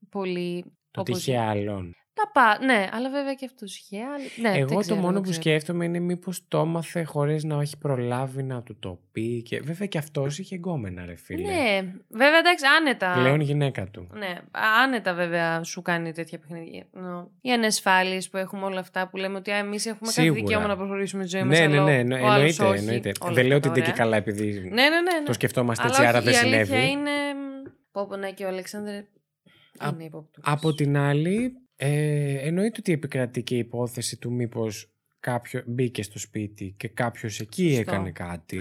πολύ. 0.09 0.63
Το 0.91 1.01
όπως- 1.01 1.17
τυχαία 1.23 1.43
άλλων. 1.49 1.95
Τα 2.23 2.31
πά, 2.31 2.65
ναι, 2.65 2.87
αλλά 2.93 3.09
βέβαια 3.09 3.33
και 3.33 3.45
αυτό 3.45 3.65
είχε 3.65 3.97
άλλη. 4.03 4.25
Ναι, 4.41 4.49
δεν 4.51 4.59
Εγώ 4.59 4.73
το 4.73 4.79
ξέρω, 4.79 4.95
μόνο 4.95 5.13
δεν 5.13 5.21
που 5.21 5.29
ξέρω. 5.29 5.41
σκέφτομαι 5.41 5.85
είναι 5.85 5.99
μήπως 5.99 6.47
το 6.47 6.59
έμαθε 6.59 7.03
χωρίς 7.03 7.43
να 7.43 7.61
έχει 7.61 7.77
προλάβει 7.77 8.43
να 8.43 8.63
του 8.63 8.75
το 8.79 8.99
πει. 9.11 9.41
Και 9.41 9.59
βέβαια 9.61 9.87
και 9.87 9.97
αυτός 9.97 10.39
είχε 10.39 10.55
γκόμενα, 10.55 11.05
ρε 11.05 11.15
φίλε. 11.15 11.47
Ναι, 11.47 11.93
βέβαια 12.09 12.37
εντάξει, 12.39 12.65
άνετα. 12.79 13.13
Πλέον 13.19 13.39
γυναίκα 13.39 13.85
του. 13.87 14.07
Ναι, 14.13 14.37
άνετα 14.83 15.13
βέβαια 15.13 15.63
σου 15.63 15.81
κάνει 15.81 16.11
τέτοια 16.11 16.39
παιχνίδια. 16.39 16.85
Νο. 16.91 17.31
Οι 17.41 17.51
ανασφάλειε 17.51 18.19
που 18.31 18.37
έχουμε 18.37 18.65
όλα 18.65 18.79
αυτά 18.79 19.07
που 19.07 19.17
λέμε 19.17 19.37
ότι 19.37 19.51
εμείς 19.51 19.85
έχουμε 19.85 19.99
κάθε 20.09 20.21
Σίγουρα. 20.21 20.41
δικαίωμα 20.41 20.67
να 20.67 20.75
προχωρήσουμε 20.77 21.23
τη 21.23 21.29
ζωή 21.29 21.43
μας. 21.43 21.59
Ναι, 21.59 21.67
ναι, 21.67 21.79
ναι, 21.79 22.03
ναι, 22.03 22.15
εννοείται. 22.19 22.65
εννοείται. 22.75 23.11
Δεν 23.31 23.45
λέω 23.45 23.57
ότι 23.57 23.67
είναι 23.67 23.77
και 23.79 23.83
καλά. 23.83 23.95
καλά 23.97 24.15
επειδή 24.17 24.43
Ναι, 24.59 24.69
ναι, 24.69 24.89
ναι. 24.89 24.89
ναι. 25.19 25.25
το 25.25 25.33
σκεφτόμαστε 25.33 25.83
Αλλά 25.83 25.91
έτσι, 25.95 26.05
άρα 26.07 26.17
όχι, 26.17 26.25
δεν 26.27 26.33
η 26.33 26.37
αλήθεια 26.37 26.65
συνέβη. 26.65 26.91
είναι. 26.91 27.09
Πω, 27.91 28.07
πω, 28.07 28.15
ναι, 28.15 28.31
και 28.31 28.43
ο 28.45 28.47
Αλεξάνδρ 28.47 28.91
Α- 29.77 29.89
είναι 29.93 30.03
υπόπτω. 30.03 30.41
Από 30.43 30.73
την 30.73 30.97
άλλη, 30.97 31.53
ε, 31.81 32.47
εννοείται 32.47 32.75
ότι 32.79 32.91
επικρατεί 32.91 33.43
και 33.43 33.55
η 33.55 33.57
υπόθεση 33.57 34.17
του 34.17 34.31
μήπως 34.31 34.93
κάποιο 35.19 35.63
μπήκε 35.65 36.03
στο 36.03 36.19
σπίτι 36.19 36.73
και 36.77 36.87
κάποιος 36.87 37.39
εκεί 37.39 37.67
Σωστό. 37.67 37.81
έκανε 37.81 38.11
κάτι. 38.11 38.59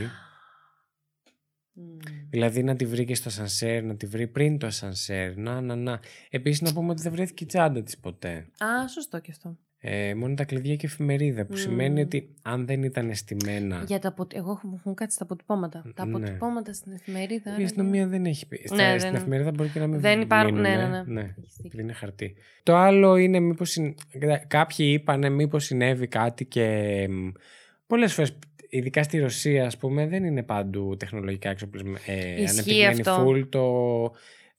Δηλαδή 2.30 2.62
να 2.62 2.76
τη 2.76 2.86
βρει 2.86 3.04
και 3.04 3.14
στο 3.14 3.28
ασανσέρ, 3.28 3.82
να 3.82 3.96
τη 3.96 4.06
βρει 4.06 4.28
πριν 4.28 4.58
το 4.58 4.66
ασανσέρ, 4.66 5.36
να, 5.36 5.60
να, 5.60 5.76
να. 5.76 6.00
Επίσης 6.30 6.60
να 6.60 6.72
πούμε 6.72 6.90
ότι 6.90 7.02
δεν 7.02 7.12
βρέθηκε 7.12 7.44
η 7.44 7.46
τσάντα 7.46 7.82
της 7.82 7.98
ποτέ. 7.98 8.48
Α, 8.64 8.88
σωστό 8.88 9.20
και 9.20 9.30
αυτό. 9.30 9.58
Ε, 9.80 10.14
μόνο 10.14 10.34
τα 10.34 10.44
κλειδιά 10.44 10.76
και 10.76 10.86
εφημερίδα, 10.86 11.42
που 11.44 11.52
Μμμ. 11.52 11.58
σημαίνει 11.58 12.00
ότι 12.00 12.34
αν 12.42 12.66
δεν 12.66 12.82
ήταν 12.82 13.14
στημένα. 13.14 13.84
Για 13.86 13.98
τα 13.98 14.08
απο- 14.08 14.26
Εγώ 14.32 14.50
έχω, 14.50 14.60
μου 14.66 14.74
έχουν 14.78 14.94
κάτσει 14.94 15.18
τα 15.18 15.24
αποτυπώματα. 15.24 15.84
Τα 15.94 16.06
Ναι. 16.06 16.16
αποτυπώματα 16.16 16.72
στην 16.72 16.92
εφημερίδα. 16.92 17.50
Η 17.50 17.54
άρα 17.54 17.64
αστυνομία 17.64 18.06
δεν 18.06 18.24
έχει 18.24 18.46
πει. 18.46 18.62
Στα- 18.64 18.76
Ναι, 18.76 18.98
στην 18.98 19.10
δεν- 19.12 19.20
εφημερίδα 19.20 19.50
μπορεί 19.50 19.68
και 19.68 19.78
να 19.78 19.86
μην 19.86 20.00
δεν 20.00 20.20
υπάρχουν- 20.20 20.60
ναι, 20.60 20.68
μείνουνε. 20.68 20.88
ναι, 20.88 21.02
ναι. 21.02 21.12
ναι. 21.12 21.20
Έχεις 21.20 21.36
δίκιο. 21.56 21.62
επειδή 21.64 21.82
είναι 21.82 21.92
χαρτί. 21.92 22.34
Το 22.62 22.76
άλλο 22.76 23.16
είναι 23.16 23.40
μήπως... 23.40 23.70
συν- 23.70 23.98
Κάποιοι 24.46 24.90
είπανε 25.00 25.28
μήπως 25.28 25.64
συνέβη 25.64 26.06
κάτι 26.06 26.44
και 26.44 26.64
μ, 27.10 27.28
πολλές 27.86 28.12
φορές, 28.14 28.38
ειδικά 28.68 29.02
στη 29.02 29.18
Ρωσία 29.18 29.66
ας 29.66 29.76
πούμε, 29.76 30.06
δεν 30.06 30.24
είναι 30.24 30.42
πάντου 30.42 30.96
τεχνολογικά 30.98 31.50
εξοπλισμένο. 31.50 31.98
Ε, 32.06 32.12
Ισχύει 32.42 32.48
ανεπτυγμένη 32.50 33.00
αυτό. 33.00 33.26
full 33.28 33.46
το, 33.48 33.62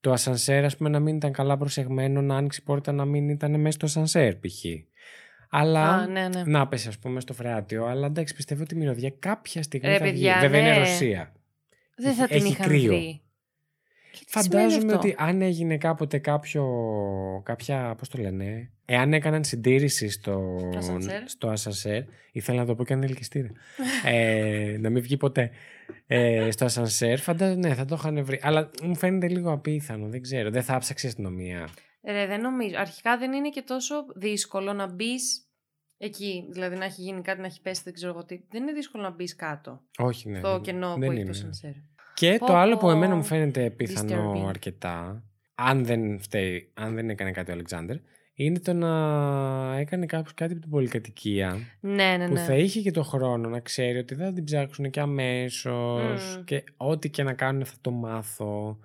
το 0.01 0.11
ασανσέρ 0.11 0.63
ας 0.65 0.77
πούμε 0.77 0.89
να 0.89 0.99
μην 0.99 1.15
ήταν 1.15 1.31
καλά 1.31 1.57
προσεγμένο, 1.57 2.21
να 2.21 2.35
άνοιξε 2.35 2.59
η 2.61 2.65
πόρτα 2.65 2.91
να 2.91 3.05
μην 3.05 3.29
ήταν 3.29 3.59
μέσα 3.59 3.71
στο 3.71 3.85
ασανσέρ 3.85 4.35
π.χ. 4.35 4.63
Αλλά 5.49 5.89
Α, 5.89 6.07
ναι, 6.07 6.27
ναι. 6.27 6.43
να 6.45 6.67
πέσει 6.67 6.87
ας 6.87 6.97
πούμε 6.99 7.19
στο 7.19 7.33
φρεάτιο. 7.33 7.85
Αλλά 7.85 8.05
εντάξει 8.05 8.35
πιστεύω 8.35 8.61
ότι 8.63 8.75
η 8.75 8.77
μυρωδιά 8.77 9.13
κάποια 9.19 9.63
στιγμή 9.63 9.87
Ρε, 9.87 9.97
θα 9.97 10.03
βγει. 10.03 10.11
παιδιά, 10.11 10.39
Βέβαια 10.39 10.59
είναι 10.59 10.69
ναι. 10.69 10.77
Ρωσία. 10.77 11.33
Δεν 11.95 12.13
θα 12.13 12.23
Έχει- 12.23 12.33
την 12.33 12.43
έχει 12.45 12.51
είχαν 12.53 12.67
κρύο. 12.67 12.87
βρει. 12.93 13.21
Και 14.19 14.25
τι 14.25 14.39
σημαίνει 14.41 14.61
Φαντάζομαι 14.71 14.93
αυτό; 14.93 15.07
ότι 15.07 15.15
αν 15.17 15.41
έγινε 15.41 15.77
κάποτε 15.77 16.17
κάποιο, 16.17 16.65
κάποια, 17.45 17.95
πώς 17.97 18.09
το 18.09 18.17
λένε, 18.21 18.71
εάν 18.85 19.13
έκαναν 19.13 19.43
συντήρηση 19.43 20.09
στο, 20.09 20.57
ασανσέρ. 20.77 21.29
στο 21.29 21.47
ασανσέρ, 21.47 22.03
ήθελα 22.31 22.59
να 22.59 22.65
το 22.65 22.75
πω 22.75 22.83
και 22.85 22.93
αν 22.93 22.99
είναι 22.99 23.07
ελκυστήρα, 23.07 23.49
ε, 24.05 24.77
να 24.79 24.89
μην 24.89 25.01
βγει 25.01 25.17
ποτέ, 25.17 25.51
ε, 26.07 26.51
στο 26.51 26.65
ασανσέρ, 26.65 27.19
φαντάζομαι, 27.19 27.67
ναι, 27.67 27.75
θα 27.75 27.85
το 27.85 27.95
είχαν 27.95 28.23
βρει. 28.25 28.39
Αλλά 28.41 28.69
μου 28.83 28.95
φαίνεται 28.95 29.27
λίγο 29.27 29.51
απίθανο, 29.51 30.07
δεν 30.07 30.21
ξέρω, 30.21 30.49
δεν 30.49 30.63
θα 30.63 30.75
άψαξε 30.75 31.05
η 31.05 31.09
αστυνομία. 31.09 31.69
Ρε, 32.03 32.25
δεν 32.27 32.41
νομίζω. 32.41 32.75
Αρχικά 32.77 33.17
δεν 33.17 33.33
είναι 33.33 33.49
και 33.49 33.61
τόσο 33.61 33.95
δύσκολο 34.15 34.73
να 34.73 34.87
μπεις 34.87 35.47
εκεί. 35.97 36.47
Δηλαδή 36.51 36.75
να 36.75 36.85
έχει 36.85 37.01
γίνει 37.01 37.21
κάτι, 37.21 37.39
να 37.39 37.45
έχει 37.45 37.61
πέσει, 37.61 37.81
δεν 37.83 37.93
ξέρω 37.93 38.11
εγώ 38.11 38.25
τι. 38.25 38.39
Δεν 38.49 38.61
είναι 38.61 38.71
δύσκολο 38.71 39.03
να 39.03 39.09
μπεις 39.11 39.35
κάτω. 39.35 39.81
Όχι, 39.97 40.29
ναι. 40.29 40.37
στο 40.39 40.51
δεν- 40.51 40.61
κενό 40.61 40.93
που 40.93 40.99
δεν 40.99 41.09
έχει 41.09 41.19
είναι. 41.19 41.29
το 41.29 41.33
σανσέρ. 41.37 41.71
Και 42.19 42.35
Πω, 42.39 42.45
το 42.45 42.55
άλλο 42.55 42.73
που 42.73 42.79
πω. 42.85 42.91
εμένα 42.91 43.15
μου 43.15 43.23
φαίνεται 43.23 43.69
πιθανό 43.69 44.33
Disturbing. 44.33 44.45
αρκετά, 44.47 45.23
αν 45.55 45.85
δεν 45.85 46.19
φταίει, 46.19 46.71
αν 46.73 46.95
δεν 46.95 47.09
έκανε 47.09 47.31
κάτι 47.31 47.51
ο 47.51 47.53
Αλεξάνδρ, 47.53 47.95
είναι 48.33 48.59
το 48.59 48.73
να 48.73 48.89
έκανε 49.79 50.05
κάποιος 50.05 50.33
κάτι 50.33 50.51
από 50.51 50.61
την 50.61 50.69
πολυκατοικία 50.69 51.57
Ναι, 51.79 52.15
ναι, 52.17 52.27
που 52.27 52.33
ναι. 52.33 52.39
θα 52.39 52.55
είχε 52.55 52.81
και 52.81 52.91
το 52.91 53.03
χρόνο 53.03 53.49
να 53.49 53.59
ξέρει 53.59 53.97
ότι 53.97 54.15
δεν 54.15 54.25
θα 54.27 54.33
την 54.33 54.43
ψάξουν 54.43 54.89
και 54.89 54.99
αμέσως 54.99 56.35
Μμμ. 56.37 56.43
και 56.43 56.63
ό,τι 56.77 57.09
και 57.09 57.23
να 57.23 57.33
κάνουν 57.33 57.65
θα 57.65 57.75
το 57.81 57.91
μάθω 57.91 58.77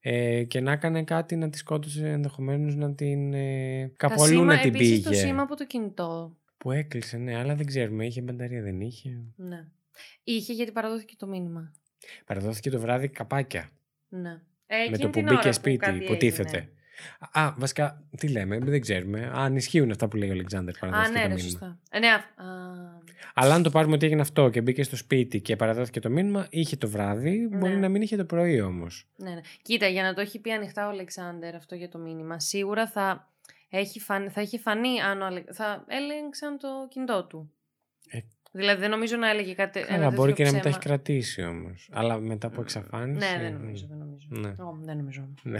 ε, 0.00 0.44
και 0.44 0.60
να 0.60 0.72
έκανε 0.72 1.04
κάτι 1.04 1.36
να 1.36 1.48
τη 1.50 1.58
σκότωσε 1.58 2.08
ενδεχομένως 2.08 2.74
να 2.76 2.94
την 2.94 3.32
ε, 3.34 3.92
Τα 3.96 4.08
κάπου 4.08 4.22
αλλού 4.22 4.32
σήμα- 4.32 4.44
να 4.54 4.60
την 4.60 4.74
επίσης 4.74 4.90
πήγε 5.02 5.08
το 5.08 5.12
σήμα 5.14 5.42
από 5.42 5.56
το 5.56 5.66
κινητό. 5.66 6.36
που 6.58 6.70
έκλεισε 6.72 7.16
ναι 7.16 7.36
αλλά 7.36 7.54
δεν 7.54 7.66
ξέρουμε 7.66 8.06
είχε 8.06 8.20
μπαταρία 8.22 8.62
δεν 8.62 8.80
είχε 8.80 9.10
Ναι. 9.36 9.66
Είχε 10.24 10.52
γιατί 10.52 10.72
παραδόθηκε 10.72 11.14
το 11.18 11.26
μήνυμα. 11.26 11.72
Παραδόθηκε 12.26 12.70
το 12.70 12.80
βράδυ 12.80 13.08
καπάκια 13.08 13.68
Ναι. 14.08 14.40
Ε, 14.66 14.76
με 14.76 14.82
εκείνη 14.82 14.98
το 14.98 15.06
που 15.06 15.12
την 15.12 15.22
μπήκε 15.22 15.36
ώρα 15.38 15.52
σπίτι 15.52 15.76
κάτι 15.76 15.98
ναι. 15.98 16.04
υποτίθεται 16.04 16.56
έγινε. 16.56 16.72
Α, 17.32 17.54
βασικά, 17.56 18.02
τι 18.16 18.28
λέμε, 18.28 18.58
δεν 18.58 18.80
ξέρουμε. 18.80 19.30
Αν 19.34 19.56
ισχύουν 19.56 19.90
αυτά 19.90 20.08
που 20.08 20.16
λέει 20.16 20.28
ο 20.28 20.32
Αλεξάνδρ, 20.32 20.70
Α, 20.70 20.78
παραδόθηκε 20.80 21.12
ναι, 21.18 21.22
το 21.22 21.28
ρε, 21.28 21.34
μήνυμα. 21.34 21.50
σωστά. 21.50 21.78
Ε, 21.90 21.98
ναι, 21.98 22.06
α- 22.08 22.14
α, 22.14 22.44
Αλλά 23.34 23.54
αν 23.54 23.62
το 23.62 23.70
πάρουμε 23.70 23.94
ότι 23.94 24.06
έγινε 24.06 24.20
αυτό 24.20 24.48
και 24.50 24.60
μπήκε 24.60 24.82
στο 24.82 24.96
σπίτι 24.96 25.40
και 25.40 25.56
παραδόθηκε 25.56 26.00
το 26.00 26.10
μήνυμα, 26.10 26.46
είχε 26.50 26.76
το 26.76 26.88
βράδυ, 26.88 27.48
μπορεί 27.52 27.72
Ναι. 27.72 27.78
να 27.78 27.88
μην 27.88 28.02
είχε 28.02 28.16
το 28.16 28.24
πρωί 28.24 28.60
όμως. 28.60 29.06
ναι, 29.16 29.30
ναι. 29.30 29.40
Κοίτα, 29.62 29.86
για 29.86 30.02
να 30.02 30.14
το 30.14 30.20
έχει 30.20 30.38
πει 30.40 30.50
ανοιχτά 30.52 30.86
ο 30.86 30.90
Αλεξάνδρ 30.90 31.54
αυτό 31.54 31.74
για 31.74 31.88
το 31.88 31.98
μήνυμα, 31.98 32.40
σίγουρα 32.40 32.86
θα, 32.88 33.32
έχει 33.68 34.00
φανεί, 34.00 34.28
θα 34.28 34.40
έχει 34.40 34.58
φανεί 34.58 35.00
αν 35.00 35.22
ο 35.22 35.24
Αλε... 35.26 35.42
θα 35.52 35.84
έλεγξαν 35.88 36.58
το 36.58 36.68
κινητό 36.90 37.24
του. 37.24 37.52
Ε, 38.52 38.58
δηλαδή 38.58 38.80
δεν 38.80 38.90
νομίζω 38.90 39.16
να 39.16 39.30
έλεγε 39.30 39.52
κάτι. 39.54 39.78
ένα 39.80 39.88
Καλά, 39.88 40.10
μπορεί 40.10 40.32
και 40.32 40.42
τέτοιο 40.42 40.44
να 40.46 40.52
μην 40.52 40.62
τα 40.62 40.68
έχει 40.68 40.78
ψέμα. 40.78 40.94
κρατήσει 40.96 41.42
όμως. 41.44 41.88
Αλλά 41.92 42.18
μετά 42.18 42.46
από 42.46 42.60
εξαφάνιση. 42.60 43.18
Ναι, 43.32 43.42
δεν 43.42 43.52
νομίζω. 43.52 43.86
Δεν 43.88 43.98
νομίζω. 43.98 44.26
Ναι. 44.30 44.48
Ω, 44.48 44.78
δεν 44.80 44.96
νομίζω. 44.96 45.28
Ναι. 45.42 45.58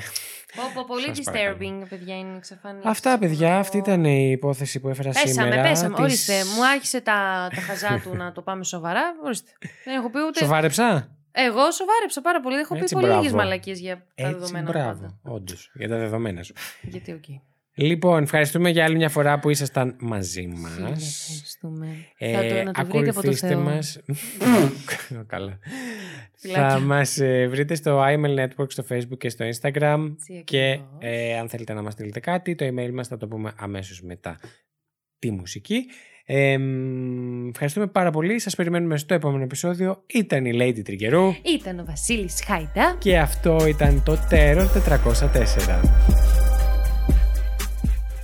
Πω, 0.56 0.62
πω, 0.74 0.84
πολύ 0.92 1.06
Σας 1.14 1.20
παρακαλώ. 1.24 1.56
disturbing, 1.60 1.86
παιδιά, 1.88 2.18
οι 2.18 2.36
εξαφανίσεις. 2.36 2.88
Αυτά, 2.88 3.18
παιδιά, 3.18 3.58
αυτή 3.58 3.76
ήταν 3.78 4.04
η 4.04 4.30
υπόθεση 4.30 4.80
που 4.80 4.88
έφερα 4.88 5.08
Πέσαμε, 5.10 5.30
σήμερα. 5.32 5.62
πέσαμε. 5.62 5.94
της- 5.94 6.02
Ορίστε, 6.04 6.34
μου 6.56 6.66
άρχισε 6.66 7.00
τα, 7.00 7.48
τα 7.54 7.60
χαζά 7.60 8.00
του 8.04 8.16
να 8.16 8.32
το 8.32 8.42
πάμε 8.42 8.64
σοβαρά. 8.64 9.02
Ορίστε. 9.24 9.50
Δεν 9.84 9.94
έχω 9.94 10.10
πει 10.10 10.18
ούτε. 10.28 10.38
Σοβάρεψα; 10.44 11.16
Εγώ 11.32 11.70
σοβάρεψα 11.70 12.20
πάρα 12.20 12.40
πολύ. 12.40 12.56
Έχω 12.56 12.74
Έτσι, 12.76 12.94
πει 12.94 13.00
πολύ 13.00 13.12
λίγες 13.12 13.30
μπράβο. 13.30 13.36
μαλακίες 13.36 13.80
για 13.80 13.96
τα 13.96 14.02
Έτσι, 14.14 14.32
δεδομένα 14.34 14.70
μπράβο. 14.70 15.00
πάντα. 15.00 15.18
Όντως, 15.22 15.70
για 15.74 15.88
τα 15.88 15.96
δεδομένα 15.98 16.42
σου. 16.42 16.54
Γιατί, 16.82 17.12
οκ. 17.12 17.24
Λοιπόν, 17.80 18.22
ευχαριστούμε 18.22 18.70
για 18.70 18.84
άλλη 18.84 18.96
μια 18.96 19.08
φορά 19.08 19.38
που 19.38 19.50
ήσασταν 19.50 19.96
μαζί 20.00 20.46
μας. 20.46 20.72
Χίλια 20.74 20.88
Ευχαριστούμε. 20.88 21.86
Ε, 22.18 22.32
θα 22.32 22.40
το, 22.40 22.62
να 22.62 22.72
το 22.72 22.84
βρείτε 22.84 22.98
από 22.98 23.02
το 23.04 23.10
ακολουθήστε 23.10 23.46
Θεό. 23.48 23.60
μας 23.60 23.98
Καλά 25.26 25.58
Φιλάκια. 26.36 26.68
Θα 26.68 26.80
μας 26.80 27.18
ε, 27.18 27.46
βρείτε 27.50 27.74
στο 27.74 28.02
iMail 28.04 28.38
Network 28.44 28.66
στο 28.72 28.84
Facebook 28.90 29.18
και 29.18 29.28
στο 29.28 29.44
Instagram 29.44 30.10
Έτσι 30.12 30.42
και 30.44 30.68
ακριβώς. 30.70 30.86
ε, 30.98 31.38
αν 31.38 31.48
θέλετε 31.48 31.72
να 31.72 31.82
μας 31.82 31.92
στείλετε 31.92 32.20
κάτι 32.20 32.54
το 32.54 32.66
email 32.66 32.90
μας 32.92 33.08
θα 33.08 33.16
το 33.16 33.26
πούμε 33.28 33.52
αμέσως 33.56 34.02
μετά 34.02 34.38
τη 35.18 35.30
μουσική 35.30 35.84
ε, 36.30 36.58
μ, 36.58 37.48
ευχαριστούμε 37.48 37.86
πάρα 37.86 38.10
πολύ 38.10 38.38
σας 38.38 38.54
περιμένουμε 38.54 38.96
στο 38.98 39.14
επόμενο 39.14 39.42
επεισόδιο 39.42 40.02
ήταν 40.06 40.44
η 40.44 40.50
Lady 40.54 40.82
Τριγκερού 40.84 41.34
Ήταν 41.42 41.78
ο 41.78 41.84
Βασίλης 41.86 42.42
Χάιντα. 42.46 42.96
και 42.98 43.18
αυτό 43.18 43.66
ήταν 43.66 44.02
το 44.02 44.18
Terror 44.30 44.66
404 44.88 46.37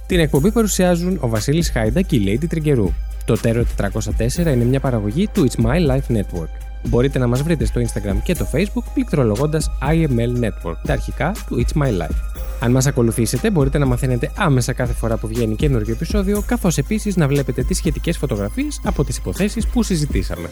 Την 0.06 0.18
εκπομπή 0.18 0.52
παρουσιάζουν 0.52 1.18
ο 1.20 1.28
Βασίλης 1.28 1.70
Χάιντα 1.70 2.02
και 2.02 2.16
η 2.16 2.22
Lady 2.26 2.46
Τριγκερού. 2.48 2.92
Το 3.24 3.36
Terror 3.42 3.64
404 3.76 4.36
είναι 4.36 4.64
μια 4.64 4.80
παραγωγή 4.80 5.28
του 5.28 5.46
It's 5.48 5.64
My 5.64 5.90
Life 5.90 6.16
Network. 6.16 6.48
Μπορείτε 6.88 7.18
να 7.18 7.26
μας 7.26 7.42
βρείτε 7.42 7.64
στο 7.64 7.80
Instagram 7.80 8.16
και 8.22 8.34
το 8.34 8.46
Facebook 8.52 8.84
πληκτρολογώντας 8.94 9.70
IML 9.82 10.44
Network, 10.44 10.76
τα 10.86 10.92
αρχικά 10.92 11.32
του 11.46 11.64
It's 11.64 11.82
My 11.82 11.88
Life. 11.88 12.16
Αν 12.60 12.70
μας 12.70 12.86
ακολουθήσετε 12.86 13.50
μπορείτε 13.50 13.78
να 13.78 13.86
μαθαίνετε 13.86 14.30
άμεσα 14.36 14.72
κάθε 14.72 14.92
φορά 14.92 15.16
που 15.16 15.26
βγαίνει 15.26 15.54
καινούργιο 15.54 15.94
επεισόδιο, 15.94 16.42
καθώς 16.46 16.78
επίσης 16.78 17.16
να 17.16 17.28
βλέπετε 17.28 17.62
τις 17.62 17.76
σχετικές 17.76 18.16
φωτογραφίες 18.16 18.80
από 18.84 19.04
τις 19.04 19.16
υποθέσεις 19.16 19.66
που 19.66 19.82
συζητήσαμε. 19.82 20.48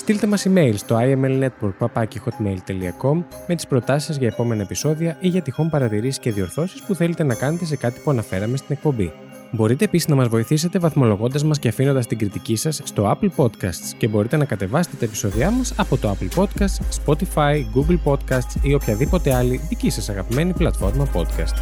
Στείλτε 0.00 0.26
μας 0.26 0.46
email 0.48 0.72
στο 0.76 0.98
imlnetwork.hotmail.com 1.00 3.22
με 3.46 3.54
τις 3.54 3.66
προτάσεις 3.66 4.06
σας 4.06 4.16
για 4.16 4.26
επόμενα 4.26 4.62
επεισόδια 4.62 5.16
ή 5.20 5.28
για 5.28 5.42
τυχόν 5.42 5.70
παρατηρήσεις 5.70 6.18
και 6.18 6.32
διορθώσεις 6.32 6.82
που 6.82 6.94
θέλετε 6.94 7.22
να 7.22 7.34
κάνετε 7.34 7.64
σε 7.64 7.76
κάτι 7.76 8.00
που 8.00 8.10
αναφέραμε 8.10 8.56
στην 8.56 8.76
εκπομπή. 8.76 9.12
Μπορείτε 9.50 9.84
επίσης 9.84 10.08
να 10.08 10.14
μας 10.14 10.28
βοηθήσετε 10.28 10.78
βαθμολογώντας 10.78 11.44
μας 11.44 11.58
και 11.58 11.68
αφήνοντας 11.68 12.06
την 12.06 12.18
κριτική 12.18 12.56
σας 12.56 12.80
στο 12.84 13.16
Apple 13.16 13.28
Podcasts 13.36 13.94
και 13.98 14.08
μπορείτε 14.08 14.36
να 14.36 14.44
κατεβάσετε 14.44 14.96
τα 14.96 15.04
επεισόδια 15.04 15.50
μας 15.50 15.72
από 15.76 15.96
το 15.96 16.16
Apple 16.16 16.28
Podcasts, 16.42 16.78
Spotify, 17.04 17.64
Google 17.74 17.98
Podcasts 18.04 18.54
ή 18.62 18.74
οποιαδήποτε 18.74 19.34
άλλη 19.34 19.60
δική 19.68 19.90
σας 19.90 20.08
αγαπημένη 20.08 20.52
πλατφόρμα 20.52 21.08
podcast. 21.14 21.54